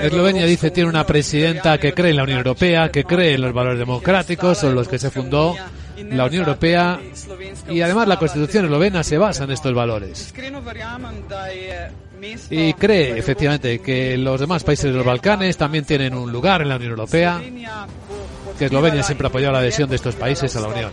Eslovenia 0.00 0.46
dice 0.46 0.70
tiene 0.70 0.88
una 0.88 1.04
presidenta 1.04 1.76
que 1.78 1.92
cree 1.92 2.10
en 2.10 2.16
la 2.18 2.22
Unión 2.22 2.38
Europea, 2.38 2.88
que 2.92 3.02
cree 3.02 3.34
en 3.34 3.40
los 3.40 3.52
valores 3.52 3.80
democráticos, 3.80 4.58
son 4.58 4.76
los 4.76 4.86
que 4.86 5.00
se 5.00 5.10
fundó 5.10 5.56
la 5.96 6.26
Unión 6.26 6.44
Europea 6.44 7.00
y 7.68 7.80
además 7.80 8.06
la 8.06 8.16
Constitución 8.16 8.66
eslovena 8.66 9.02
se 9.02 9.18
basa 9.18 9.42
en 9.42 9.50
estos 9.50 9.74
valores. 9.74 10.32
Y 12.50 12.72
cree 12.74 13.18
efectivamente 13.18 13.80
que 13.80 14.16
los 14.16 14.38
demás 14.38 14.62
países 14.62 14.92
de 14.92 14.96
los 14.96 15.04
Balcanes 15.04 15.56
también 15.56 15.84
tienen 15.84 16.14
un 16.14 16.30
lugar 16.30 16.62
en 16.62 16.68
la 16.68 16.76
Unión 16.76 16.92
Europea 16.92 17.40
que 18.56 18.66
Eslovenia 18.66 19.02
siempre 19.02 19.26
ha 19.26 19.28
apoyado 19.28 19.52
la 19.52 19.60
adhesión 19.60 19.88
de 19.88 19.96
estos 19.96 20.16
países 20.16 20.54
a 20.56 20.60
la 20.60 20.68
Unión. 20.68 20.90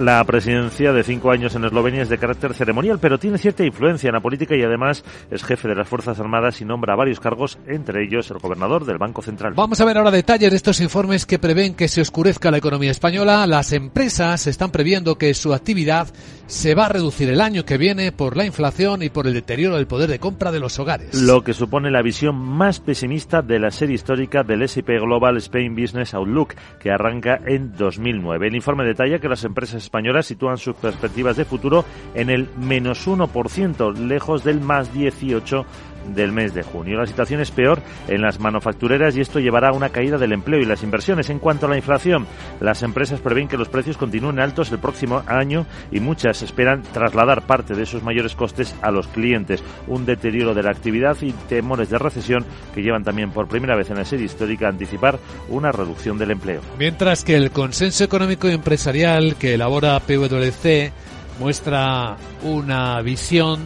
La 0.00 0.24
presidencia 0.24 0.92
de 0.92 1.02
cinco 1.02 1.30
años 1.30 1.54
en 1.54 1.64
Eslovenia 1.64 2.02
es 2.02 2.08
de 2.08 2.18
carácter 2.18 2.54
ceremonial, 2.54 2.98
pero 3.00 3.18
tiene 3.18 3.38
cierta 3.38 3.64
influencia 3.64 4.08
en 4.08 4.14
la 4.14 4.20
política 4.20 4.56
y 4.56 4.62
además 4.62 5.04
es 5.30 5.44
jefe 5.44 5.68
de 5.68 5.74
las 5.74 5.88
Fuerzas 5.88 6.18
Armadas 6.20 6.60
y 6.60 6.64
nombra 6.64 6.94
varios 6.94 7.20
cargos, 7.20 7.58
entre 7.66 8.04
ellos 8.04 8.30
el 8.30 8.38
gobernador 8.38 8.84
del 8.84 8.98
Banco 8.98 9.22
Central. 9.22 9.54
Vamos 9.54 9.80
a 9.80 9.84
ver 9.84 9.98
ahora 9.98 10.10
detalles 10.10 10.50
de 10.50 10.56
estos 10.56 10.80
informes 10.80 11.26
que 11.26 11.38
prevén 11.38 11.74
que 11.74 11.88
se 11.88 12.00
oscurezca 12.00 12.50
la 12.50 12.58
economía 12.58 12.90
española. 12.90 13.46
Las 13.46 13.72
empresas 13.72 14.46
están 14.46 14.70
previendo 14.70 15.16
que 15.16 15.34
su 15.34 15.52
actividad 15.52 16.08
se 16.46 16.74
va 16.74 16.86
a 16.86 16.88
reducir 16.90 17.28
el 17.30 17.40
año 17.40 17.64
que 17.64 17.78
viene 17.78 18.12
por 18.12 18.36
la 18.36 18.44
inflación 18.44 19.02
y 19.02 19.08
por 19.08 19.26
el 19.26 19.34
deterioro 19.34 19.76
del 19.76 19.86
poder 19.86 20.10
de 20.10 20.18
compra 20.18 20.52
de 20.52 20.60
los 20.60 20.78
hogares. 20.78 21.14
Lo 21.14 21.42
que 21.42 21.54
supone 21.54 21.90
la 21.90 22.02
visión 22.02 22.36
más 22.36 22.80
pesimista 22.80 23.42
de 23.42 23.58
la 23.58 23.70
serie 23.70 23.94
histórica 23.94 24.42
del 24.42 24.62
S&P 24.62 24.98
Global 24.98 25.36
Spain 25.38 25.63
Business 25.70 26.14
Outlook, 26.14 26.54
que 26.80 26.90
arranca 26.90 27.40
en 27.46 27.76
2009. 27.76 28.48
El 28.48 28.56
informe 28.56 28.84
detalla 28.84 29.18
que 29.18 29.28
las 29.28 29.44
empresas 29.44 29.82
españolas 29.82 30.26
sitúan 30.26 30.58
sus 30.58 30.76
perspectivas 30.76 31.36
de 31.36 31.44
futuro 31.44 31.84
en 32.14 32.30
el 32.30 32.48
menos 32.56 33.06
1%, 33.06 33.96
lejos 33.96 34.44
del 34.44 34.60
más 34.60 34.92
18% 34.94 35.64
del 36.08 36.32
mes 36.32 36.54
de 36.54 36.62
junio. 36.62 36.98
La 36.98 37.06
situación 37.06 37.40
es 37.40 37.50
peor 37.50 37.80
en 38.08 38.22
las 38.22 38.40
manufactureras 38.40 39.16
y 39.16 39.20
esto 39.20 39.40
llevará 39.40 39.68
a 39.68 39.72
una 39.72 39.90
caída 39.90 40.18
del 40.18 40.32
empleo 40.32 40.60
y 40.60 40.64
las 40.64 40.82
inversiones. 40.82 41.30
En 41.30 41.38
cuanto 41.38 41.66
a 41.66 41.68
la 41.68 41.76
inflación, 41.76 42.26
las 42.60 42.82
empresas 42.82 43.20
prevén 43.20 43.48
que 43.48 43.56
los 43.56 43.68
precios 43.68 43.96
continúen 43.96 44.40
altos 44.40 44.70
el 44.72 44.78
próximo 44.78 45.22
año 45.26 45.66
y 45.90 46.00
muchas 46.00 46.42
esperan 46.42 46.82
trasladar 46.82 47.42
parte 47.42 47.74
de 47.74 47.82
esos 47.82 48.02
mayores 48.02 48.34
costes 48.34 48.74
a 48.82 48.90
los 48.90 49.08
clientes. 49.08 49.62
Un 49.86 50.06
deterioro 50.06 50.54
de 50.54 50.62
la 50.62 50.70
actividad 50.70 51.16
y 51.20 51.32
temores 51.32 51.90
de 51.90 51.98
recesión 51.98 52.44
que 52.74 52.82
llevan 52.82 53.04
también 53.04 53.30
por 53.30 53.48
primera 53.48 53.76
vez 53.76 53.90
en 53.90 53.96
la 53.96 54.04
serie 54.04 54.26
histórica 54.26 54.66
a 54.66 54.70
anticipar 54.70 55.18
una 55.48 55.72
reducción 55.72 56.18
del 56.18 56.32
empleo. 56.32 56.60
Mientras 56.78 57.24
que 57.24 57.36
el 57.36 57.50
consenso 57.50 58.04
económico 58.04 58.48
y 58.48 58.52
empresarial 58.52 59.36
que 59.36 59.54
elabora 59.54 59.98
PwC 60.00 60.92
muestra 61.38 62.16
una 62.42 63.00
visión 63.02 63.60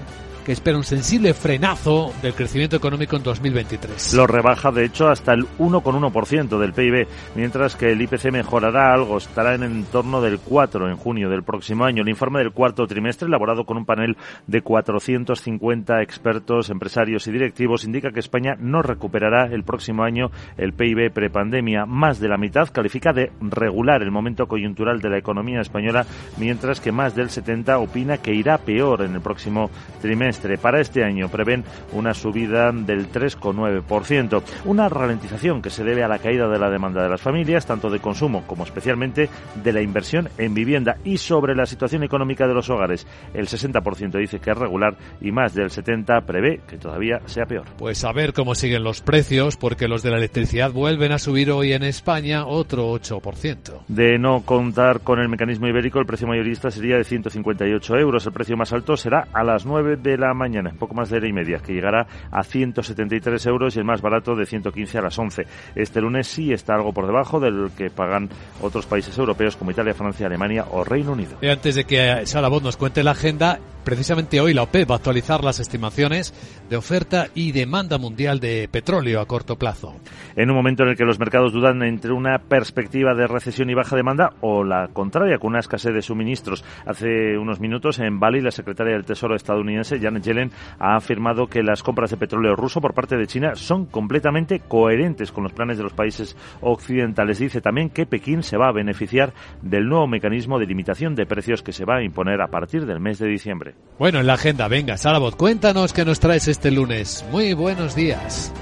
espera 0.52 0.78
un 0.78 0.84
sensible 0.84 1.34
frenazo 1.34 2.12
del 2.22 2.34
crecimiento 2.34 2.76
económico 2.76 3.16
en 3.16 3.22
2023. 3.22 4.14
Lo 4.14 4.26
rebaja, 4.26 4.70
de 4.72 4.84
hecho, 4.84 5.08
hasta 5.08 5.34
el 5.34 5.46
1,1% 5.58 6.58
del 6.58 6.72
PIB, 6.72 7.06
mientras 7.34 7.76
que 7.76 7.92
el 7.92 8.00
IPC 8.00 8.32
mejorará 8.32 8.94
algo, 8.94 9.18
estará 9.18 9.54
en 9.54 9.62
el 9.62 9.84
torno 9.84 10.22
del 10.22 10.38
4 10.38 10.88
en 10.88 10.96
junio 10.96 11.28
del 11.28 11.42
próximo 11.42 11.84
año. 11.84 12.02
El 12.02 12.08
informe 12.08 12.38
del 12.38 12.52
cuarto 12.52 12.86
trimestre, 12.86 13.28
elaborado 13.28 13.64
con 13.64 13.76
un 13.76 13.84
panel 13.84 14.16
de 14.46 14.62
450 14.62 16.00
expertos, 16.02 16.70
empresarios 16.70 17.26
y 17.26 17.32
directivos, 17.32 17.84
indica 17.84 18.10
que 18.10 18.20
España 18.20 18.56
no 18.58 18.80
recuperará 18.80 19.52
el 19.52 19.64
próximo 19.64 20.02
año 20.02 20.30
el 20.56 20.72
PIB 20.72 21.12
prepandemia. 21.12 21.84
Más 21.84 22.20
de 22.20 22.28
la 22.28 22.38
mitad 22.38 22.68
califica 22.72 23.12
de 23.12 23.32
regular 23.40 24.02
el 24.02 24.10
momento 24.10 24.46
coyuntural 24.46 25.00
de 25.00 25.10
la 25.10 25.18
economía 25.18 25.60
española, 25.60 26.06
mientras 26.38 26.80
que 26.80 26.92
más 26.92 27.14
del 27.14 27.28
70 27.28 27.78
opina 27.78 28.18
que 28.18 28.32
irá 28.32 28.56
peor 28.58 29.02
en 29.02 29.14
el 29.14 29.20
próximo 29.20 29.70
trimestre. 30.00 30.37
Para 30.60 30.80
este 30.80 31.04
año 31.04 31.28
prevén 31.28 31.64
una 31.92 32.14
subida 32.14 32.70
del 32.72 33.10
3,9%, 33.10 34.42
una 34.64 34.88
ralentización 34.88 35.62
que 35.62 35.70
se 35.70 35.84
debe 35.84 36.04
a 36.04 36.08
la 36.08 36.18
caída 36.18 36.48
de 36.48 36.58
la 36.58 36.70
demanda 36.70 37.02
de 37.02 37.08
las 37.08 37.20
familias, 37.20 37.66
tanto 37.66 37.90
de 37.90 38.00
consumo 38.00 38.44
como 38.46 38.64
especialmente 38.64 39.28
de 39.62 39.72
la 39.72 39.82
inversión 39.82 40.28
en 40.38 40.54
vivienda 40.54 40.96
y 41.04 41.18
sobre 41.18 41.54
la 41.54 41.66
situación 41.66 42.02
económica 42.02 42.46
de 42.46 42.54
los 42.54 42.70
hogares. 42.70 43.06
El 43.34 43.46
60% 43.46 44.18
dice 44.18 44.38
que 44.38 44.50
es 44.50 44.58
regular 44.58 44.96
y 45.20 45.32
más 45.32 45.54
del 45.54 45.70
70% 45.70 46.24
prevé 46.24 46.60
que 46.68 46.78
todavía 46.78 47.20
sea 47.26 47.46
peor. 47.46 47.64
Pues 47.76 48.04
a 48.04 48.12
ver 48.12 48.32
cómo 48.32 48.54
siguen 48.54 48.84
los 48.84 49.00
precios, 49.00 49.56
porque 49.56 49.88
los 49.88 50.02
de 50.02 50.10
la 50.10 50.18
electricidad 50.18 50.72
vuelven 50.72 51.12
a 51.12 51.18
subir 51.18 51.50
hoy 51.50 51.72
en 51.72 51.82
España 51.82 52.46
otro 52.46 52.92
8%. 52.92 53.80
De 53.88 54.18
no 54.18 54.42
contar 54.42 55.00
con 55.00 55.18
el 55.18 55.28
mecanismo 55.28 55.66
ibérico, 55.68 55.98
el 55.98 56.06
precio 56.06 56.26
mayorista 56.26 56.70
sería 56.70 56.96
de 56.96 57.04
158 57.04 57.96
euros. 57.96 58.26
El 58.26 58.32
precio 58.32 58.56
más 58.56 58.72
alto 58.72 58.96
será 58.96 59.28
a 59.32 59.44
las 59.44 59.66
9 59.66 59.96
de 59.96 60.18
la 60.18 60.27
mañana, 60.34 60.72
poco 60.78 60.94
más 60.94 61.10
de 61.10 61.16
hora 61.16 61.28
y 61.28 61.32
media, 61.32 61.58
que 61.58 61.72
llegará 61.72 62.06
a 62.30 62.42
173 62.42 63.46
euros 63.46 63.76
y 63.76 63.78
el 63.78 63.84
más 63.84 64.00
barato 64.00 64.34
de 64.34 64.46
115 64.46 64.98
a 64.98 65.02
las 65.02 65.18
11. 65.18 65.46
Este 65.74 66.00
lunes 66.00 66.26
sí 66.26 66.52
está 66.52 66.74
algo 66.74 66.92
por 66.92 67.06
debajo 67.06 67.40
del 67.40 67.70
que 67.76 67.90
pagan 67.90 68.28
otros 68.60 68.86
países 68.86 69.16
europeos 69.18 69.56
como 69.56 69.70
Italia, 69.70 69.94
Francia, 69.94 70.26
Alemania 70.26 70.66
o 70.70 70.84
Reino 70.84 71.12
Unido. 71.12 71.36
Y 71.40 71.48
antes 71.48 71.74
de 71.74 71.84
que 71.84 72.26
Sara 72.26 72.48
nos 72.48 72.76
cuente 72.76 73.02
la 73.02 73.12
agenda, 73.12 73.60
precisamente 73.88 74.38
hoy 74.38 74.52
la 74.52 74.64
OPEP 74.64 74.90
va 74.90 74.96
a 74.96 74.98
actualizar 74.98 75.42
las 75.42 75.60
estimaciones 75.60 76.34
de 76.68 76.76
oferta 76.76 77.28
y 77.34 77.52
demanda 77.52 77.96
mundial 77.96 78.38
de 78.38 78.68
petróleo 78.70 79.18
a 79.18 79.24
corto 79.24 79.56
plazo. 79.56 79.96
En 80.36 80.50
un 80.50 80.56
momento 80.56 80.82
en 80.82 80.90
el 80.90 80.96
que 80.98 81.06
los 81.06 81.18
mercados 81.18 81.54
dudan 81.54 81.82
entre 81.82 82.12
una 82.12 82.38
perspectiva 82.38 83.14
de 83.14 83.26
recesión 83.26 83.70
y 83.70 83.74
baja 83.74 83.96
demanda 83.96 84.34
o 84.42 84.62
la 84.62 84.88
contraria, 84.88 85.38
con 85.38 85.52
una 85.52 85.60
escasez 85.60 85.94
de 85.94 86.02
suministros. 86.02 86.66
Hace 86.84 87.38
unos 87.38 87.60
minutos 87.60 87.98
en 87.98 88.20
Bali, 88.20 88.42
la 88.42 88.50
secretaria 88.50 88.92
del 88.92 89.06
Tesoro 89.06 89.34
estadounidense, 89.34 89.98
Janet 89.98 90.22
Yellen, 90.22 90.50
ha 90.78 90.94
afirmado 90.94 91.46
que 91.46 91.62
las 91.62 91.82
compras 91.82 92.10
de 92.10 92.18
petróleo 92.18 92.56
ruso 92.56 92.82
por 92.82 92.92
parte 92.92 93.16
de 93.16 93.26
China 93.26 93.54
son 93.54 93.86
completamente 93.86 94.60
coherentes 94.60 95.32
con 95.32 95.44
los 95.44 95.54
planes 95.54 95.78
de 95.78 95.84
los 95.84 95.94
países 95.94 96.36
occidentales. 96.60 97.38
Dice 97.38 97.62
también 97.62 97.88
que 97.88 98.04
Pekín 98.04 98.42
se 98.42 98.58
va 98.58 98.68
a 98.68 98.72
beneficiar 98.72 99.32
del 99.62 99.88
nuevo 99.88 100.06
mecanismo 100.06 100.58
de 100.58 100.66
limitación 100.66 101.14
de 101.14 101.24
precios 101.24 101.62
que 101.62 101.72
se 101.72 101.86
va 101.86 101.96
a 101.96 102.04
imponer 102.04 102.42
a 102.42 102.48
partir 102.48 102.84
del 102.84 103.00
mes 103.00 103.18
de 103.18 103.28
diciembre. 103.28 103.77
Bueno, 103.98 104.20
en 104.20 104.26
la 104.26 104.34
agenda, 104.34 104.68
venga, 104.68 104.96
Sarabot, 104.96 105.36
cuéntanos 105.36 105.92
qué 105.92 106.04
nos 106.04 106.20
traes 106.20 106.46
este 106.46 106.70
lunes. 106.70 107.24
Muy 107.32 107.52
buenos 107.52 107.94
días. 107.94 108.52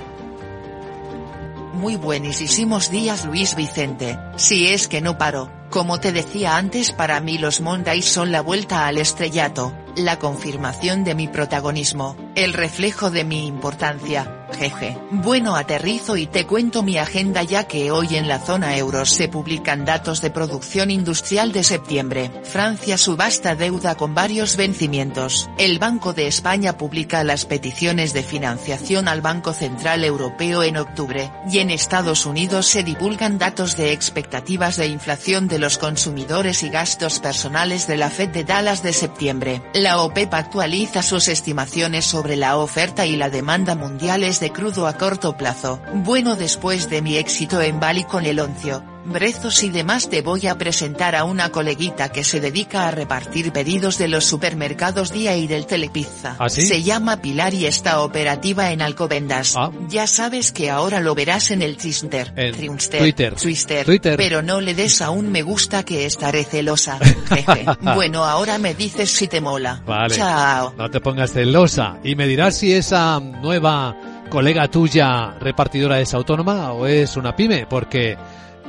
Muy 1.75 1.97
buenísimos 1.97 2.91
días 2.91 3.27
Luis 3.27 3.55
Vicente, 3.55 4.19
si 4.37 4.69
es 4.69 4.89
que 4.89 5.03
no 5.03 5.19
paro, 5.19 5.53
como 5.69 6.01
te 6.01 6.11
decía 6.11 6.57
antes 6.57 6.93
para 6.93 7.21
mí 7.21 7.37
los 7.37 7.61
Mondays 7.61 8.07
son 8.07 8.33
la 8.33 8.41
vuelta 8.41 8.87
al 8.87 8.97
estrellato, 8.97 9.77
la 9.95 10.19
confirmación 10.19 11.05
de 11.05 11.15
mi 11.15 11.29
protagonismo, 11.29 12.17
el 12.35 12.55
reflejo 12.55 13.11
de 13.11 13.25
mi 13.25 13.47
importancia, 13.47 14.36
jeje. 14.53 14.99
Bueno 15.11 15.57
aterrizo 15.57 16.17
y 16.17 16.27
te 16.27 16.47
cuento 16.47 16.83
mi 16.83 16.99
agenda 16.99 17.43
ya 17.43 17.65
que 17.65 17.91
hoy 17.91 18.17
en 18.17 18.29
la 18.29 18.39
zona 18.39 18.77
euro 18.77 19.05
se 19.07 19.29
publican 19.29 19.85
datos 19.85 20.21
de 20.21 20.31
producción 20.31 20.91
industrial 20.91 21.53
de 21.53 21.65
septiembre. 21.65 22.31
Francia 22.45 22.99
subasta 22.99 23.55
deuda 23.55 23.95
con 23.97 24.15
varios 24.15 24.57
vencimientos. 24.57 25.49
El 25.59 25.79
Banco 25.79 26.13
de 26.13 26.27
España 26.27 26.77
publica 26.77 27.25
las 27.25 27.45
peticiones 27.45 28.13
de 28.13 28.23
financiación 28.23 29.09
al 29.09 29.21
Banco 29.21 29.53
Central 29.53 30.05
Europeo 30.05 30.63
en 30.63 30.77
octubre, 30.77 31.31
y 31.51 31.59
en 31.59 31.71
Estados 31.71 32.27
Unidos 32.27 32.67
se 32.67 32.83
divulgan 32.83 33.39
datos 33.39 33.77
de 33.77 33.93
expectativas 33.93 34.77
de 34.77 34.87
inflación 34.87 35.49
de 35.49 35.59
los 35.59 35.79
consumidores 35.79 36.63
y 36.63 36.69
gastos 36.69 37.21
personales 37.21 37.87
de 37.87 37.97
la 37.97 38.11
Fed 38.11 38.31
de 38.31 38.45
Dallas 38.45 38.83
de 38.83 38.93
septiembre. 38.93 39.63
La 39.75 40.01
OPEP 40.01 40.33
actualiza 40.35 41.03
sus 41.03 41.29
estimaciones 41.29 42.05
sobre 42.05 42.37
la 42.37 42.57
oferta 42.57 43.07
y 43.07 43.17
la 43.17 43.31
demanda 43.31 43.75
mundiales 43.75 44.41
de 44.41 44.46
crudo 44.51 44.87
a 44.87 44.95
corto 44.97 45.37
plazo. 45.37 45.81
Bueno 45.95 46.37
después 46.37 46.89
de 46.91 47.03
mi 47.03 47.17
éxito 47.17 47.61
en 47.61 47.81
Bali 47.81 48.05
con 48.05 48.27
el 48.27 48.41
oncio, 48.41 48.83
brezos 49.07 49.63
y 49.63 49.71
demás 49.71 50.09
te 50.11 50.21
voy 50.21 50.47
a 50.47 50.59
presentar 50.59 51.15
a 51.15 51.25
una 51.25 51.51
coleguita 51.51 52.11
que 52.11 52.25
se 52.25 52.41
dedica 52.41 52.89
a 52.89 52.91
repartir 52.91 53.53
pedidos 53.53 53.99
de 53.99 54.09
los 54.09 54.25
supermercados 54.25 55.13
Día 55.13 55.37
y 55.37 55.47
del 55.47 55.67
Telepizza. 55.67 56.37
¿Ah, 56.39 56.49
sí? 56.49 56.63
Se 56.63 56.83
llama 56.83 57.19
Pilar 57.19 57.55
y 57.55 57.67
está 57.67 58.01
operativa 58.01 58.73
en 58.73 58.83
Alcobendas. 58.83 59.55
Ya 59.89 60.07
sabes 60.07 60.53
que 60.53 60.71
ahora 60.71 61.01
lo 61.01 61.15
verás 61.15 61.51
en 61.51 61.63
el 61.63 61.77
Twister, 61.77 62.33
En 62.37 62.55
Triunster, 62.55 63.01
Twitter. 63.01 63.35
Twister, 63.35 63.87
Twitter. 63.87 64.17
pero 64.17 64.43
no 64.43 64.61
le 64.61 64.75
des 64.75 65.01
a 65.01 65.11
un 65.11 65.31
me 65.31 65.43
gusta 65.43 65.85
que 65.85 66.07
estaré 66.07 66.45
celosa. 66.45 66.99
Jeje. 67.29 67.65
bueno 67.95 68.25
ahora 68.25 68.59
me 68.59 68.75
dices 68.75 69.11
si 69.11 69.29
te 69.29 69.41
mola. 69.41 69.83
Vale. 69.87 70.15
Chao. 70.15 70.75
No 70.77 70.91
te 70.91 71.01
pongas 71.01 71.33
celosa. 71.33 71.99
Y 72.03 72.17
me 72.17 72.27
dirás 72.27 72.57
si 72.57 72.73
esa 72.73 73.21
nueva 73.21 73.97
colega 74.29 74.69
tuya 74.69 75.35
repartidora 75.39 76.01
es 76.01 76.15
autónoma 76.15 76.73
o 76.73 76.87
es 76.87 77.17
una 77.17 77.35
pyme, 77.35 77.67
porque 77.67 78.17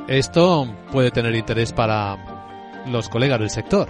esto 0.06 0.66
puede 0.90 1.10
tener 1.10 1.34
interés 1.34 1.72
para 1.72 2.16
los 2.86 3.08
colegas 3.08 3.40
del 3.40 3.50
sector. 3.50 3.88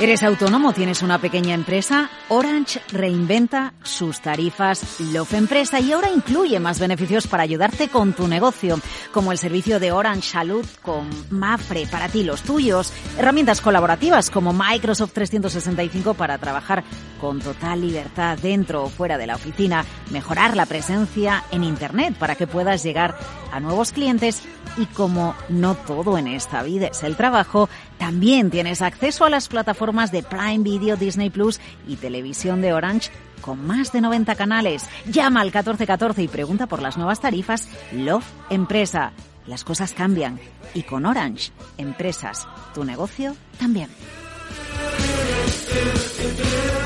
¿Eres 0.00 0.22
autónomo? 0.22 0.72
¿Tienes 0.72 1.02
una 1.02 1.18
pequeña 1.18 1.52
empresa? 1.52 2.08
Orange 2.30 2.80
reinventa 2.90 3.74
sus 3.82 4.22
tarifas 4.22 4.98
Love 5.12 5.34
Empresa 5.34 5.78
y 5.78 5.92
ahora 5.92 6.08
incluye 6.08 6.58
más 6.58 6.80
beneficios 6.80 7.26
para 7.26 7.42
ayudarte 7.42 7.88
con 7.88 8.14
tu 8.14 8.26
negocio, 8.26 8.80
como 9.12 9.30
el 9.30 9.36
servicio 9.36 9.78
de 9.78 9.92
Orange 9.92 10.30
Salud 10.30 10.64
con 10.80 11.06
Mafre 11.28 11.86
para 11.86 12.08
ti 12.08 12.24
los 12.24 12.40
tuyos, 12.40 12.94
herramientas 13.18 13.60
colaborativas 13.60 14.30
como 14.30 14.54
Microsoft 14.54 15.12
365 15.12 16.14
para 16.14 16.38
trabajar 16.38 16.82
con 17.20 17.38
total 17.38 17.82
libertad 17.82 18.38
dentro 18.38 18.84
o 18.84 18.88
fuera 18.88 19.18
de 19.18 19.26
la 19.26 19.34
oficina, 19.34 19.84
mejorar 20.10 20.56
la 20.56 20.64
presencia 20.64 21.44
en 21.50 21.62
Internet 21.62 22.14
para 22.18 22.36
que 22.36 22.46
puedas 22.46 22.82
llegar 22.82 23.18
a 23.52 23.60
nuevos 23.60 23.92
clientes 23.92 24.42
y 24.78 24.86
como 24.86 25.34
no 25.50 25.74
todo 25.74 26.16
en 26.16 26.26
esta 26.26 26.62
vida 26.62 26.86
es 26.86 27.02
el 27.02 27.16
trabajo, 27.16 27.68
también 28.00 28.50
tienes 28.50 28.80
acceso 28.80 29.26
a 29.26 29.30
las 29.30 29.46
plataformas 29.46 30.10
de 30.10 30.22
Prime 30.22 30.64
Video, 30.64 30.96
Disney 30.96 31.28
Plus 31.28 31.60
y 31.86 31.96
televisión 31.96 32.62
de 32.62 32.72
Orange 32.72 33.10
con 33.42 33.64
más 33.66 33.92
de 33.92 34.00
90 34.00 34.36
canales. 34.36 34.88
Llama 35.04 35.42
al 35.42 35.48
1414 35.48 36.22
y 36.22 36.28
pregunta 36.28 36.66
por 36.66 36.80
las 36.80 36.96
nuevas 36.96 37.20
tarifas 37.20 37.68
Love 37.92 38.24
Empresa. 38.48 39.12
Las 39.46 39.64
cosas 39.64 39.92
cambian 39.92 40.40
y 40.72 40.82
con 40.84 41.04
Orange, 41.04 41.52
empresas, 41.76 42.48
tu 42.72 42.84
negocio 42.84 43.36
también. 43.58 43.90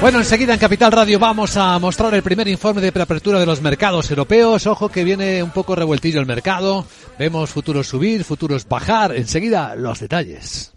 Bueno, 0.00 0.18
enseguida 0.18 0.52
en 0.52 0.58
Capital 0.58 0.90
Radio 0.90 1.20
vamos 1.20 1.56
a 1.56 1.78
mostrar 1.78 2.12
el 2.14 2.24
primer 2.24 2.48
informe 2.48 2.80
de 2.80 2.90
preapertura 2.90 3.38
de 3.38 3.46
los 3.46 3.62
mercados 3.62 4.10
europeos. 4.10 4.66
Ojo 4.66 4.88
que 4.88 5.04
viene 5.04 5.44
un 5.44 5.52
poco 5.52 5.76
revueltillo 5.76 6.18
el 6.18 6.26
mercado. 6.26 6.84
Vemos 7.20 7.50
futuros 7.50 7.86
subir, 7.86 8.24
futuros 8.24 8.66
bajar. 8.66 9.14
Enseguida 9.14 9.76
los 9.76 10.00
detalles. 10.00 10.73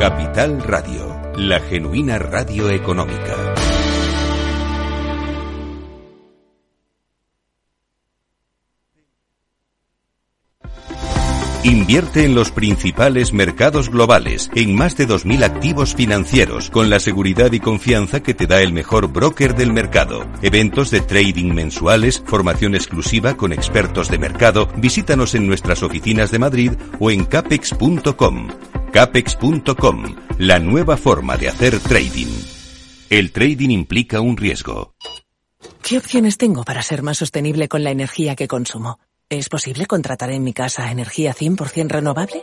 Capital 0.00 0.62
Radio, 0.62 1.14
la 1.36 1.60
genuina 1.60 2.18
radio 2.18 2.70
económica. 2.70 3.36
Invierte 11.64 12.24
en 12.24 12.34
los 12.34 12.50
principales 12.50 13.34
mercados 13.34 13.90
globales, 13.90 14.50
en 14.54 14.74
más 14.74 14.96
de 14.96 15.06
2.000 15.06 15.44
activos 15.44 15.94
financieros, 15.94 16.70
con 16.70 16.88
la 16.88 16.98
seguridad 16.98 17.52
y 17.52 17.60
confianza 17.60 18.22
que 18.22 18.32
te 18.32 18.46
da 18.46 18.62
el 18.62 18.72
mejor 18.72 19.12
broker 19.12 19.54
del 19.54 19.70
mercado. 19.74 20.26
Eventos 20.40 20.90
de 20.90 21.02
trading 21.02 21.52
mensuales, 21.52 22.22
formación 22.24 22.74
exclusiva 22.74 23.34
con 23.34 23.52
expertos 23.52 24.08
de 24.08 24.18
mercado. 24.18 24.66
Visítanos 24.78 25.34
en 25.34 25.46
nuestras 25.46 25.82
oficinas 25.82 26.30
de 26.30 26.38
Madrid 26.38 26.72
o 26.98 27.10
en 27.10 27.26
capex.com. 27.26 28.48
Capex.com, 28.92 30.16
la 30.38 30.58
nueva 30.58 30.96
forma 30.96 31.36
de 31.36 31.48
hacer 31.48 31.78
trading. 31.78 32.26
El 33.08 33.30
trading 33.30 33.70
implica 33.70 34.20
un 34.20 34.36
riesgo. 34.36 34.94
¿Qué 35.80 35.96
opciones 35.96 36.36
tengo 36.38 36.64
para 36.64 36.82
ser 36.82 37.02
más 37.02 37.18
sostenible 37.18 37.68
con 37.68 37.84
la 37.84 37.92
energía 37.92 38.34
que 38.34 38.48
consumo? 38.48 38.98
¿Es 39.28 39.48
posible 39.48 39.86
contratar 39.86 40.32
en 40.32 40.42
mi 40.42 40.52
casa 40.52 40.90
energía 40.90 41.32
100% 41.32 41.88
renovable? 41.88 42.42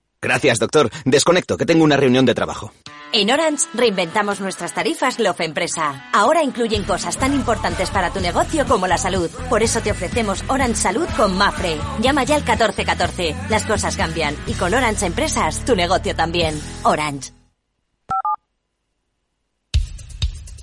Gracias, 0.21 0.59
doctor. 0.59 0.91
Desconecto, 1.03 1.57
que 1.57 1.65
tengo 1.65 1.83
una 1.83 1.97
reunión 1.97 2.25
de 2.25 2.35
trabajo. 2.35 2.71
En 3.11 3.29
Orange 3.29 3.65
reinventamos 3.73 4.39
nuestras 4.39 4.73
tarifas 4.73 5.19
Love 5.19 5.41
Empresa. 5.41 6.09
Ahora 6.13 6.43
incluyen 6.43 6.83
cosas 6.83 7.17
tan 7.17 7.33
importantes 7.33 7.89
para 7.89 8.13
tu 8.13 8.21
negocio 8.21 8.65
como 8.65 8.87
la 8.87 8.97
salud. 8.97 9.29
Por 9.49 9.63
eso 9.63 9.81
te 9.81 9.91
ofrecemos 9.91 10.43
Orange 10.47 10.75
Salud 10.75 11.07
con 11.17 11.35
Mafre. 11.35 11.77
Llama 11.99 12.23
ya 12.23 12.35
al 12.35 12.41
1414. 12.41 13.35
Las 13.49 13.65
cosas 13.65 13.97
cambian 13.97 14.35
y 14.47 14.53
con 14.53 14.73
Orange 14.73 15.07
Empresas 15.07 15.65
tu 15.65 15.75
negocio 15.75 16.15
también. 16.15 16.59
Orange. 16.83 17.31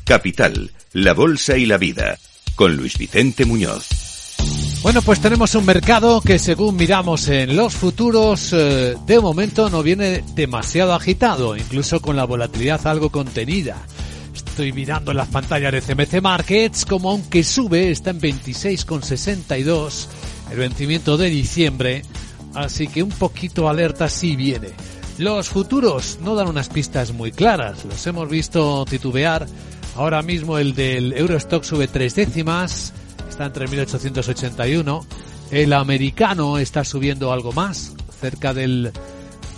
Capital, 0.04 0.70
la 0.94 1.12
Bolsa 1.12 1.58
y 1.58 1.66
la 1.66 1.76
Vida, 1.76 2.16
con 2.56 2.74
Luis 2.76 2.96
Vicente 2.96 3.44
Muñoz. 3.44 3.97
Bueno, 4.82 5.02
pues 5.02 5.20
tenemos 5.20 5.54
un 5.56 5.66
mercado 5.66 6.20
que 6.20 6.38
según 6.38 6.76
miramos 6.76 7.28
en 7.28 7.56
los 7.56 7.74
futuros, 7.74 8.52
eh, 8.52 8.96
de 9.06 9.20
momento 9.20 9.68
no 9.68 9.82
viene 9.82 10.22
demasiado 10.34 10.94
agitado, 10.94 11.56
incluso 11.56 12.00
con 12.00 12.14
la 12.14 12.24
volatilidad 12.24 12.86
algo 12.86 13.10
contenida. 13.10 13.76
Estoy 14.32 14.72
mirando 14.72 15.12
las 15.12 15.28
pantallas 15.28 15.72
de 15.72 15.82
CMC 15.82 16.22
Markets 16.22 16.86
como 16.86 17.10
aunque 17.10 17.42
sube, 17.42 17.90
está 17.90 18.10
en 18.10 18.20
26,62 18.20 20.06
el 20.52 20.58
vencimiento 20.58 21.16
de 21.16 21.28
diciembre, 21.28 22.02
así 22.54 22.86
que 22.86 23.02
un 23.02 23.10
poquito 23.10 23.68
alerta 23.68 24.08
sí 24.08 24.36
viene. 24.36 24.68
Los 25.18 25.48
futuros 25.48 26.18
no 26.22 26.36
dan 26.36 26.48
unas 26.48 26.68
pistas 26.68 27.12
muy 27.12 27.32
claras, 27.32 27.84
los 27.84 28.06
hemos 28.06 28.28
visto 28.28 28.84
titubear. 28.88 29.46
Ahora 29.96 30.22
mismo 30.22 30.56
el 30.58 30.76
del 30.76 31.12
Eurostock 31.12 31.64
sube 31.64 31.88
tres 31.88 32.14
décimas, 32.14 32.92
está 33.28 33.46
entre 33.46 33.68
1881. 33.68 35.06
El 35.50 35.72
americano 35.72 36.58
está 36.58 36.84
subiendo 36.84 37.32
algo 37.32 37.52
más, 37.52 37.94
cerca 38.20 38.52
del... 38.52 38.92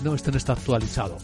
No, 0.04 0.14
este 0.14 0.30
no 0.30 0.38
está 0.38 0.52
actualizado. 0.52 1.18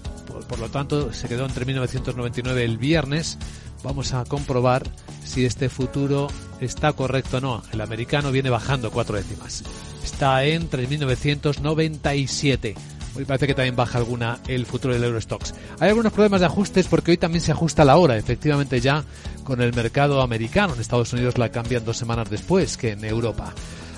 Por, 0.48 0.58
lo 0.58 0.68
tanto, 0.68 1.12
se 1.12 1.28
quedó 1.28 1.46
entre 1.46 1.64
1999 1.64 2.64
el 2.64 2.78
viernes. 2.78 3.38
Vamos 3.82 4.12
a 4.12 4.24
comprobar 4.24 4.82
si 5.24 5.44
este 5.44 5.68
futuro 5.68 6.28
está 6.60 6.92
correcto 6.92 7.38
o 7.38 7.40
no. 7.40 7.62
El 7.72 7.80
americano 7.80 8.32
viene 8.32 8.50
bajando 8.50 8.90
cuatro 8.90 9.16
décimas. 9.16 9.62
Está 10.04 10.44
en 10.44 10.68
3.997. 10.68 12.74
Hoy 13.16 13.24
parece 13.24 13.46
que 13.46 13.54
también 13.54 13.76
baja 13.76 13.98
alguna 13.98 14.40
el 14.46 14.66
futuro 14.66 14.92
del 14.92 15.04
Eurostox. 15.04 15.54
Hay 15.80 15.88
algunos 15.88 16.12
problemas 16.12 16.40
de 16.40 16.46
ajustes 16.46 16.86
porque 16.86 17.12
hoy 17.12 17.16
también 17.16 17.40
se 17.40 17.52
ajusta 17.52 17.84
la 17.84 17.96
hora. 17.96 18.18
Efectivamente 18.18 18.80
ya 18.80 19.04
con 19.46 19.62
el 19.62 19.72
mercado 19.72 20.20
americano. 20.20 20.74
En 20.74 20.80
Estados 20.80 21.14
Unidos 21.14 21.38
la 21.38 21.50
cambian 21.50 21.84
dos 21.84 21.96
semanas 21.96 22.28
después 22.28 22.76
que 22.76 22.90
en 22.90 23.04
Europa. 23.04 23.54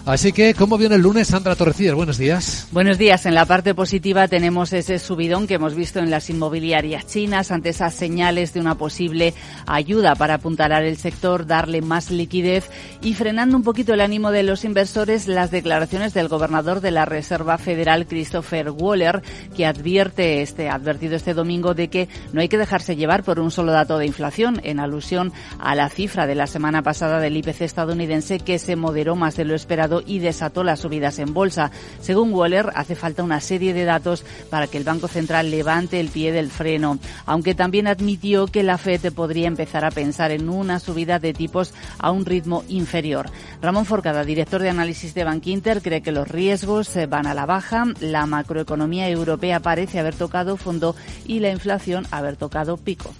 Así 0.07 0.32
que, 0.32 0.55
¿cómo 0.55 0.78
viene 0.78 0.94
el 0.94 1.03
lunes, 1.03 1.28
Sandra 1.28 1.55
Torrecillas? 1.55 1.94
Buenos 1.94 2.18
días. 2.18 2.68
Buenos 2.72 2.99
días. 2.99 3.26
En 3.26 3.34
la 3.34 3.44
parte 3.44 3.74
positiva 3.74 4.26
tenemos 4.28 4.72
ese 4.72 4.99
subidón 4.99 5.46
que 5.46 5.55
hemos 5.55 5.74
visto 5.74 5.99
en 5.99 6.11
las 6.11 6.30
inmobiliarias 6.30 7.07
chinas 7.07 7.51
ante 7.51 7.70
esas 7.70 7.94
señales 7.94 8.55
de 8.55 8.61
una 8.61 8.76
posible 8.76 9.34
ayuda 9.66 10.14
para 10.14 10.34
apuntalar 10.34 10.84
el 10.84 10.96
sector, 10.96 11.46
darle 11.46 11.82
más 11.82 12.11
liquidez 12.11 12.70
y 13.03 13.14
frenando 13.14 13.57
un 13.57 13.62
poquito 13.62 13.94
el 13.94 14.01
ánimo 14.01 14.30
de 14.30 14.42
los 14.42 14.64
inversores 14.64 15.28
las 15.28 15.51
declaraciones 15.51 16.14
del 16.14 16.28
gobernador 16.28 16.80
de 16.80 16.90
la 16.90 17.05
Reserva 17.05 17.59
Federal, 17.59 18.07
Christopher 18.07 18.70
Waller, 18.70 19.22
que 19.57 19.66
advierte 19.66 20.42
este, 20.42 20.68
advertido 20.68 21.16
este 21.16 21.34
domingo 21.34 21.74
de 21.74 21.88
que 21.88 22.09
no 22.32 22.40
hay 22.40 22.49
que 22.49 22.59
dejarse 22.59 22.96
llevar 22.96 23.24
por 23.24 23.40
un 23.40 23.51
solo 23.51 23.72
dato 23.72 23.99
de 23.99 24.07
inflación, 24.07 24.61
en 24.64 24.80
alusión 24.80 25.32
a 25.59 25.74
la 25.74 25.88
cifra 25.88 26.26
de 26.26 26.34
la 26.34 26.46
semana 26.46 26.82
pasada 26.82 27.20
del 27.20 27.36
IPC 27.36 27.62
estadounidense 27.62 28.40
que 28.40 28.59
se 28.59 28.76
moderó 28.76 29.16
más 29.16 29.36
de 29.36 29.44
lo 29.44 29.55
esperado 29.55 29.88
y 30.05 30.18
desató 30.18 30.64
las 30.64 30.80
subidas 30.80 31.18
en 31.18 31.34
bolsa. 31.34 31.70
Según 32.01 32.32
Waller, 32.32 32.70
hace 32.74 32.95
falta 32.95 33.22
una 33.22 33.41
serie 33.41 33.72
de 33.74 33.84
datos 33.84 34.24
para 34.51 34.66
que 34.66 34.78
el 34.78 34.84
Banco 34.84 35.09
Central 35.09 35.51
levante 35.51 36.01
el 36.01 36.09
pie 36.09 36.32
del 36.32 36.51
freno, 36.51 36.99
aunque 37.26 37.55
también 37.55 37.86
admitió 37.86 38.47
que 38.47 38.62
la 38.62 38.78
FED 38.78 39.12
podría 39.12 39.49
empezar 39.49 39.84
a 39.84 39.91
pensar 39.91 40.30
en 40.30 40.49
una 40.49 40.78
subida 40.80 41.18
de 41.18 41.32
tipos 41.32 41.74
a 41.99 42.11
un 42.11 42.24
ritmo 42.24 42.64
inferior. 42.68 43.30
Ramón 43.61 43.86
Forcada, 43.86 44.24
director 44.24 44.62
de 44.62 44.70
análisis 44.70 45.14
de 45.14 45.24
Bankinter, 45.24 45.82
cree 45.82 46.03
que 46.03 46.12
los 46.12 46.28
riesgos 46.28 46.91
van 47.09 47.26
a 47.26 47.34
la 47.34 47.47
baja, 47.47 47.84
la 48.01 48.26
macroeconomía 48.26 49.09
europea 49.09 49.61
parece 49.61 49.99
haber 49.99 50.14
tocado 50.14 50.57
fondo 50.57 50.95
y 51.26 51.41
la 51.41 51.51
inflación 51.51 52.07
haber 52.11 52.36
tocado 52.36 52.76
pico. 52.76 53.12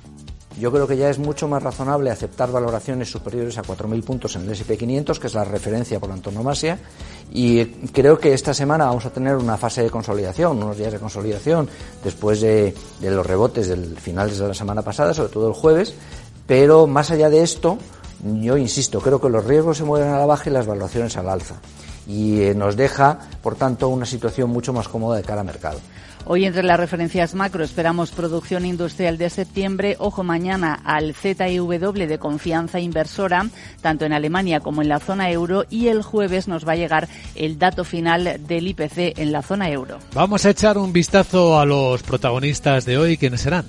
Yo 0.59 0.73
creo 0.73 0.87
que 0.87 0.97
ya 0.97 1.09
es 1.09 1.19
mucho 1.19 1.47
más 1.47 1.63
razonable 1.63 2.11
aceptar 2.11 2.51
valoraciones 2.51 3.11
superiores 3.11 3.59
a 3.59 3.63
4.000 3.63 4.03
puntos 4.03 4.37
en 4.37 4.43
el 4.43 4.51
SP500, 4.51 5.19
que 5.19 5.27
es 5.29 5.35
la 5.35 5.45
referencia 5.45 6.01
por 6.01 6.11
antonomasia, 6.11 6.79
y 7.33 7.65
creo 7.93 8.19
que 8.19 8.33
esta 8.35 8.53
semana 8.53 8.87
vamos 8.87 9.07
a 9.07 9.11
tener 9.11 9.37
una 9.37 9.57
fase 9.57 9.83
de 9.83 9.91
consolidación, 9.91 10.63
unos 10.63 10.77
días 10.77 10.93
de 10.93 10.99
consolidación, 10.99 11.69
después 12.03 12.41
de, 12.41 12.75
de 13.01 13.11
los 13.11 13.25
rebotes 13.25 13.69
del 13.69 13.97
finales 13.99 14.39
de 14.39 14.49
la 14.49 14.55
semana 14.55 14.83
pasada, 14.83 15.15
sobre 15.15 15.33
todo 15.33 15.49
el 15.49 15.55
jueves, 15.55 15.95
pero 16.47 16.87
más 16.87 17.11
allá 17.11 17.29
de 17.29 17.43
esto, 17.43 17.79
yo 18.23 18.57
insisto, 18.57 19.01
creo 19.01 19.21
que 19.21 19.29
los 19.29 19.45
riesgos 19.45 19.77
se 19.77 19.85
mueven 19.85 20.09
a 20.09 20.19
la 20.19 20.27
baja 20.27 20.51
y 20.51 20.53
las 20.53 20.67
valoraciones 20.67 21.17
al 21.17 21.29
alza. 21.29 21.57
Y 22.07 22.41
eh, 22.41 22.55
nos 22.55 22.75
deja, 22.75 23.19
por 23.43 23.55
tanto, 23.55 23.89
una 23.89 24.07
situación 24.07 24.51
mucho 24.51 24.73
más 24.73 24.89
cómoda 24.89 25.19
de 25.19 25.23
cara 25.23 25.43
al 25.43 25.47
mercado. 25.47 25.79
Hoy 26.31 26.45
entre 26.45 26.63
las 26.63 26.79
referencias 26.79 27.35
macro 27.35 27.65
esperamos 27.65 28.11
producción 28.11 28.67
industrial 28.67 29.17
de 29.17 29.31
septiembre. 29.31 29.97
Ojo 29.99 30.25
mañana 30.25 30.79
al 30.85 31.15
ZIW 31.15 31.93
de 32.07 32.19
confianza 32.19 32.81
inversora, 32.81 33.49
tanto 33.81 34.05
en 34.05 34.13
Alemania 34.13 34.61
como 34.61 34.83
en 34.83 34.91
la 34.91 35.01
zona 35.01 35.31
euro. 35.31 35.65
Y 35.71 35.87
el 35.87 36.03
jueves 36.03 36.47
nos 36.47 36.69
va 36.69 36.73
a 36.73 36.77
llegar 36.77 37.09
el 37.35 37.59
dato 37.59 37.83
final 37.83 38.43
del 38.47 38.69
IPC 38.69 39.19
en 39.19 39.33
la 39.33 39.41
zona 39.41 39.71
euro. 39.71 40.01
Vamos 40.13 40.45
a 40.45 40.51
echar 40.51 40.77
un 40.77 40.93
vistazo 40.93 41.59
a 41.59 41.65
los 41.65 42.03
protagonistas 42.03 42.85
de 42.85 42.99
hoy. 42.99 43.17
¿Quiénes 43.17 43.41
serán? 43.41 43.65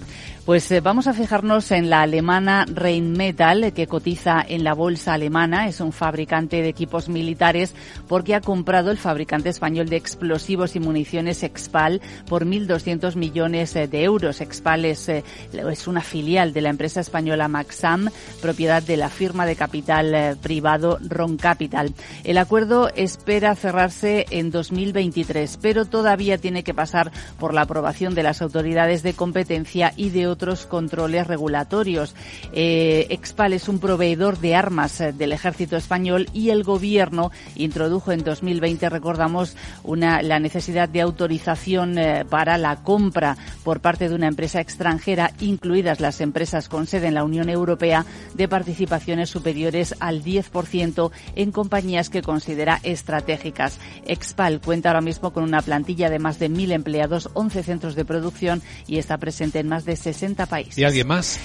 Pues 0.49 0.71
eh, 0.71 0.81
vamos 0.81 1.05
a 1.05 1.13
fijarnos 1.13 1.69
en 1.69 1.91
la 1.91 2.01
alemana 2.01 2.65
Rheinmetall, 2.65 3.71
que 3.71 3.85
cotiza 3.85 4.43
en 4.47 4.63
la 4.63 4.73
bolsa 4.73 5.13
alemana. 5.13 5.67
Es 5.67 5.79
un 5.79 5.93
fabricante 5.93 6.63
de 6.63 6.69
equipos 6.69 7.07
militares 7.07 7.75
porque 8.07 8.33
ha 8.33 8.41
comprado 8.41 8.89
el 8.89 8.97
fabricante 8.97 9.49
español 9.49 9.89
de 9.89 9.97
explosivos 9.97 10.75
y 10.75 10.79
municiones 10.79 11.43
Expal 11.43 12.01
por 12.27 12.47
1.200 12.47 13.15
millones 13.15 13.75
eh, 13.75 13.87
de 13.87 14.03
euros. 14.03 14.41
Expal 14.41 14.85
eh, 14.85 15.23
es, 15.53 15.87
una 15.87 16.01
filial 16.01 16.51
de 16.51 16.61
la 16.61 16.69
empresa 16.71 16.99
española 16.99 17.47
Maxam, 17.47 18.09
propiedad 18.41 18.81
de 18.81 18.97
la 18.97 19.09
firma 19.09 19.45
de 19.45 19.55
capital 19.55 20.35
privado 20.41 20.97
Ron 21.07 21.37
Capital. 21.37 21.93
El 22.23 22.39
acuerdo 22.39 22.89
espera 22.95 23.53
cerrarse 23.53 24.25
en 24.31 24.49
2023, 24.49 25.59
pero 25.61 25.85
todavía 25.85 26.39
tiene 26.39 26.63
que 26.63 26.73
pasar 26.73 27.11
por 27.37 27.53
la 27.53 27.61
aprobación 27.61 28.15
de 28.15 28.23
las 28.23 28.41
autoridades 28.41 29.03
de 29.03 29.13
competencia 29.13 29.93
y 29.95 30.09
de 30.09 30.25
otros 30.25 30.38
controles 30.67 31.27
regulatorios. 31.27 32.15
Eh, 32.53 33.07
Expal 33.09 33.53
es 33.53 33.67
un 33.67 33.79
proveedor 33.79 34.39
de 34.39 34.55
armas 34.55 35.01
eh, 35.01 35.11
del 35.11 35.33
ejército 35.33 35.75
español 35.75 36.27
y 36.33 36.49
el 36.49 36.63
gobierno 36.63 37.31
introdujo 37.55 38.11
en 38.11 38.23
2020, 38.23 38.89
recordamos, 38.89 39.57
una, 39.83 40.21
la 40.21 40.39
necesidad 40.39 40.87
de 40.87 41.01
autorización 41.01 41.97
eh, 41.97 42.25
para 42.29 42.57
la 42.57 42.77
compra 42.77 43.37
por 43.63 43.81
parte 43.81 44.07
de 44.07 44.15
una 44.15 44.27
empresa 44.27 44.61
extranjera, 44.61 45.33
incluidas 45.41 45.99
las 45.99 46.21
empresas 46.21 46.69
con 46.69 46.87
sede 46.87 47.07
en 47.07 47.15
la 47.15 47.25
Unión 47.25 47.49
Europea, 47.49 48.05
de 48.33 48.47
participaciones 48.47 49.29
superiores 49.29 49.95
al 49.99 50.23
10% 50.23 51.11
en 51.35 51.51
compañías 51.51 52.09
que 52.09 52.21
considera 52.21 52.79
estratégicas. 52.83 53.77
Expal 54.05 54.61
cuenta 54.61 54.89
ahora 54.89 55.01
mismo 55.01 55.33
con 55.33 55.43
una 55.43 55.61
plantilla 55.61 56.09
de 56.09 56.19
más 56.19 56.39
de 56.39 56.47
mil 56.47 56.71
empleados, 56.71 57.29
11 57.33 57.63
centros 57.63 57.95
de 57.95 58.05
producción 58.05 58.61
y 58.87 58.99
está 58.99 59.17
presente 59.17 59.59
en 59.59 59.67
más 59.67 59.83
de 59.83 59.97
60 59.97 60.18
60 60.19 60.45
países. 60.47 60.77
¿Y 60.77 60.83
alguien 60.83 61.07
más? 61.07 61.39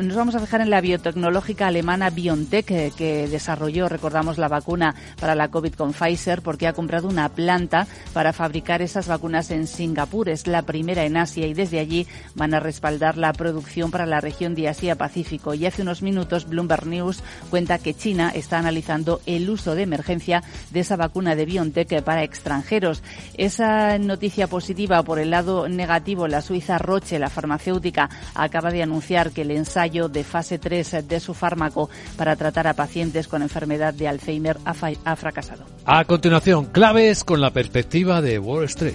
nos 0.00 0.16
vamos 0.16 0.34
a 0.34 0.40
dejar 0.40 0.60
en 0.60 0.70
la 0.70 0.80
biotecnológica 0.80 1.68
alemana 1.68 2.10
BioNTech, 2.10 2.70
eh, 2.70 2.92
que 2.96 3.28
desarrolló, 3.28 3.88
recordamos, 3.88 4.36
la 4.36 4.48
vacuna 4.48 4.94
para 5.20 5.34
la 5.34 5.48
COVID 5.48 5.74
con 5.74 5.92
Pfizer, 5.92 6.42
porque 6.42 6.66
ha 6.66 6.72
comprado 6.72 7.08
una 7.08 7.28
planta 7.28 7.86
para 8.12 8.32
fabricar 8.32 8.82
esas 8.82 9.06
vacunas 9.06 9.50
en 9.50 9.66
Singapur. 9.66 10.28
Es 10.28 10.46
la 10.46 10.62
primera 10.62 11.04
en 11.04 11.16
Asia 11.16 11.46
y 11.46 11.54
desde 11.54 11.78
allí 11.78 12.06
van 12.34 12.54
a 12.54 12.60
respaldar 12.60 13.16
la 13.16 13.32
producción 13.32 13.90
para 13.90 14.06
la 14.06 14.20
región 14.20 14.54
de 14.54 14.68
Asia-Pacífico. 14.68 15.54
Y 15.54 15.66
hace 15.66 15.82
unos 15.82 16.02
minutos 16.02 16.48
Bloomberg 16.48 16.86
News 16.86 17.22
cuenta 17.48 17.78
que 17.78 17.94
China 17.94 18.32
está 18.34 18.58
analizando 18.58 19.20
el 19.26 19.48
uso 19.48 19.74
de 19.74 19.82
emergencia 19.82 20.42
de 20.72 20.80
esa 20.80 20.96
vacuna 20.96 21.36
de 21.36 21.46
BioNTech 21.46 22.02
para 22.02 22.24
extranjeros. 22.24 23.02
Esa 23.36 23.98
noticia 23.98 24.48
positiva 24.48 25.02
por 25.04 25.20
el 25.20 25.30
lado 25.30 25.68
negativo, 25.68 26.26
la 26.26 26.40
Suiza 26.40 26.78
Roche, 26.78 27.18
la 27.18 27.30
farmacéutica, 27.30 28.10
acaba 28.34 28.70
de 28.70 28.82
anunciar 28.82 29.30
que 29.30 29.42
el 29.42 29.50
ensayo 29.50 30.08
de 30.08 30.24
fase 30.24 30.58
3 30.58 31.08
de 31.08 31.20
su 31.20 31.34
fármaco 31.34 31.90
para 32.16 32.36
tratar 32.36 32.66
a 32.66 32.74
pacientes 32.74 33.28
con 33.28 33.42
enfermedad 33.42 33.94
de 33.94 34.08
Alzheimer 34.08 34.58
ha, 34.64 34.74
ha 35.04 35.16
fracasado. 35.16 35.64
A 35.84 36.04
continuación, 36.04 36.66
claves 36.66 37.24
con 37.24 37.40
la 37.40 37.50
perspectiva 37.50 38.20
de 38.20 38.38
Wall 38.38 38.64
Street. 38.64 38.94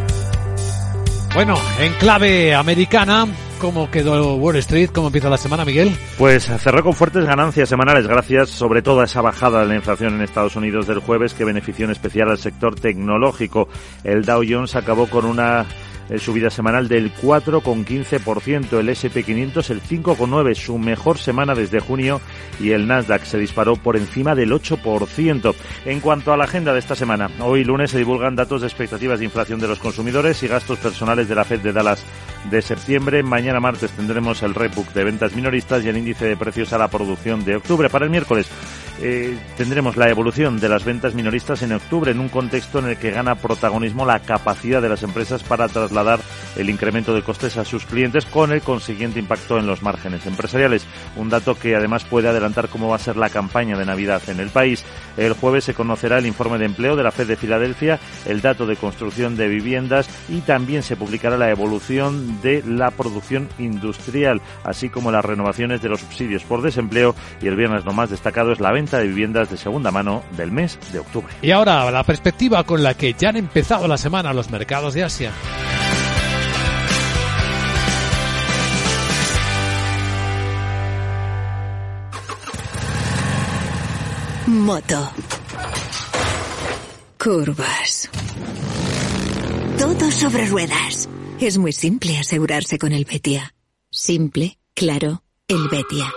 Bueno, 1.33 1.55
en 1.79 1.93
clave 1.93 2.53
americana, 2.53 3.25
¿cómo 3.61 3.89
quedó 3.89 4.35
Wall 4.35 4.57
Street? 4.57 4.89
¿Cómo 4.93 5.07
empieza 5.07 5.29
la 5.29 5.37
semana, 5.37 5.63
Miguel? 5.63 5.95
Pues 6.17 6.43
cerró 6.43 6.83
con 6.83 6.93
fuertes 6.93 7.23
ganancias 7.23 7.69
semanales 7.69 8.05
gracias 8.05 8.49
sobre 8.49 8.81
todo 8.81 8.99
a 8.99 9.05
esa 9.05 9.21
bajada 9.21 9.61
de 9.61 9.67
la 9.67 9.75
inflación 9.75 10.15
en 10.15 10.21
Estados 10.21 10.57
Unidos 10.57 10.87
del 10.87 10.99
jueves 10.99 11.33
que 11.33 11.45
benefició 11.45 11.85
en 11.85 11.91
especial 11.91 12.31
al 12.31 12.37
sector 12.37 12.75
tecnológico. 12.75 13.69
El 14.03 14.25
Dow 14.25 14.43
Jones 14.47 14.75
acabó 14.75 15.07
con 15.07 15.23
una 15.23 15.65
subida 16.19 16.49
semanal 16.49 16.87
del 16.87 17.13
4,15%, 17.13 18.79
el 18.79 18.89
SP500 18.89 19.69
el 19.69 19.81
5,9%, 19.81 20.55
su 20.55 20.77
mejor 20.77 21.17
semana 21.17 21.55
desde 21.55 21.79
junio 21.79 22.21
y 22.59 22.71
el 22.71 22.87
Nasdaq 22.87 23.23
se 23.23 23.37
disparó 23.37 23.75
por 23.75 23.97
encima 23.97 24.35
del 24.35 24.51
8%. 24.51 25.55
En 25.85 25.99
cuanto 25.99 26.33
a 26.33 26.37
la 26.37 26.43
agenda 26.43 26.73
de 26.73 26.79
esta 26.79 26.95
semana, 26.95 27.29
hoy 27.39 27.63
lunes 27.63 27.91
se 27.91 27.97
divulgan 27.97 28.35
datos 28.35 28.61
de 28.61 28.67
expectativas 28.67 29.19
de 29.19 29.25
inflación 29.25 29.59
de 29.59 29.67
los 29.67 29.79
consumidores 29.79 30.41
y 30.43 30.47
gastos 30.47 30.79
personales 30.79 31.27
de 31.27 31.35
la 31.35 31.45
Fed 31.45 31.61
de 31.61 31.73
Dallas 31.73 32.03
de 32.49 32.61
septiembre. 32.61 33.23
Mañana 33.23 33.59
martes 33.59 33.91
tendremos 33.91 34.43
el 34.43 34.55
rebook 34.55 34.93
de 34.93 35.03
ventas 35.03 35.35
minoristas 35.35 35.83
y 35.83 35.89
el 35.89 35.97
índice 35.97 36.25
de 36.25 36.37
precios 36.37 36.73
a 36.73 36.77
la 36.77 36.87
producción 36.87 37.45
de 37.45 37.55
octubre. 37.55 37.89
Para 37.89 38.05
el 38.05 38.11
miércoles 38.11 38.49
eh, 38.99 39.37
tendremos 39.57 39.97
la 39.97 40.09
evolución 40.09 40.59
de 40.59 40.69
las 40.69 40.83
ventas 40.83 41.15
minoristas 41.15 41.61
en 41.63 41.73
octubre 41.73 42.11
en 42.11 42.19
un 42.19 42.29
contexto 42.29 42.79
en 42.79 42.87
el 42.87 42.97
que 42.97 43.11
gana 43.11 43.35
protagonismo 43.35 44.05
la 44.05 44.19
capacidad 44.19 44.81
de 44.81 44.89
las 44.89 45.03
empresas 45.03 45.43
para 45.43 45.67
trasladar 45.67 46.19
el 46.55 46.69
incremento 46.69 47.13
de 47.13 47.23
costes 47.23 47.57
a 47.57 47.65
sus 47.65 47.85
clientes 47.85 48.25
con 48.25 48.51
el 48.51 48.61
consiguiente 48.61 49.19
impacto 49.19 49.57
en 49.57 49.67
los 49.67 49.81
márgenes 49.81 50.25
empresariales. 50.25 50.85
Un 51.15 51.29
dato 51.29 51.55
que 51.55 51.75
además 51.75 52.03
puede 52.03 52.27
adelantar 52.29 52.69
cómo 52.69 52.89
va 52.89 52.97
a 52.97 52.99
ser 52.99 53.17
la 53.17 53.29
campaña 53.29 53.77
de 53.77 53.85
Navidad 53.85 54.21
en 54.27 54.39
el 54.39 54.49
país. 54.49 54.83
El 55.17 55.33
jueves 55.33 55.63
se 55.63 55.73
conocerá 55.73 56.19
el 56.19 56.27
informe 56.27 56.57
de 56.57 56.65
empleo 56.65 56.95
de 56.95 57.03
la 57.03 57.11
Fed 57.11 57.27
de 57.27 57.35
Filadelfia, 57.35 57.99
el 58.25 58.41
dato 58.41 58.65
de 58.65 58.75
construcción 58.75 59.35
de 59.35 59.47
viviendas 59.47 60.09
y 60.29 60.41
también 60.41 60.83
se 60.83 60.95
publicará 60.95 61.37
la 61.37 61.49
evolución 61.49 62.41
de 62.41 62.63
la 62.65 62.91
producción 62.91 63.49
industrial, 63.59 64.41
así 64.63 64.89
como 64.89 65.11
las 65.11 65.25
renovaciones 65.25 65.81
de 65.81 65.89
los 65.89 66.01
subsidios 66.01 66.43
por 66.43 66.61
desempleo 66.61 67.15
y 67.41 67.47
el 67.47 67.55
viernes 67.55 67.85
lo 67.85 67.93
más 67.93 68.09
destacado 68.09 68.51
es 68.51 68.59
la 68.59 68.71
de 68.89 69.07
viviendas 69.07 69.49
de 69.49 69.57
segunda 69.57 69.91
mano 69.91 70.23
del 70.35 70.51
mes 70.51 70.79
de 70.91 70.99
octubre. 70.99 71.33
Y 71.41 71.51
ahora 71.51 71.89
la 71.91 72.03
perspectiva 72.03 72.63
con 72.63 72.83
la 72.83 72.93
que 72.95 73.13
ya 73.13 73.29
han 73.29 73.37
empezado 73.37 73.87
la 73.87 73.97
semana 73.97 74.33
los 74.33 74.49
mercados 74.49 74.93
de 74.93 75.03
Asia. 75.03 75.31
Moto. 84.47 85.11
Curvas. 87.17 88.09
Todo 89.77 90.11
sobre 90.11 90.45
ruedas. 90.47 91.07
Es 91.39 91.57
muy 91.57 91.71
simple 91.71 92.17
asegurarse 92.17 92.77
con 92.77 92.91
el 92.91 93.05
Betia. 93.05 93.53
Simple, 93.89 94.57
claro, 94.73 95.23
el 95.47 95.69
Betia. 95.69 96.11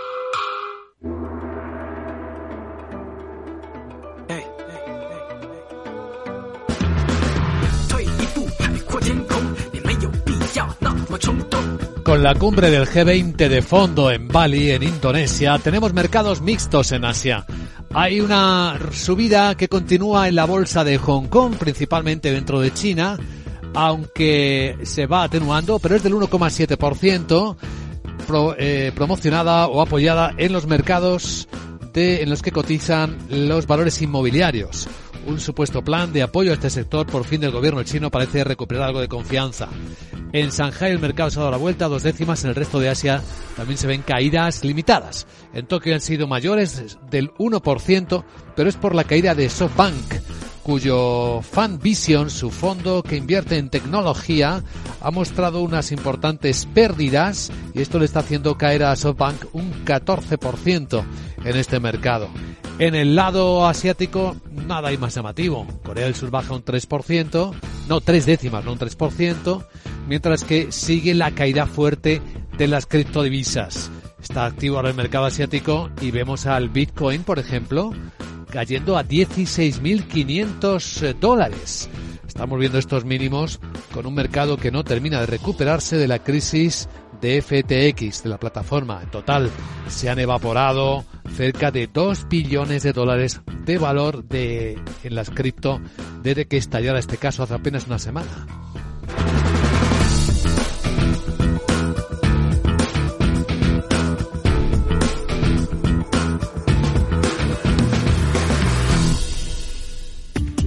Con 12.03 12.23
la 12.23 12.35
cumbre 12.35 12.69
del 12.69 12.85
G20 12.85 13.47
de 13.47 13.61
fondo 13.61 14.11
en 14.11 14.27
Bali, 14.27 14.71
en 14.71 14.83
Indonesia, 14.83 15.57
tenemos 15.59 15.93
mercados 15.93 16.41
mixtos 16.41 16.91
en 16.91 17.05
Asia. 17.05 17.45
Hay 17.93 18.19
una 18.19 18.77
subida 18.91 19.55
que 19.55 19.69
continúa 19.69 20.27
en 20.27 20.35
la 20.35 20.45
bolsa 20.45 20.83
de 20.83 20.97
Hong 20.97 21.27
Kong, 21.27 21.55
principalmente 21.57 22.31
dentro 22.31 22.59
de 22.59 22.73
China, 22.73 23.17
aunque 23.73 24.77
se 24.83 25.05
va 25.05 25.23
atenuando, 25.23 25.79
pero 25.79 25.95
es 25.95 26.03
del 26.03 26.15
1,7%, 26.15 27.55
eh, 28.57 28.91
promocionada 28.93 29.67
o 29.67 29.81
apoyada 29.81 30.33
en 30.37 30.51
los 30.51 30.67
mercados 30.67 31.47
en 31.93 32.29
los 32.29 32.41
que 32.41 32.51
cotizan 32.51 33.17
los 33.29 33.67
valores 33.67 34.01
inmobiliarios 34.01 34.89
un 35.27 35.39
supuesto 35.39 35.83
plan 35.83 36.13
de 36.13 36.23
apoyo 36.23 36.51
a 36.51 36.55
este 36.55 36.69
sector 36.69 37.05
por 37.07 37.23
fin 37.23 37.41
del 37.41 37.51
gobierno 37.51 37.83
chino 37.83 38.11
parece 38.11 38.43
recuperar 38.43 38.83
algo 38.83 39.01
de 39.01 39.07
confianza. 39.07 39.67
En 40.31 40.49
Shanghai 40.49 40.91
el 40.91 40.99
mercado 40.99 41.29
se 41.29 41.39
ha 41.39 41.43
dado 41.43 41.51
la 41.51 41.57
vuelta 41.57 41.87
dos 41.87 42.03
décimas, 42.03 42.43
en 42.43 42.49
el 42.49 42.55
resto 42.55 42.79
de 42.79 42.89
Asia 42.89 43.21
también 43.55 43.77
se 43.77 43.87
ven 43.87 44.01
caídas 44.01 44.63
limitadas. 44.63 45.27
En 45.53 45.65
Tokio 45.65 45.93
han 45.93 46.01
sido 46.01 46.27
mayores 46.27 46.97
del 47.09 47.31
1%, 47.35 48.23
pero 48.55 48.69
es 48.69 48.75
por 48.75 48.95
la 48.95 49.05
caída 49.05 49.33
de 49.33 49.49
SoftBank, 49.49 50.13
cuyo 50.63 51.41
FanVision, 51.41 52.29
su 52.29 52.49
fondo 52.49 53.03
que 53.03 53.15
invierte 53.15 53.57
en 53.57 53.69
tecnología, 53.69 54.63
ha 54.99 55.11
mostrado 55.11 55.61
unas 55.61 55.91
importantes 55.91 56.65
pérdidas 56.65 57.51
y 57.73 57.81
esto 57.81 57.99
le 57.99 58.05
está 58.05 58.19
haciendo 58.19 58.57
caer 58.57 58.83
a 58.83 58.95
SoftBank 58.95 59.53
un 59.53 59.85
14% 59.85 61.03
en 61.45 61.55
este 61.55 61.79
mercado. 61.79 62.27
En 62.77 62.93
el 62.93 63.15
lado 63.15 63.67
asiático, 63.67 64.35
nada 64.51 64.89
hay 64.89 64.97
más 64.97 65.15
llamativo. 65.15 65.65
Corea 65.83 66.05
del 66.05 66.15
Sur 66.15 66.29
baja 66.29 66.53
un 66.53 66.65
3%, 66.65 67.53
no, 67.87 68.01
tres 68.01 68.25
décimas, 68.25 68.65
no 68.65 68.73
un 68.73 68.79
3%, 68.79 69.65
mientras 70.07 70.43
que 70.43 70.71
sigue 70.71 71.13
la 71.13 71.31
caída 71.31 71.65
fuerte 71.65 72.21
de 72.57 72.67
las 72.67 72.85
criptodivisas. 72.85 73.89
Está 74.21 74.45
activo 74.45 74.75
ahora 74.77 74.89
el 74.89 74.95
mercado 74.95 75.25
asiático 75.25 75.89
y 76.01 76.11
vemos 76.11 76.45
al 76.45 76.69
Bitcoin, 76.69 77.23
por 77.23 77.39
ejemplo, 77.39 77.91
cayendo 78.49 78.97
a 78.97 79.03
16.500 79.03 81.19
dólares. 81.19 81.89
Estamos 82.27 82.59
viendo 82.59 82.79
estos 82.79 83.05
mínimos 83.05 83.61
con 83.93 84.05
un 84.05 84.13
mercado 84.13 84.57
que 84.57 84.71
no 84.71 84.83
termina 84.83 85.21
de 85.21 85.27
recuperarse 85.27 85.95
de 85.97 86.07
la 86.07 86.19
crisis 86.19 86.89
de 87.21 87.41
FTX, 87.41 88.23
de 88.23 88.29
la 88.29 88.39
plataforma. 88.39 89.01
En 89.03 89.09
total 89.09 89.49
se 89.87 90.09
han 90.09 90.19
evaporado 90.19 91.05
cerca 91.33 91.71
de 91.71 91.87
2 91.87 92.27
billones 92.29 92.83
de 92.83 92.93
dólares 92.93 93.41
de 93.65 93.77
valor 93.77 94.23
de, 94.25 94.79
en 95.03 95.15
las 95.15 95.29
cripto 95.29 95.81
desde 96.21 96.47
que 96.47 96.57
estallara 96.57 96.99
este 96.99 97.17
caso 97.17 97.43
hace 97.43 97.53
apenas 97.53 97.87
una 97.87 97.99
semana. 97.99 98.47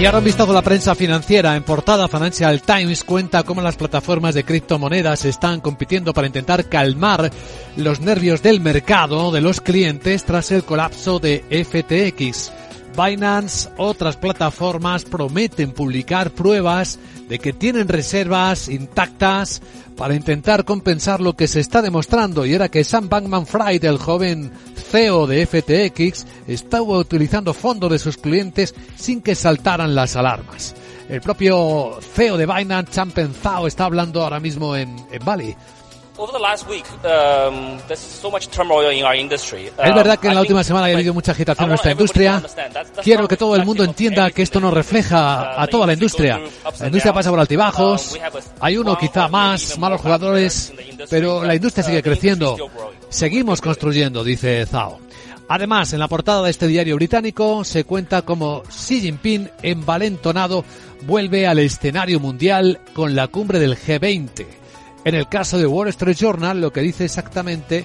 Y 0.00 0.06
ahora 0.06 0.18
un 0.18 0.24
vistazo 0.24 0.52
la 0.52 0.60
prensa 0.60 0.94
financiera. 0.94 1.54
En 1.54 1.62
portada, 1.62 2.08
Financial 2.08 2.60
Times 2.60 3.04
cuenta 3.04 3.44
cómo 3.44 3.62
las 3.62 3.76
plataformas 3.76 4.34
de 4.34 4.44
criptomonedas 4.44 5.24
están 5.24 5.60
compitiendo 5.60 6.12
para 6.12 6.26
intentar 6.26 6.68
calmar 6.68 7.30
los 7.76 8.00
nervios 8.00 8.42
del 8.42 8.60
mercado 8.60 9.30
de 9.30 9.40
los 9.40 9.60
clientes 9.60 10.24
tras 10.24 10.50
el 10.50 10.64
colapso 10.64 11.20
de 11.20 11.44
FTX. 11.48 12.50
Binance, 12.96 13.70
otras 13.76 14.16
plataformas 14.16 15.04
prometen 15.04 15.72
publicar 15.72 16.32
pruebas 16.32 16.98
de 17.28 17.38
que 17.38 17.52
tienen 17.52 17.88
reservas 17.88 18.68
intactas 18.68 19.62
para 19.96 20.14
intentar 20.14 20.64
compensar 20.64 21.20
lo 21.20 21.34
que 21.34 21.48
se 21.48 21.60
está 21.60 21.82
demostrando 21.82 22.44
y 22.44 22.54
era 22.54 22.68
que 22.68 22.84
Sam 22.84 23.08
Bankman-Fried, 23.08 23.84
el 23.84 23.98
joven 23.98 24.50
CEO 24.90 25.26
de 25.26 25.46
FTX, 25.46 26.26
estaba 26.48 26.98
utilizando 26.98 27.54
fondos 27.54 27.90
de 27.90 27.98
sus 27.98 28.16
clientes 28.16 28.74
sin 28.96 29.22
que 29.22 29.34
saltaran 29.34 29.94
las 29.94 30.16
alarmas. 30.16 30.74
El 31.08 31.20
propio 31.20 31.98
CEO 32.14 32.36
de 32.36 32.46
Binance, 32.46 32.92
Changpeng 32.92 33.34
Zhao, 33.34 33.66
está 33.66 33.84
hablando 33.84 34.22
ahora 34.22 34.40
mismo 34.40 34.74
en 34.74 34.96
Bali. 35.24 35.54
Es 39.76 39.94
verdad 39.94 40.18
que 40.18 40.28
en 40.28 40.34
la 40.34 40.40
última 40.40 40.62
semana 40.62 40.86
ha 40.86 40.90
habido 40.90 41.12
mucha 41.12 41.32
agitación 41.32 41.64
en 41.64 41.68
nuestra 41.70 41.92
industria. 41.92 42.42
Quiero 43.02 43.26
que 43.26 43.36
todo 43.36 43.56
el 43.56 43.64
mundo 43.64 43.82
entienda 43.82 44.30
que 44.30 44.42
esto 44.42 44.60
nos 44.60 44.72
refleja 44.72 45.60
a 45.60 45.66
toda 45.66 45.86
la 45.86 45.92
industria. 45.94 46.40
La 46.78 46.86
industria 46.86 47.12
pasa 47.12 47.30
por 47.30 47.40
altibajos. 47.40 48.16
Hay 48.60 48.76
uno 48.76 48.96
quizá 48.96 49.28
más, 49.28 49.76
malos 49.78 50.00
jugadores, 50.00 50.72
pero 51.10 51.42
la 51.42 51.54
industria 51.54 51.84
sigue 51.84 52.02
creciendo. 52.02 52.56
Seguimos 53.08 53.60
construyendo, 53.60 54.22
dice 54.22 54.64
Zhao. 54.66 55.00
Además, 55.48 55.92
en 55.92 55.98
la 55.98 56.08
portada 56.08 56.42
de 56.42 56.50
este 56.50 56.66
diario 56.66 56.96
británico 56.96 57.64
se 57.64 57.84
cuenta 57.84 58.22
cómo 58.22 58.62
Xi 58.62 59.00
Jinping, 59.00 59.50
envalentonado, 59.62 60.64
vuelve 61.02 61.46
al 61.46 61.58
escenario 61.58 62.18
mundial 62.18 62.80
con 62.94 63.14
la 63.14 63.26
cumbre 63.28 63.58
del 63.58 63.76
G20. 63.76 64.63
En 65.04 65.14
el 65.14 65.28
caso 65.28 65.58
de 65.58 65.66
Wall 65.66 65.88
Street 65.88 66.16
Journal, 66.16 66.60
lo 66.60 66.72
que 66.72 66.80
dice 66.80 67.04
exactamente 67.04 67.84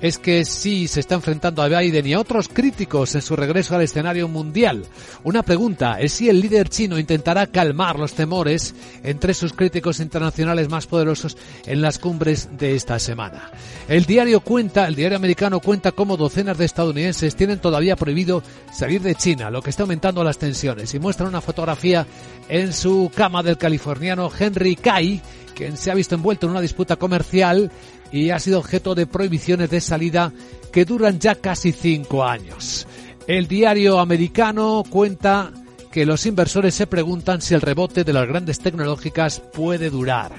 es 0.00 0.18
que 0.18 0.44
sí 0.44 0.88
se 0.88 1.00
está 1.00 1.14
enfrentando 1.14 1.62
a 1.62 1.68
Biden 1.68 2.06
y 2.06 2.14
a 2.14 2.20
otros 2.20 2.48
críticos 2.48 3.14
en 3.14 3.22
su 3.22 3.36
regreso 3.36 3.74
al 3.74 3.82
escenario 3.82 4.28
mundial. 4.28 4.84
Una 5.24 5.42
pregunta 5.42 6.00
es 6.00 6.12
si 6.12 6.28
el 6.28 6.40
líder 6.40 6.68
chino 6.68 6.98
intentará 6.98 7.46
calmar 7.46 7.98
los 7.98 8.14
temores 8.14 8.74
entre 9.02 9.34
sus 9.34 9.52
críticos 9.52 10.00
internacionales 10.00 10.68
más 10.68 10.86
poderosos 10.86 11.36
en 11.66 11.82
las 11.82 11.98
cumbres 11.98 12.48
de 12.56 12.74
esta 12.74 12.98
semana. 12.98 13.50
El 13.88 14.04
diario 14.04 14.40
cuenta, 14.40 14.86
el 14.86 14.94
diario 14.94 15.16
americano 15.16 15.60
cuenta 15.60 15.92
cómo 15.92 16.16
docenas 16.16 16.58
de 16.58 16.64
estadounidenses 16.64 17.36
tienen 17.36 17.58
todavía 17.58 17.96
prohibido 17.96 18.42
salir 18.72 19.02
de 19.02 19.14
China, 19.14 19.50
lo 19.50 19.62
que 19.62 19.70
está 19.70 19.82
aumentando 19.82 20.24
las 20.24 20.38
tensiones 20.38 20.94
y 20.94 20.98
muestra 20.98 21.28
una 21.28 21.40
fotografía 21.40 22.06
en 22.48 22.72
su 22.72 23.10
cama 23.14 23.42
del 23.42 23.58
californiano 23.58 24.30
Henry 24.36 24.76
Kai, 24.76 25.20
quien 25.54 25.76
se 25.76 25.90
ha 25.90 25.94
visto 25.94 26.14
envuelto 26.14 26.46
en 26.46 26.52
una 26.52 26.60
disputa 26.60 26.96
comercial 26.96 27.70
y 28.12 28.30
ha 28.30 28.38
sido 28.38 28.58
objeto 28.58 28.94
de 28.94 29.06
prohibiciones 29.06 29.70
de 29.70 29.80
salida 29.80 30.32
que 30.72 30.84
duran 30.84 31.18
ya 31.18 31.34
casi 31.34 31.72
cinco 31.72 32.24
años. 32.24 32.86
El 33.26 33.46
diario 33.46 33.98
americano 34.00 34.82
cuenta 34.88 35.52
que 35.90 36.06
los 36.06 36.26
inversores 36.26 36.74
se 36.74 36.86
preguntan 36.86 37.42
si 37.42 37.54
el 37.54 37.60
rebote 37.60 38.04
de 38.04 38.12
las 38.12 38.26
grandes 38.26 38.60
tecnológicas 38.60 39.40
puede 39.40 39.90
durar. 39.90 40.32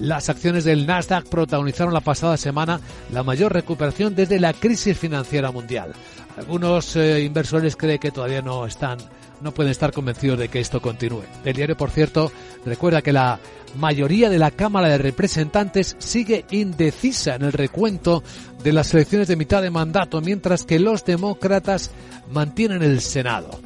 Las 0.00 0.28
acciones 0.28 0.64
del 0.64 0.86
Nasdaq 0.86 1.26
protagonizaron 1.28 1.94
la 1.94 2.00
pasada 2.00 2.36
semana 2.36 2.80
la 3.12 3.22
mayor 3.22 3.52
recuperación 3.52 4.14
desde 4.14 4.40
la 4.40 4.52
crisis 4.52 4.98
financiera 4.98 5.50
mundial. 5.52 5.92
Algunos 6.36 6.96
eh, 6.96 7.22
inversores 7.22 7.76
creen 7.76 8.00
que 8.00 8.10
todavía 8.10 8.42
no 8.42 8.66
están 8.66 8.98
no 9.40 9.52
pueden 9.52 9.70
estar 9.70 9.92
convencidos 9.92 10.38
de 10.38 10.48
que 10.48 10.60
esto 10.60 10.80
continúe. 10.80 11.22
El 11.44 11.54
diario, 11.54 11.76
por 11.76 11.90
cierto, 11.90 12.32
recuerda 12.64 13.02
que 13.02 13.12
la 13.12 13.38
mayoría 13.76 14.30
de 14.30 14.38
la 14.38 14.50
Cámara 14.50 14.88
de 14.88 14.98
Representantes 14.98 15.96
sigue 15.98 16.46
indecisa 16.50 17.34
en 17.34 17.42
el 17.42 17.52
recuento 17.52 18.22
de 18.62 18.72
las 18.72 18.94
elecciones 18.94 19.28
de 19.28 19.36
mitad 19.36 19.60
de 19.60 19.70
mandato, 19.70 20.20
mientras 20.20 20.64
que 20.64 20.78
los 20.78 21.04
demócratas 21.04 21.90
mantienen 22.30 22.82
el 22.82 23.00
Senado. 23.00 23.60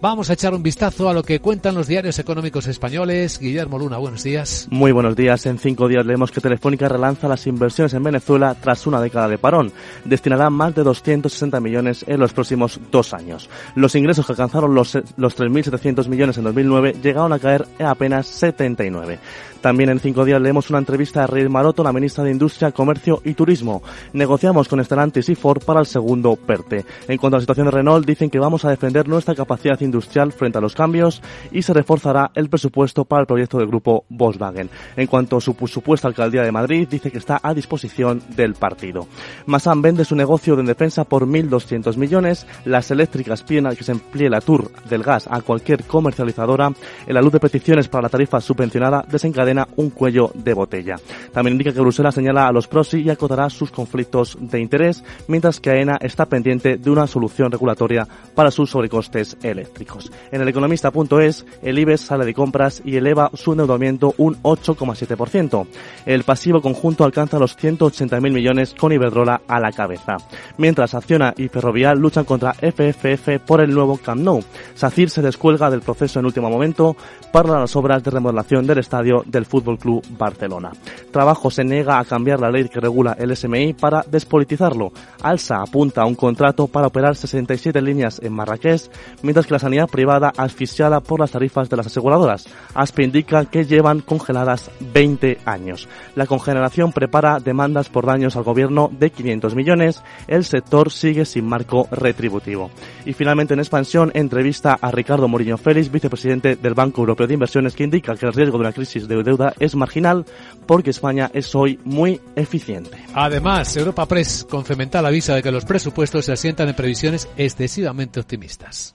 Vamos 0.00 0.30
a 0.30 0.34
echar 0.34 0.54
un 0.54 0.62
vistazo 0.62 1.08
a 1.08 1.12
lo 1.12 1.24
que 1.24 1.40
cuentan 1.40 1.74
los 1.74 1.88
diarios 1.88 2.20
económicos 2.20 2.68
españoles. 2.68 3.40
Guillermo 3.40 3.80
Luna, 3.80 3.98
buenos 3.98 4.22
días. 4.22 4.68
Muy 4.70 4.92
buenos 4.92 5.16
días. 5.16 5.44
En 5.46 5.58
cinco 5.58 5.88
días 5.88 6.06
leemos 6.06 6.30
que 6.30 6.40
Telefónica 6.40 6.88
relanza 6.88 7.26
las 7.26 7.48
inversiones 7.48 7.94
en 7.94 8.04
Venezuela 8.04 8.54
tras 8.54 8.86
una 8.86 9.00
década 9.00 9.26
de 9.26 9.38
parón. 9.38 9.72
Destinará 10.04 10.50
más 10.50 10.76
de 10.76 10.84
260 10.84 11.58
millones 11.58 12.04
en 12.06 12.20
los 12.20 12.32
próximos 12.32 12.78
dos 12.92 13.12
años. 13.12 13.50
Los 13.74 13.96
ingresos 13.96 14.24
que 14.24 14.32
alcanzaron 14.32 14.72
los, 14.72 14.96
los 15.16 15.36
3.700 15.36 16.06
millones 16.06 16.38
en 16.38 16.44
2009 16.44 16.94
llegaron 17.02 17.32
a 17.32 17.40
caer 17.40 17.66
a 17.80 17.90
apenas 17.90 18.28
79. 18.28 19.18
También 19.60 19.90
en 19.90 20.00
cinco 20.00 20.24
días 20.24 20.40
leemos 20.40 20.70
una 20.70 20.78
entrevista 20.78 21.24
a 21.24 21.26
Rey 21.26 21.48
Maroto, 21.48 21.82
la 21.82 21.92
ministra 21.92 22.24
de 22.24 22.30
Industria, 22.30 22.70
Comercio 22.70 23.20
y 23.24 23.34
Turismo. 23.34 23.82
Negociamos 24.12 24.68
con 24.68 24.84
Stellantis 24.84 25.28
y 25.28 25.34
Ford 25.34 25.62
para 25.64 25.80
el 25.80 25.86
segundo 25.86 26.36
PERTE. 26.36 26.84
En 27.08 27.18
cuanto 27.18 27.36
a 27.36 27.38
la 27.38 27.42
situación 27.42 27.66
de 27.66 27.72
Renault, 27.72 28.06
dicen 28.06 28.30
que 28.30 28.38
vamos 28.38 28.64
a 28.64 28.70
defender 28.70 29.08
nuestra 29.08 29.34
capacidad 29.34 29.80
industrial 29.80 30.32
frente 30.32 30.58
a 30.58 30.60
los 30.60 30.74
cambios 30.74 31.22
y 31.50 31.62
se 31.62 31.74
reforzará 31.74 32.30
el 32.34 32.48
presupuesto 32.48 33.04
para 33.04 33.22
el 33.22 33.26
proyecto 33.26 33.58
del 33.58 33.66
grupo 33.66 34.04
Volkswagen. 34.08 34.70
En 34.96 35.06
cuanto 35.08 35.38
a 35.38 35.40
su 35.40 35.56
supuesta 35.66 36.06
alcaldía 36.06 36.42
de 36.42 36.52
Madrid, 36.52 36.86
dice 36.88 37.10
que 37.10 37.18
está 37.18 37.40
a 37.42 37.52
disposición 37.52 38.22
del 38.36 38.54
partido. 38.54 39.08
Masan 39.46 39.82
vende 39.82 40.04
su 40.04 40.14
negocio 40.14 40.54
de 40.54 40.62
defensa 40.62 41.04
por 41.04 41.26
1.200 41.26 41.96
millones. 41.96 42.46
Las 42.64 42.90
eléctricas 42.90 43.42
piden 43.42 43.74
que 43.74 43.84
se 43.84 43.92
emplee 43.92 44.30
la 44.30 44.40
TUR 44.40 44.70
del 44.88 45.02
gas 45.02 45.26
a 45.28 45.40
cualquier 45.40 45.84
comercializadora. 45.84 46.72
En 47.06 47.14
la 47.14 47.22
luz 47.22 47.32
de 47.32 47.40
peticiones 47.40 47.88
para 47.88 48.02
la 48.02 48.08
tarifa 48.08 48.40
subvencionada 48.40 49.04
desencadena 49.10 49.47
un 49.76 49.90
cuello 49.90 50.30
de 50.34 50.54
botella. 50.54 50.96
También 51.32 51.54
indica 51.54 51.72
que 51.72 51.80
Bruselas 51.80 52.14
señala 52.14 52.46
a 52.46 52.52
los 52.52 52.68
PROSI 52.68 53.02
y 53.02 53.10
acotará 53.10 53.50
sus 53.50 53.70
conflictos 53.70 54.36
de 54.40 54.60
interés, 54.60 55.04
mientras 55.26 55.60
que 55.60 55.70
AENA 55.70 55.98
está 56.00 56.26
pendiente 56.26 56.76
de 56.76 56.90
una 56.90 57.06
solución 57.06 57.50
regulatoria 57.50 58.06
para 58.34 58.50
sus 58.50 58.70
sobrecostes 58.70 59.36
eléctricos. 59.42 60.10
En 60.30 60.40
el 60.40 60.48
economista.es, 60.48 61.46
el 61.62 61.78
IBEX 61.78 62.00
sale 62.00 62.24
de 62.24 62.34
compras 62.34 62.82
y 62.84 62.96
eleva 62.96 63.30
su 63.34 63.52
endeudamiento 63.52 64.14
un 64.18 64.36
8,7%. 64.42 65.66
El 66.06 66.24
pasivo 66.24 66.60
conjunto 66.60 67.04
alcanza 67.04 67.38
los 67.38 67.56
180.000 67.58 68.32
millones 68.32 68.74
con 68.74 68.92
Iberdrola 68.92 69.42
a 69.46 69.60
la 69.60 69.72
cabeza. 69.72 70.16
Mientras 70.56 70.94
Acciona 70.94 71.34
y 71.36 71.48
Ferrovial 71.48 71.98
luchan 71.98 72.24
contra 72.24 72.54
FFF 72.54 73.40
por 73.46 73.60
el 73.60 73.72
nuevo 73.72 73.96
Camp 73.98 74.22
Nou. 74.22 74.42
SACIR 74.74 75.10
se 75.10 75.22
descuelga 75.22 75.70
del 75.70 75.80
proceso 75.80 76.18
en 76.18 76.26
último 76.26 76.50
momento 76.50 76.96
para 77.32 77.60
las 77.60 77.76
obras 77.76 78.02
de 78.02 78.10
remodelación 78.10 78.66
del 78.66 78.78
estadio 78.78 79.22
del 79.38 79.46
Fútbol 79.46 79.78
Club 79.78 80.04
Barcelona. 80.18 80.72
Trabajo 81.12 81.48
se 81.50 81.62
niega 81.62 82.00
a 82.00 82.04
cambiar 82.04 82.40
la 82.40 82.50
ley 82.50 82.68
que 82.68 82.80
regula 82.80 83.16
el 83.18 83.34
SMI 83.36 83.72
para 83.74 84.04
despolitizarlo. 84.10 84.92
Alsa 85.22 85.62
apunta 85.62 86.02
a 86.02 86.06
un 86.06 86.16
contrato 86.16 86.66
para 86.66 86.88
operar 86.88 87.14
67 87.14 87.80
líneas 87.80 88.20
en 88.22 88.32
Marrakech, 88.32 88.90
mientras 89.22 89.46
que 89.46 89.54
la 89.54 89.60
sanidad 89.60 89.88
privada 89.88 90.32
asfixiada 90.36 91.00
por 91.00 91.20
las 91.20 91.30
tarifas 91.30 91.70
de 91.70 91.76
las 91.76 91.86
aseguradoras. 91.86 92.46
ASPE 92.74 93.04
indica 93.04 93.44
que 93.44 93.64
llevan 93.64 94.00
congeladas 94.00 94.70
20 94.92 95.38
años. 95.44 95.88
La 96.16 96.26
congeneración 96.26 96.92
prepara 96.92 97.38
demandas 97.38 97.88
por 97.88 98.06
daños 98.06 98.34
al 98.34 98.42
gobierno 98.42 98.90
de 98.90 99.10
500 99.10 99.54
millones. 99.54 100.02
El 100.26 100.44
sector 100.44 100.90
sigue 100.90 101.24
sin 101.24 101.46
marco 101.46 101.86
retributivo. 101.92 102.70
Y 103.04 103.12
finalmente 103.12 103.54
en 103.54 103.60
expansión, 103.60 104.10
entrevista 104.14 104.78
a 104.80 104.90
Ricardo 104.90 105.28
Mourinho 105.28 105.58
Félix, 105.58 105.92
vicepresidente 105.92 106.56
del 106.56 106.74
Banco 106.74 107.02
Europeo 107.02 107.26
de 107.26 107.34
Inversiones, 107.34 107.74
que 107.74 107.84
indica 107.84 108.16
que 108.16 108.26
el 108.26 108.32
riesgo 108.32 108.58
de 108.58 108.62
una 108.62 108.72
crisis 108.72 109.06
de 109.06 109.14
deuda 109.28 109.54
es 109.60 109.74
marginal 109.74 110.24
porque 110.66 110.90
España 110.90 111.30
es 111.32 111.54
hoy 111.54 111.78
muy 111.84 112.20
eficiente. 112.36 112.98
Además, 113.14 113.76
Europa 113.76 114.06
Press 114.06 114.46
con 114.48 114.64
Femental 114.64 115.06
avisa 115.06 115.34
de 115.34 115.42
que 115.42 115.52
los 115.52 115.64
presupuestos 115.64 116.24
se 116.24 116.32
asientan 116.32 116.68
en 116.68 116.74
previsiones 116.74 117.28
excesivamente 117.36 118.20
optimistas. 118.20 118.94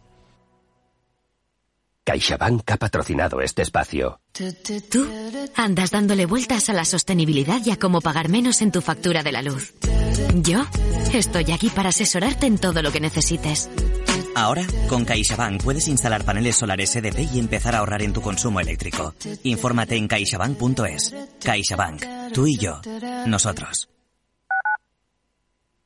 CaixaBank 2.03 2.69
ha 2.69 2.77
patrocinado 2.77 3.39
este 3.39 3.61
espacio. 3.61 4.19
Tú 4.91 5.07
andas 5.55 5.91
dándole 5.91 6.25
vueltas 6.25 6.69
a 6.69 6.73
la 6.73 6.83
sostenibilidad 6.83 7.61
y 7.65 7.71
a 7.71 7.77
cómo 7.77 8.01
pagar 8.01 8.27
menos 8.27 8.61
en 8.61 8.71
tu 8.71 8.81
factura 8.81 9.23
de 9.23 9.31
la 9.31 9.41
luz. 9.41 9.73
Yo 10.35 10.65
estoy 11.13 11.51
aquí 11.51 11.69
para 11.69 11.89
asesorarte 11.89 12.45
en 12.45 12.57
todo 12.57 12.81
lo 12.81 12.91
que 12.91 12.99
necesites 12.99 13.69
Ahora, 14.35 14.65
con 14.89 15.05
CaixaBank 15.05 15.63
puedes 15.63 15.87
instalar 15.87 16.25
paneles 16.25 16.55
solares 16.55 16.95
EDP 16.95 17.33
y 17.33 17.39
empezar 17.39 17.75
a 17.75 17.79
ahorrar 17.79 18.01
en 18.01 18.13
tu 18.13 18.21
consumo 18.21 18.59
eléctrico. 18.59 19.13
Infórmate 19.43 19.95
en 19.95 20.07
caixabank.es. 20.07 21.15
CaixaBank. 21.43 22.33
Tú 22.33 22.47
y 22.47 22.57
yo. 22.57 22.81
Nosotros. 23.27 23.92